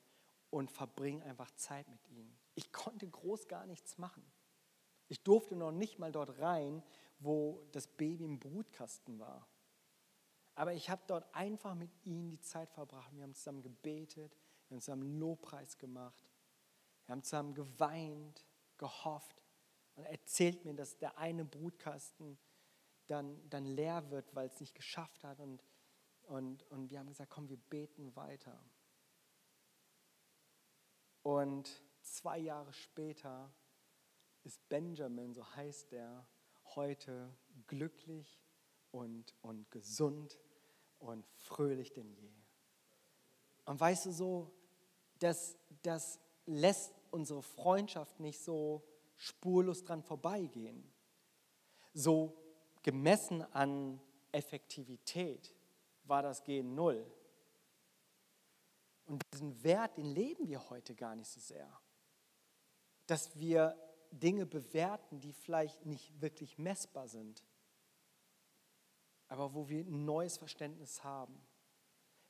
und 0.50 0.68
verbringe 0.68 1.24
einfach 1.24 1.52
Zeit 1.52 1.88
mit 1.88 2.08
ihnen. 2.08 2.36
Ich 2.56 2.72
konnte 2.72 3.06
groß 3.08 3.46
gar 3.46 3.66
nichts 3.66 3.98
machen. 3.98 4.24
Ich 5.08 5.22
durfte 5.22 5.54
noch 5.54 5.70
nicht 5.70 5.98
mal 5.98 6.12
dort 6.12 6.40
rein, 6.40 6.82
wo 7.18 7.66
das 7.72 7.86
Baby 7.86 8.24
im 8.24 8.38
Brutkasten 8.38 9.18
war. 9.18 9.46
Aber 10.54 10.72
ich 10.72 10.88
habe 10.88 11.02
dort 11.06 11.34
einfach 11.34 11.74
mit 11.74 11.90
ihnen 12.04 12.30
die 12.30 12.40
Zeit 12.40 12.70
verbracht. 12.70 13.12
Wir 13.14 13.22
haben 13.22 13.34
zusammen 13.34 13.62
gebetet, 13.62 14.36
wir 14.68 14.76
haben 14.76 14.80
zusammen 14.80 15.18
Lobpreis 15.18 15.78
gemacht, 15.78 16.30
wir 17.06 17.12
haben 17.12 17.22
zusammen 17.22 17.54
geweint, 17.54 18.44
gehofft 18.78 19.42
und 19.96 20.04
erzählt 20.04 20.64
mir, 20.64 20.74
dass 20.74 20.96
der 20.98 21.18
eine 21.18 21.44
Brutkasten 21.44 22.38
dann, 23.06 23.48
dann 23.50 23.66
leer 23.66 24.10
wird, 24.10 24.34
weil 24.34 24.46
es 24.46 24.60
nicht 24.60 24.74
geschafft 24.74 25.24
hat. 25.24 25.40
Und, 25.40 25.62
und, 26.22 26.62
und 26.70 26.90
wir 26.90 26.98
haben 26.98 27.08
gesagt, 27.08 27.30
komm, 27.30 27.48
wir 27.48 27.56
beten 27.56 28.14
weiter. 28.16 28.58
Und 31.22 31.82
zwei 32.02 32.38
Jahre 32.38 32.72
später 32.72 33.52
ist 34.42 34.68
Benjamin, 34.68 35.32
so 35.32 35.44
heißt 35.54 35.92
er, 35.92 36.26
heute 36.76 37.34
glücklich 37.66 38.40
und, 38.90 39.34
und 39.42 39.70
gesund 39.70 40.38
und 40.98 41.26
fröhlich 41.36 41.92
denn 41.92 42.10
je. 42.12 42.32
Und 43.64 43.80
weißt 43.80 44.06
du 44.06 44.12
so, 44.12 44.52
das, 45.18 45.56
das 45.82 46.20
lässt 46.46 46.94
unsere 47.10 47.42
Freundschaft 47.42 48.20
nicht 48.20 48.40
so 48.40 48.82
spurlos 49.16 49.84
dran 49.84 50.02
vorbeigehen. 50.02 50.92
So 51.92 52.36
gemessen 52.82 53.42
an 53.52 54.00
Effektivität 54.32 55.54
war 56.04 56.22
das 56.22 56.42
Gen 56.42 56.74
null. 56.74 57.10
Und 59.06 59.22
diesen 59.32 59.62
Wert, 59.62 59.96
den 59.96 60.06
leben 60.06 60.48
wir 60.48 60.70
heute 60.70 60.94
gar 60.94 61.14
nicht 61.14 61.28
so 61.28 61.40
sehr. 61.40 61.70
Dass 63.06 63.38
wir 63.38 63.76
Dinge 64.20 64.46
bewerten, 64.46 65.20
die 65.20 65.32
vielleicht 65.32 65.84
nicht 65.86 66.20
wirklich 66.20 66.58
messbar 66.58 67.08
sind, 67.08 67.42
aber 69.28 69.54
wo 69.54 69.68
wir 69.68 69.80
ein 69.80 70.04
neues 70.04 70.36
Verständnis 70.36 71.02
haben. 71.04 71.40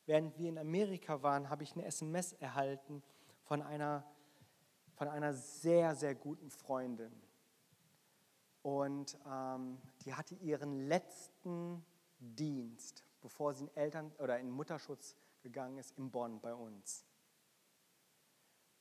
Während 0.07 0.37
wir 0.39 0.49
in 0.49 0.59
Amerika 0.59 1.23
waren, 1.23 1.49
habe 1.49 1.63
ich 1.63 1.73
eine 1.73 1.85
SMS 1.85 2.33
erhalten 2.35 3.03
von 3.43 3.63
einer 3.63 4.05
von 4.95 5.09
einer 5.09 5.35
sehr, 5.35 5.95
sehr 5.95 6.15
guten 6.15 6.51
Freundin. 6.51 7.13
Und 8.63 9.19
ähm, 9.27 9.79
die 10.05 10.15
hatte 10.15 10.35
ihren 10.37 10.89
letzten 10.89 11.85
Dienst, 12.19 13.05
bevor 13.21 13.53
sie 13.53 13.65
in 13.65 13.77
Eltern 13.77 14.13
oder 14.19 14.39
in 14.39 14.51
Mutterschutz 14.51 15.17
gegangen 15.43 15.79
ist, 15.79 15.97
in 15.99 16.11
Bonn 16.11 16.41
bei 16.41 16.55
uns. 16.55 17.05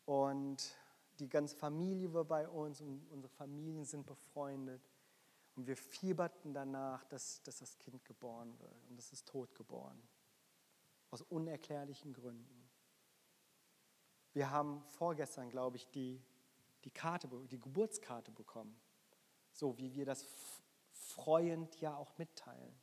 Und 0.06 0.78
die 1.20 1.30
ganze 1.30 1.56
Familie 1.56 2.14
war 2.14 2.26
bei 2.26 2.48
uns 2.48 2.82
und 2.82 3.06
unsere 3.12 3.32
Familien 3.34 3.86
sind 3.86 4.06
befreundet. 4.06 4.82
Und 5.56 5.68
wir 5.68 5.78
fieberten 5.78 6.54
danach, 6.54 7.04
dass, 7.06 7.44
dass 7.44 7.60
das 7.60 7.78
Kind 7.78 8.04
geboren 8.06 8.58
wird. 8.60 8.86
Und 8.90 8.98
es 8.98 9.14
ist 9.14 9.28
tot 9.28 9.54
geboren. 9.54 10.02
Aus 11.12 11.22
unerklärlichen 11.22 12.14
Gründen. 12.14 12.70
Wir 14.34 14.50
haben 14.50 14.84
vorgestern, 14.90 15.50
glaube 15.52 15.78
ich, 15.78 15.88
die, 15.92 16.20
die, 16.84 16.90
Karte, 16.90 17.28
die 17.52 17.60
Geburtskarte 17.60 18.32
bekommen. 18.32 18.76
So 19.52 19.78
wie 19.78 19.94
wir 19.94 20.06
das 20.06 20.26
freuend 20.92 21.80
ja 21.80 21.96
auch 21.96 22.18
mitteilen. 22.18 22.76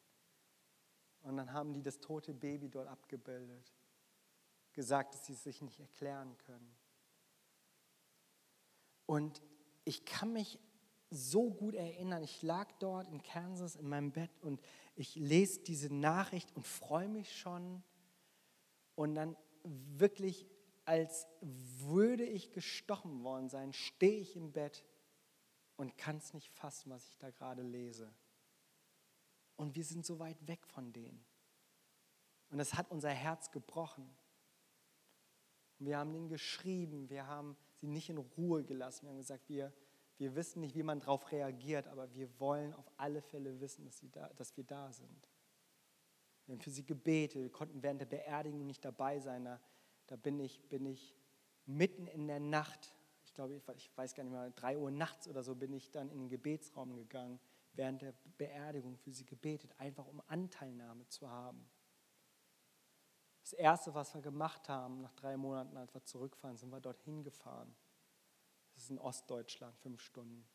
Und 1.22 1.37
dann 1.37 1.53
haben 1.53 1.72
die 1.72 1.83
das 1.83 1.99
tote 1.99 2.33
Baby 2.33 2.70
dort 2.70 2.87
abgebildet, 2.87 3.72
gesagt, 4.72 5.14
dass 5.14 5.26
sie 5.26 5.33
es 5.33 5.43
sich 5.43 5.61
nicht 5.61 5.81
erklären 5.81 6.39
können. 6.39 6.80
Und 9.11 9.42
ich 9.84 10.04
kann 10.04 10.32
mich 10.32 10.61
so 11.11 11.50
gut 11.50 11.74
erinnern. 11.74 12.22
Ich 12.22 12.42
lag 12.42 12.70
dort 12.78 13.08
in 13.08 13.20
Kansas 13.24 13.74
in 13.74 13.88
meinem 13.88 14.12
Bett 14.12 14.30
und 14.40 14.61
ich 14.94 15.16
lese 15.16 15.58
diese 15.64 15.92
Nachricht 15.92 16.54
und 16.54 16.64
freue 16.64 17.08
mich 17.08 17.36
schon. 17.36 17.82
Und 18.94 19.16
dann 19.16 19.36
wirklich 19.64 20.46
als 20.84 21.26
würde 21.42 22.22
ich 22.22 22.52
gestochen 22.52 23.24
worden 23.24 23.48
sein, 23.48 23.72
stehe 23.72 24.20
ich 24.20 24.36
im 24.36 24.52
Bett 24.52 24.84
und 25.74 25.98
kann 25.98 26.18
es 26.18 26.32
nicht 26.32 26.52
fassen, 26.52 26.92
was 26.92 27.08
ich 27.08 27.18
da 27.18 27.30
gerade 27.30 27.62
lese. 27.62 28.14
Und 29.56 29.74
wir 29.74 29.84
sind 29.84 30.06
so 30.06 30.20
weit 30.20 30.46
weg 30.46 30.64
von 30.68 30.92
denen. 30.92 31.24
Und 32.50 32.58
das 32.58 32.74
hat 32.74 32.92
unser 32.92 33.11
Herz 33.11 33.50
gebrochen. 33.50 34.08
Wir 35.80 35.98
haben 35.98 36.14
ihnen 36.14 36.28
geschrieben, 36.28 37.11
wir 37.11 37.26
haben 37.26 37.56
sie 37.81 37.87
nicht 37.87 38.11
in 38.11 38.18
Ruhe 38.18 38.64
gelassen. 38.64 39.07
Wir 39.07 39.11
haben 39.11 39.18
gesagt, 39.18 39.49
wir, 39.49 39.72
wir 40.18 40.35
wissen 40.35 40.61
nicht, 40.61 40.74
wie 40.74 40.83
man 40.83 41.01
darauf 41.01 41.33
reagiert, 41.33 41.87
aber 41.89 42.12
wir 42.14 42.28
wollen 42.39 42.74
auf 42.74 42.91
alle 42.97 43.22
Fälle 43.22 43.61
wissen, 43.61 43.85
dass, 43.85 44.05
da, 44.12 44.28
dass 44.37 44.57
wir 44.57 44.64
da 44.64 44.93
sind. 44.93 45.28
Wir 46.47 46.55
haben 46.55 46.62
für 46.62 46.70
sie 46.70 46.85
gebetet, 46.85 47.43
wir 47.43 47.51
konnten 47.51 47.83
während 47.83 48.01
der 48.01 48.07
Beerdigung 48.07 48.66
nicht 48.66 48.85
dabei 48.85 49.18
sein. 49.20 49.45
Da 49.45 49.61
da 50.11 50.16
bin 50.16 50.41
ich, 50.41 50.68
bin 50.68 50.87
ich 50.87 51.16
mitten 51.66 52.09
in 52.09 52.26
der 52.26 52.41
Nacht, 52.41 52.93
ich 53.22 53.33
glaube, 53.33 53.62
ich 53.76 53.97
weiß 53.97 54.14
gar 54.14 54.24
nicht 54.24 54.33
mehr, 54.33 54.51
drei 54.51 54.76
Uhr 54.76 54.91
nachts 54.91 55.28
oder 55.28 55.45
so, 55.45 55.55
bin 55.55 55.72
ich 55.72 55.93
dann 55.93 56.11
in 56.11 56.18
den 56.18 56.28
Gebetsraum 56.28 56.97
gegangen, 56.97 57.39
während 57.74 58.03
der 58.03 58.12
Beerdigung 58.37 58.97
für 58.97 59.12
sie 59.12 59.24
gebetet, 59.24 59.72
einfach 59.78 60.09
um 60.09 60.20
Anteilnahme 60.26 61.07
zu 61.07 61.31
haben. 61.31 61.64
Das 63.51 63.59
Erste, 63.59 63.92
was 63.94 64.14
wir 64.14 64.20
gemacht 64.20 64.68
haben, 64.68 65.01
nach 65.01 65.12
drei 65.14 65.36
Monaten, 65.36 65.76
als 65.76 65.92
wir 65.92 66.05
zurückfahren, 66.05 66.57
sind 66.57 66.70
wir 66.70 66.78
dorthin 66.78 67.24
gefahren. 67.24 67.74
Das 68.74 68.84
ist 68.84 68.90
in 68.90 68.98
Ostdeutschland, 69.01 69.76
fünf 69.78 70.01
Stunden. 70.01 70.48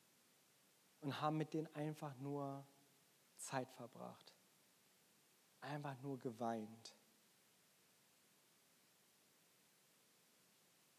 Und 1.01 1.19
haben 1.19 1.35
mit 1.35 1.53
denen 1.53 1.67
einfach 1.75 2.15
nur 2.19 2.65
Zeit 3.35 3.69
verbracht. 3.73 4.33
Einfach 5.59 5.99
nur 6.03 6.17
geweint. 6.19 6.95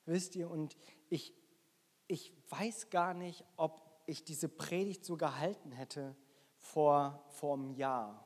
Wisst 0.05 0.37
ihr, 0.37 0.51
und 0.51 0.77
ich, 1.09 1.35
ich 2.09 2.35
weiß 2.51 2.91
gar 2.91 3.15
nicht, 3.15 3.43
ob 3.57 4.03
ich 4.05 4.23
diese 4.23 4.51
Predigt 4.51 5.07
so 5.07 5.17
gehalten 5.17 5.73
hätte 5.73 6.15
vor, 6.59 7.25
vor 7.31 7.55
einem 7.55 7.71
Jahr. 7.71 8.26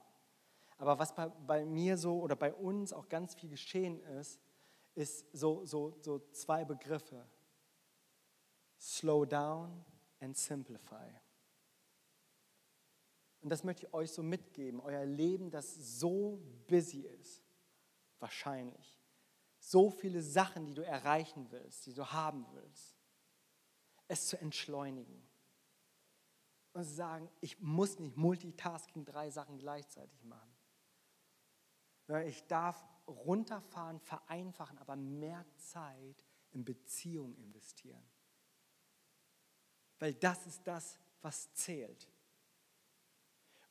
Aber 0.80 0.98
was 0.98 1.14
bei, 1.14 1.28
bei 1.28 1.66
mir 1.66 1.98
so 1.98 2.20
oder 2.20 2.34
bei 2.34 2.54
uns 2.54 2.94
auch 2.94 3.10
ganz 3.10 3.34
viel 3.34 3.50
geschehen 3.50 4.00
ist, 4.18 4.40
ist 4.94 5.26
so, 5.30 5.62
so, 5.66 5.94
so 6.00 6.20
zwei 6.32 6.64
Begriffe. 6.64 7.28
slow 8.78 9.26
down 9.26 9.84
and 10.20 10.34
simplify. 10.34 11.06
Und 13.42 13.50
das 13.50 13.62
möchte 13.62 13.84
ich 13.84 13.92
euch 13.92 14.10
so 14.10 14.22
mitgeben. 14.22 14.80
Euer 14.80 15.04
Leben, 15.04 15.50
das 15.50 15.74
so 16.00 16.40
busy 16.66 17.02
ist, 17.02 17.42
wahrscheinlich. 18.18 18.98
So 19.58 19.90
viele 19.90 20.22
Sachen, 20.22 20.64
die 20.64 20.72
du 20.72 20.82
erreichen 20.82 21.46
willst, 21.50 21.84
die 21.84 21.92
du 21.92 22.06
haben 22.06 22.46
willst. 22.54 22.96
Es 24.08 24.28
zu 24.28 24.40
entschleunigen. 24.40 25.28
Und 26.72 26.84
zu 26.84 26.94
sagen, 26.94 27.28
ich 27.42 27.60
muss 27.60 27.98
nicht 27.98 28.16
Multitasking 28.16 29.04
drei 29.04 29.28
Sachen 29.28 29.58
gleichzeitig 29.58 30.24
machen. 30.24 30.49
Ich 32.26 32.46
darf 32.46 32.84
runterfahren, 33.06 34.00
vereinfachen, 34.00 34.78
aber 34.78 34.96
mehr 34.96 35.44
Zeit 35.56 36.24
in 36.52 36.64
Beziehung 36.64 37.34
investieren. 37.36 38.02
Weil 39.98 40.14
das 40.14 40.46
ist 40.46 40.66
das, 40.66 40.98
was 41.22 41.52
zählt. 41.54 42.08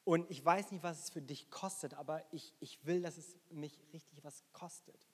Und 0.04 0.30
ich 0.32 0.44
weiß 0.44 0.72
nicht, 0.72 0.84
was 0.84 1.04
es 1.04 1.10
für 1.10 1.22
dich 1.22 1.50
kostet, 1.50 1.94
aber 1.94 2.24
ich, 2.32 2.56
ich 2.60 2.86
will, 2.86 3.02
dass 3.02 3.18
es 3.18 3.38
mich 3.50 3.80
richtig 3.94 4.24
was 4.24 4.44
kostet. 4.54 5.08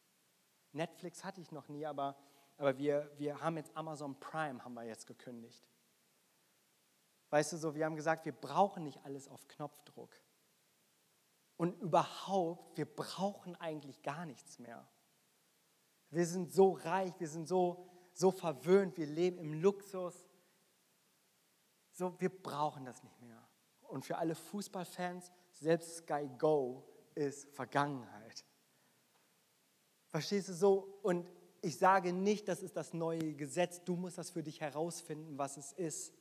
Netflix 0.72 1.24
hatte 1.24 1.42
ich 1.42 1.52
noch 1.52 1.68
nie, 1.68 1.86
aber, 1.86 2.18
aber 2.58 2.78
wir, 2.78 3.12
wir 3.18 3.42
haben 3.42 3.58
jetzt 3.58 3.76
Amazon 3.76 4.20
Prime, 4.20 4.64
haben 4.64 4.74
wir 4.74 4.84
jetzt 4.84 5.08
gekündigt. 5.08 5.68
Weißt 7.30 7.54
du 7.54 7.58
so, 7.58 7.76
wir 7.76 7.86
haben 7.86 7.96
gesagt, 7.96 8.26
wir 8.26 8.34
brauchen 8.34 8.84
nicht 8.84 9.04
alles 9.04 9.28
auf 9.28 9.48
Knopfdruck. 9.48 10.16
Und 11.58 11.82
überhaupt, 11.82 12.78
wir 12.78 12.86
brauchen 12.86 13.56
eigentlich 13.56 14.02
gar 14.02 14.26
nichts 14.26 14.60
mehr. 14.60 14.88
Wir 16.10 16.26
sind 16.26 16.54
so 16.54 16.72
reich, 16.74 17.14
wir 17.20 17.30
sind 17.30 17.48
so, 17.48 17.90
so 18.14 18.32
verwöhnt, 18.32 18.98
wir 18.98 19.08
leben 19.08 19.38
im 19.38 19.54
Luxus. 19.54 20.26
So, 21.92 22.20
wir 22.20 22.30
brauchen 22.30 22.86
das 22.86 23.04
nicht 23.04 23.22
mehr. 23.22 23.42
Und 23.82 24.06
für 24.06 24.18
alle 24.18 24.36
Fußballfans, 24.36 25.32
selbst 25.52 25.98
Sky 25.98 26.30
Go 26.38 26.84
ist 27.16 27.50
Vergangenheit. 27.56 28.46
Verstehst 30.10 30.50
du 30.50 30.54
so? 30.54 31.00
Und 31.02 31.30
ich 31.62 31.78
sage 31.78 32.14
nicht, 32.14 32.48
das 32.48 32.62
ist 32.62 32.76
das 32.76 32.94
neue 32.94 33.34
Gesetz, 33.34 33.84
du 33.84 33.96
musst 33.96 34.18
das 34.18 34.30
für 34.30 34.44
dich 34.44 34.62
herausfinden, 34.62 35.38
was 35.38 35.58
es 35.58 35.72
ist. 35.72 36.14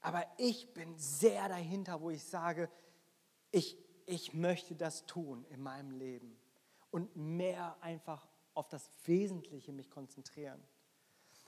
Aber 0.00 0.24
ich 0.38 0.72
bin 0.72 0.96
sehr 0.96 1.48
dahinter, 1.48 2.00
wo 2.00 2.10
ich 2.10 2.24
sage, 2.24 2.70
ich, 3.50 3.76
ich 4.06 4.32
möchte 4.32 4.74
das 4.74 5.04
tun 5.06 5.44
in 5.50 5.60
meinem 5.60 5.90
Leben 5.90 6.38
und 6.90 7.14
mehr 7.16 7.76
einfach 7.82 8.26
auf 8.54 8.68
das 8.68 8.88
Wesentliche 9.04 9.72
mich 9.72 9.90
konzentrieren. 9.90 10.62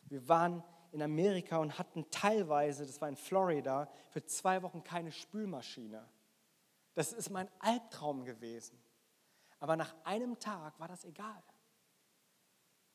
Wir 0.04 0.28
waren 0.28 0.62
in 0.92 1.02
Amerika 1.02 1.58
und 1.58 1.78
hatten 1.78 2.10
teilweise, 2.10 2.86
das 2.86 3.00
war 3.00 3.08
in 3.08 3.16
Florida, 3.16 3.88
für 4.08 4.24
zwei 4.24 4.62
Wochen 4.62 4.82
keine 4.82 5.12
Spülmaschine. 5.12 6.08
Das 6.94 7.12
ist 7.12 7.30
mein 7.30 7.48
Albtraum 7.60 8.24
gewesen. 8.24 8.78
Aber 9.60 9.76
nach 9.76 9.94
einem 10.04 10.38
Tag 10.38 10.78
war 10.80 10.88
das 10.88 11.04
egal. 11.04 11.42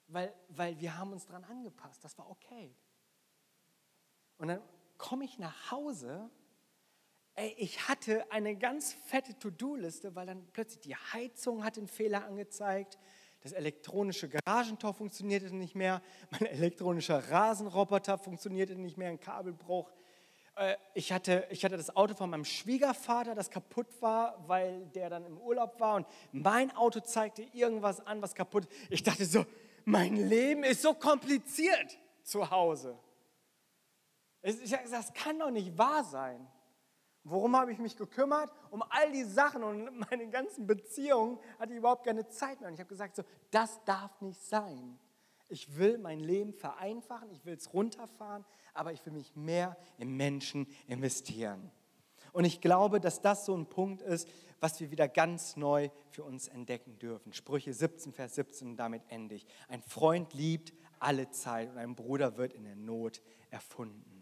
Weil, 0.07 0.33
weil 0.49 0.79
wir 0.79 0.97
haben 0.97 1.11
uns 1.11 1.25
daran 1.25 1.43
angepasst. 1.45 2.03
Das 2.03 2.17
war 2.17 2.29
okay. 2.29 2.75
Und 4.37 4.49
dann 4.49 4.61
komme 4.97 5.25
ich 5.25 5.37
nach 5.39 5.71
Hause 5.71 6.29
Ey, 7.35 7.55
ich 7.57 7.87
hatte 7.87 8.31
eine 8.31 8.55
ganz 8.55 8.93
fette 8.93 9.37
To-Do-Liste, 9.37 10.15
weil 10.15 10.27
dann 10.27 10.45
plötzlich 10.53 10.81
die 10.81 10.95
Heizung 10.95 11.63
hat 11.63 11.77
den 11.77 11.87
Fehler 11.87 12.25
angezeigt, 12.25 12.99
das 13.41 13.51
elektronische 13.51 14.29
Garagentor 14.29 14.93
funktionierte 14.93 15.53
nicht 15.53 15.75
mehr, 15.75 16.01
mein 16.31 16.45
elektronischer 16.45 17.31
Rasenroboter 17.31 18.17
funktionierte 18.17 18.75
nicht 18.75 18.97
mehr, 18.97 19.09
ein 19.09 19.19
Kabelbruch. 19.19 19.91
Äh, 20.55 20.75
ich 20.93 21.11
hatte, 21.11 21.47
ich 21.49 21.65
hatte 21.65 21.75
das 21.75 21.95
Auto 21.95 22.13
von 22.13 22.29
meinem 22.29 22.45
Schwiegervater, 22.45 23.33
das 23.33 23.49
kaputt 23.49 23.87
war, 23.99 24.47
weil 24.47 24.85
der 24.93 25.09
dann 25.09 25.25
im 25.25 25.39
Urlaub 25.39 25.79
war 25.79 25.95
und 25.95 26.07
mein 26.31 26.69
Auto 26.75 26.99
zeigte 26.99 27.41
irgendwas 27.53 27.99
an, 28.05 28.21
was 28.21 28.35
kaputt. 28.35 28.67
Ich 28.91 29.01
dachte 29.01 29.25
so, 29.25 29.43
mein 29.85 30.15
Leben 30.15 30.63
ist 30.63 30.83
so 30.83 30.93
kompliziert 30.93 31.97
zu 32.21 32.51
Hause. 32.51 32.97
Das 34.43 35.13
kann 35.15 35.39
doch 35.39 35.51
nicht 35.51 35.77
wahr 35.77 36.03
sein. 36.03 36.47
Worum 37.23 37.55
habe 37.55 37.71
ich 37.71 37.79
mich 37.79 37.95
gekümmert? 37.95 38.51
Um 38.69 38.83
all 38.89 39.11
die 39.11 39.23
Sachen 39.23 39.63
und 39.63 40.09
meine 40.11 40.29
ganzen 40.29 40.67
Beziehungen 40.67 41.39
hatte 41.57 41.71
ich 41.71 41.77
überhaupt 41.77 42.05
keine 42.05 42.27
Zeit 42.27 42.59
mehr. 42.59 42.67
Und 42.67 42.73
ich 42.73 42.79
habe 42.81 42.89
gesagt, 42.89 43.15
so, 43.15 43.23
das 43.49 43.83
darf 43.85 44.19
nicht 44.21 44.41
sein. 44.41 44.99
Ich 45.47 45.77
will 45.77 45.97
mein 45.97 46.19
Leben 46.19 46.53
vereinfachen, 46.53 47.29
ich 47.29 47.45
will 47.45 47.53
es 47.53 47.73
runterfahren, 47.73 48.43
aber 48.73 48.91
ich 48.91 49.05
will 49.05 49.13
mich 49.13 49.35
mehr 49.35 49.77
im 49.97 50.17
Menschen 50.17 50.67
investieren. 50.87 51.71
Und 52.31 52.45
ich 52.45 52.59
glaube, 52.59 52.99
dass 52.99 53.21
das 53.21 53.45
so 53.45 53.55
ein 53.55 53.67
Punkt 53.67 54.01
ist, 54.01 54.27
was 54.59 54.79
wir 54.79 54.89
wieder 54.91 55.07
ganz 55.07 55.55
neu 55.55 55.89
für 56.09 56.23
uns 56.23 56.47
entdecken 56.47 56.97
dürfen. 56.97 57.31
Sprüche 57.33 57.73
17, 57.73 58.11
Vers 58.11 58.35
17, 58.35 58.75
damit 58.75 59.03
ende 59.09 59.35
ich. 59.35 59.45
Ein 59.67 59.83
Freund 59.83 60.33
liebt 60.33 60.73
alle 60.99 61.29
Zeit 61.29 61.69
und 61.69 61.77
ein 61.77 61.95
Bruder 61.95 62.37
wird 62.37 62.53
in 62.53 62.63
der 62.63 62.75
Not 62.75 63.21
erfunden. 63.51 64.12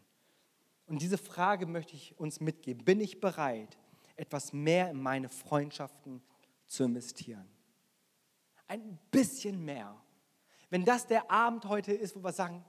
Und 0.92 1.02
diese 1.02 1.18
Frage 1.18 1.68
möchte 1.68 1.96
ich 1.96 2.20
uns 2.20 2.42
mitgeben. 2.42 2.84
Bin 2.84 3.00
ich 3.00 3.22
bereit, 3.22 3.78
etwas 4.18 4.52
mehr 4.52 4.89
in 4.89 5.02
meine 5.02 5.30
Freundschaften 5.30 6.22
zu 6.68 6.84
investieren? 6.84 7.50
Ein 8.68 9.00
bisschen 9.10 9.64
mehr. 9.64 9.96
Wenn 10.70 10.84
das 10.84 11.08
der 11.08 11.32
Abend 11.32 11.64
heute 11.64 11.94
ist, 11.94 12.18
wo 12.18 12.24
wir 12.26 12.34
sagen, 12.34 12.66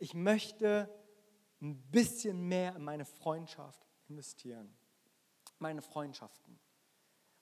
ich 0.00 0.12
möchte 0.12 0.92
ein 1.60 1.80
bisschen 1.92 2.48
mehr 2.48 2.74
in 2.74 2.82
meine 2.82 3.04
Freundschaft 3.04 3.86
investieren. 4.08 4.76
Meine 5.60 5.82
Freundschaften. 5.82 6.58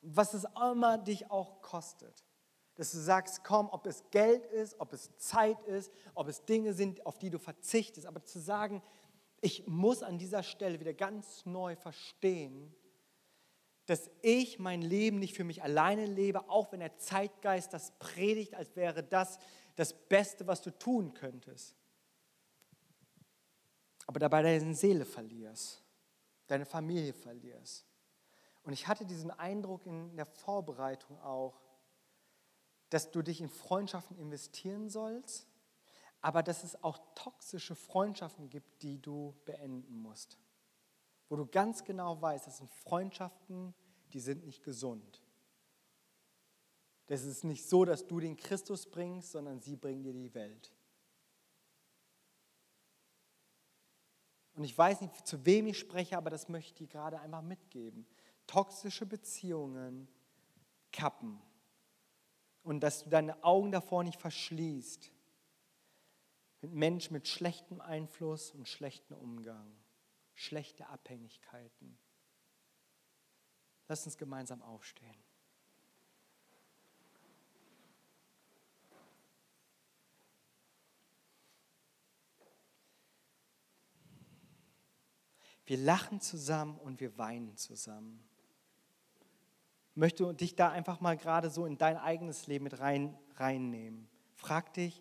Was 0.03 0.35
es 0.35 0.45
immer 0.71 0.99
dich 0.99 1.31
auch 1.31 1.63
kostet. 1.63 2.27
Dass 2.75 2.93
du 2.93 2.99
sagst, 2.99 3.43
komm, 3.43 3.71
ob 3.71 3.87
es 3.87 4.05
Geld 4.11 4.45
ist, 4.45 4.79
ob 4.81 4.93
es 4.93 5.17
Zeit 5.17 5.63
ist, 5.63 5.91
ob 6.15 6.29
es 6.29 6.45
Dinge 6.45 6.75
sind, 6.75 7.07
auf 7.07 7.19
die 7.19 7.31
du 7.31 7.39
verzichtest, 7.39 8.07
aber 8.07 8.23
zu 8.23 8.39
sagen, 8.39 8.83
ich 9.41 9.67
muss 9.67 10.03
an 10.03 10.19
dieser 10.19 10.43
Stelle 10.43 10.81
wieder 10.81 10.95
ganz 10.95 11.47
neu 11.47 11.77
verstehen, 11.77 12.75
dass 13.87 14.11
ich 14.23 14.59
mein 14.59 14.83
Leben 14.83 15.19
nicht 15.19 15.35
für 15.35 15.45
mich 15.45 15.63
alleine 15.63 16.07
lebe, 16.07 16.49
auch 16.49 16.71
wenn 16.73 16.81
der 16.81 16.99
Zeitgeist 16.99 17.73
das 17.73 17.93
predigt, 17.99 18.55
als 18.55 18.77
wäre 18.77 19.03
das 19.03 19.39
das 19.81 19.95
Beste, 19.95 20.47
was 20.47 20.61
du 20.61 20.71
tun 20.71 21.15
könntest. 21.15 21.75
Aber 24.07 24.21
dabei 24.21 24.43
deine 24.43 24.75
Seele 24.75 25.07
verlierst, 25.07 25.83
deine 26.49 26.67
Familie 26.67 27.15
verlierst. 27.15 27.87
Und 28.63 28.75
ich 28.75 28.87
hatte 28.87 29.07
diesen 29.07 29.31
Eindruck 29.31 29.87
in 29.87 30.17
der 30.17 30.27
Vorbereitung 30.27 31.19
auch, 31.21 31.61
dass 32.91 33.11
du 33.11 33.23
dich 33.23 33.41
in 33.41 33.49
Freundschaften 33.49 34.19
investieren 34.19 34.91
sollst, 34.91 35.47
aber 36.21 36.43
dass 36.43 36.65
es 36.65 36.83
auch 36.83 36.99
toxische 37.15 37.75
Freundschaften 37.75 38.51
gibt, 38.51 38.83
die 38.83 39.01
du 39.01 39.35
beenden 39.45 39.97
musst. 39.97 40.39
Wo 41.29 41.37
du 41.37 41.47
ganz 41.47 41.85
genau 41.85 42.21
weißt, 42.21 42.47
das 42.47 42.59
sind 42.59 42.71
Freundschaften, 42.71 43.75
die 44.13 44.21
sind 44.21 44.45
nicht 44.45 44.63
gesund. 44.63 45.23
Das 47.07 47.25
ist 47.25 47.45
nicht 47.45 47.69
so, 47.69 47.85
dass 47.85 48.07
du 48.07 48.21
den 48.21 48.37
Christus 48.37 48.87
bringst, 48.89 49.33
sondern 49.33 49.61
sie 49.61 49.77
bringen 49.77 50.03
dir 50.03 50.13
die 50.13 50.35
Welt. 50.35 50.73
Und 54.55 54.65
ich 54.65 54.77
weiß 54.77 55.01
nicht, 55.01 55.27
zu 55.27 55.45
wem 55.47 55.67
ich 55.69 55.79
spreche, 55.79 56.19
aber 56.19 56.29
das 56.29 56.49
möchte 56.49 56.69
ich 56.69 56.75
dir 56.75 56.87
gerade 56.87 57.21
einmal 57.21 57.43
mitgeben. 57.43 58.07
Toxische 58.47 59.07
Beziehungen 59.07 60.09
kappen. 60.93 61.41
Und 62.63 62.81
dass 62.81 63.05
du 63.05 63.11
deine 63.11 63.43
Augen 63.43 63.73
davor 63.73 64.05
nicht 64.05 64.21
verschließt 64.21 65.11
mit 66.63 66.73
Menschen 66.73 67.15
mit 67.15 67.29
schlechtem 67.29 67.81
Einfluss 67.81 68.53
und 68.53 68.69
schlechtem 68.69 69.17
Umgang, 69.17 69.73
schlechte 70.35 70.87
Abhängigkeiten. 70.89 71.99
Lass 73.89 74.05
uns 74.05 74.19
gemeinsam 74.19 74.63
aufstehen. 74.63 75.25
Wir 85.71 85.79
lachen 85.79 86.21
zusammen 86.21 86.79
und 86.79 86.99
wir 86.99 87.17
weinen 87.17 87.57
zusammen. 87.57 88.29
Ich 89.91 89.97
möchte 89.97 90.35
dich 90.35 90.57
da 90.57 90.71
einfach 90.71 91.01
mal 91.01 91.17
gerade 91.17 91.49
so 91.49 91.65
in 91.65 91.79
dein 91.79 91.97
eigenes 91.97 92.49
Leben 92.49 92.65
mit 92.65 92.81
rein, 92.81 93.17
reinnehmen. 93.37 94.09
Frag 94.35 94.75
dich, 94.75 95.01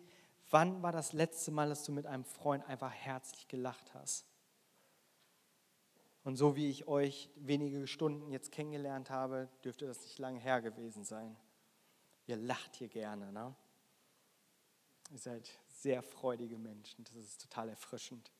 Wann 0.50 0.82
war 0.82 0.92
das 0.92 1.12
letzte 1.12 1.52
Mal, 1.52 1.68
dass 1.68 1.84
du 1.84 1.92
mit 1.92 2.06
einem 2.06 2.24
Freund 2.24 2.66
einfach 2.66 2.92
herzlich 2.92 3.46
gelacht 3.46 3.94
hast? 3.94 4.26
Und 6.24 6.36
so 6.36 6.56
wie 6.56 6.68
ich 6.68 6.86
euch 6.86 7.30
wenige 7.36 7.86
Stunden 7.86 8.30
jetzt 8.30 8.52
kennengelernt 8.52 9.10
habe, 9.10 9.48
dürfte 9.64 9.86
das 9.86 10.02
nicht 10.02 10.18
lange 10.18 10.40
her 10.40 10.60
gewesen 10.60 11.04
sein. 11.04 11.36
Ihr 12.26 12.36
lacht 12.36 12.76
hier 12.76 12.88
gerne, 12.88 13.32
ne? 13.32 13.54
Ihr 15.10 15.18
seid 15.18 15.50
sehr 15.68 16.02
freudige 16.02 16.58
Menschen, 16.58 17.04
das 17.04 17.14
ist 17.16 17.40
total 17.40 17.68
erfrischend. 17.68 18.30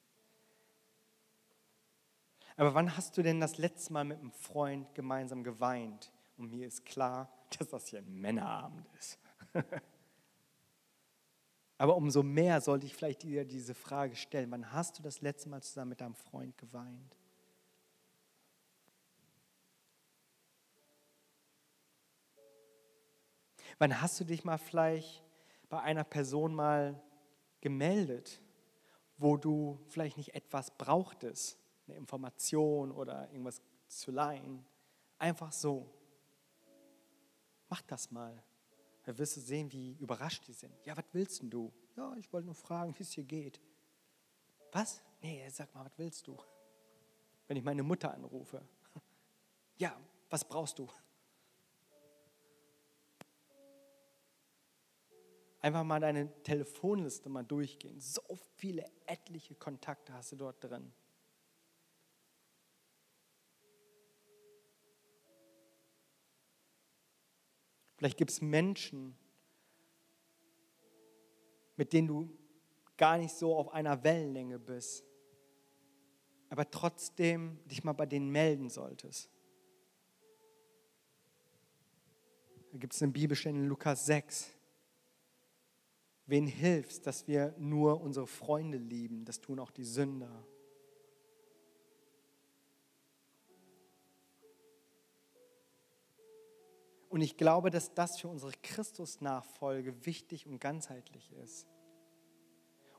Aber 2.57 2.75
wann 2.75 2.97
hast 2.97 3.17
du 3.17 3.23
denn 3.23 3.41
das 3.41 3.57
letzte 3.57 3.93
Mal 3.93 4.05
mit 4.05 4.19
einem 4.19 4.33
Freund 4.33 4.95
gemeinsam 4.95 5.43
geweint? 5.43 6.13
Und 6.37 6.51
mir 6.51 6.67
ist 6.67 6.85
klar, 6.85 7.33
dass 7.59 7.69
das 7.69 7.89
hier 7.89 8.01
ein 8.01 8.21
Männerabend 8.21 8.87
ist. 8.99 9.19
Aber 11.81 11.97
umso 11.97 12.23
mehr 12.23 12.61
sollte 12.61 12.85
ich 12.85 12.95
vielleicht 12.95 13.23
dir 13.23 13.47
diese 13.47 13.75
Frage 13.75 14.15
stellen. 14.15 14.51
Wann 14.51 14.71
hast 14.71 14.99
du 14.99 15.03
das 15.03 15.23
letzte 15.23 15.49
Mal 15.49 15.63
zusammen 15.63 15.89
mit 15.89 16.03
deinem 16.03 16.15
Freund 16.15 16.59
geweint? 16.59 17.17
Wann 23.79 23.99
hast 23.99 24.21
du 24.21 24.25
dich 24.25 24.45
mal 24.45 24.59
vielleicht 24.59 25.25
bei 25.71 25.81
einer 25.81 26.05
Person 26.05 26.55
mal 26.55 27.03
gemeldet, 27.63 28.43
wo 29.17 29.39
du 29.39 29.81
vielleicht 29.89 30.19
nicht 30.19 30.35
etwas 30.35 30.71
brauchtest, 30.73 31.59
eine 31.87 31.97
Information 31.97 32.93
oder 32.93 33.31
irgendwas 33.31 33.63
zu 33.89 34.11
leihen? 34.11 34.67
Einfach 35.19 35.51
so. 35.51 35.91
Mach 37.71 37.81
das 37.81 38.11
mal. 38.11 38.45
Da 39.11 39.19
wirst 39.19 39.37
du 39.37 39.41
sehen, 39.41 39.73
wie 39.73 39.97
überrascht 39.99 40.47
die 40.47 40.53
sind. 40.53 40.73
Ja, 40.87 40.97
was 40.97 41.03
willst 41.11 41.43
denn 41.43 41.51
du? 41.51 41.73
Ja, 41.97 42.15
ich 42.15 42.33
wollte 42.33 42.47
nur 42.47 42.55
fragen, 42.55 42.97
wie 42.97 43.03
es 43.03 43.11
hier 43.11 43.25
geht. 43.25 43.61
Was? 44.71 45.03
Nee, 45.21 45.49
sag 45.49 45.75
mal, 45.75 45.85
was 45.85 45.99
willst 45.99 46.29
du? 46.29 46.37
Wenn 47.49 47.57
ich 47.57 47.65
meine 47.65 47.83
Mutter 47.83 48.15
anrufe. 48.15 48.63
Ja, 49.79 50.01
was 50.29 50.45
brauchst 50.45 50.79
du? 50.79 50.89
Einfach 55.59 55.83
mal 55.83 55.99
deine 55.99 56.33
Telefonliste 56.45 57.29
mal 57.29 57.43
durchgehen. 57.43 57.99
So 57.99 58.23
viele 58.55 58.89
etliche 59.07 59.57
Kontakte 59.57 60.13
hast 60.13 60.31
du 60.31 60.37
dort 60.37 60.63
drin. 60.63 60.93
Vielleicht 68.01 68.17
gibt 68.17 68.31
es 68.31 68.41
Menschen, 68.41 69.15
mit 71.77 71.93
denen 71.93 72.09
du 72.09 72.31
gar 72.97 73.19
nicht 73.19 73.35
so 73.35 73.55
auf 73.55 73.75
einer 73.75 74.03
Wellenlänge 74.03 74.59
bist, 74.59 75.05
aber 76.49 76.71
trotzdem 76.71 77.59
dich 77.67 77.85
mal 77.85 77.93
bei 77.93 78.07
denen 78.07 78.31
melden 78.31 78.71
solltest. 78.71 79.29
Da 82.73 82.79
gibt 82.79 82.95
es 82.95 83.03
eine 83.03 83.13
Bibelstelle 83.13 83.59
in 83.59 83.67
Lukas 83.67 84.07
6. 84.07 84.49
Wen 86.25 86.47
hilfst, 86.47 87.07
dass 87.07 87.29
wir 87.29 87.55
nur 87.59 88.01
unsere 88.01 88.27
Freunde 88.27 88.79
lieben? 88.79 89.27
Das 89.27 89.43
tun 89.43 89.59
auch 89.59 89.73
die 89.73 89.85
Sünder. 89.85 90.47
Und 97.11 97.23
ich 97.23 97.37
glaube, 97.37 97.71
dass 97.71 97.93
das 97.93 98.21
für 98.21 98.29
unsere 98.29 98.53
Christusnachfolge 98.63 100.07
wichtig 100.07 100.47
und 100.47 100.61
ganzheitlich 100.61 101.33
ist. 101.43 101.67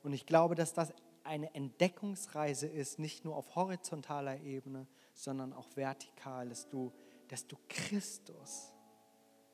Und 0.04 0.12
ich 0.12 0.26
glaube, 0.26 0.54
dass 0.54 0.74
das 0.74 0.94
eine 1.24 1.56
Entdeckungsreise 1.56 2.68
ist, 2.68 3.00
nicht 3.00 3.24
nur 3.24 3.38
auf 3.38 3.56
horizontaler 3.56 4.42
Ebene, 4.42 4.86
sondern 5.14 5.54
auch 5.54 5.68
vertikal, 5.76 6.50
dass 6.50 6.68
du, 6.68 6.92
dass 7.30 7.48
du 7.48 7.56
Christus 7.70 8.74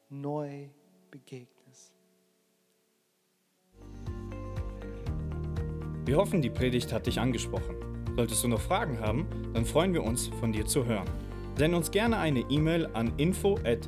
neu 0.10 0.70
begegnest. 1.12 1.94
Wir 6.06 6.18
hoffen, 6.18 6.42
die 6.42 6.50
Predigt 6.50 6.92
hat 6.92 7.06
dich 7.06 7.20
angesprochen. 7.20 7.76
Solltest 8.16 8.44
du 8.44 8.48
noch 8.48 8.62
Fragen 8.62 9.00
haben, 9.02 9.54
dann 9.54 9.66
freuen 9.66 9.94
wir 9.94 10.04
uns, 10.04 10.30
von 10.40 10.52
dir 10.52 10.66
zu 10.66 10.86
hören. 10.86 11.08
Send 11.58 11.76
uns 11.76 11.92
gerne 11.92 12.18
eine 12.18 12.40
E-Mail 12.40 12.88
an 12.88 13.16
info@ 13.20 13.88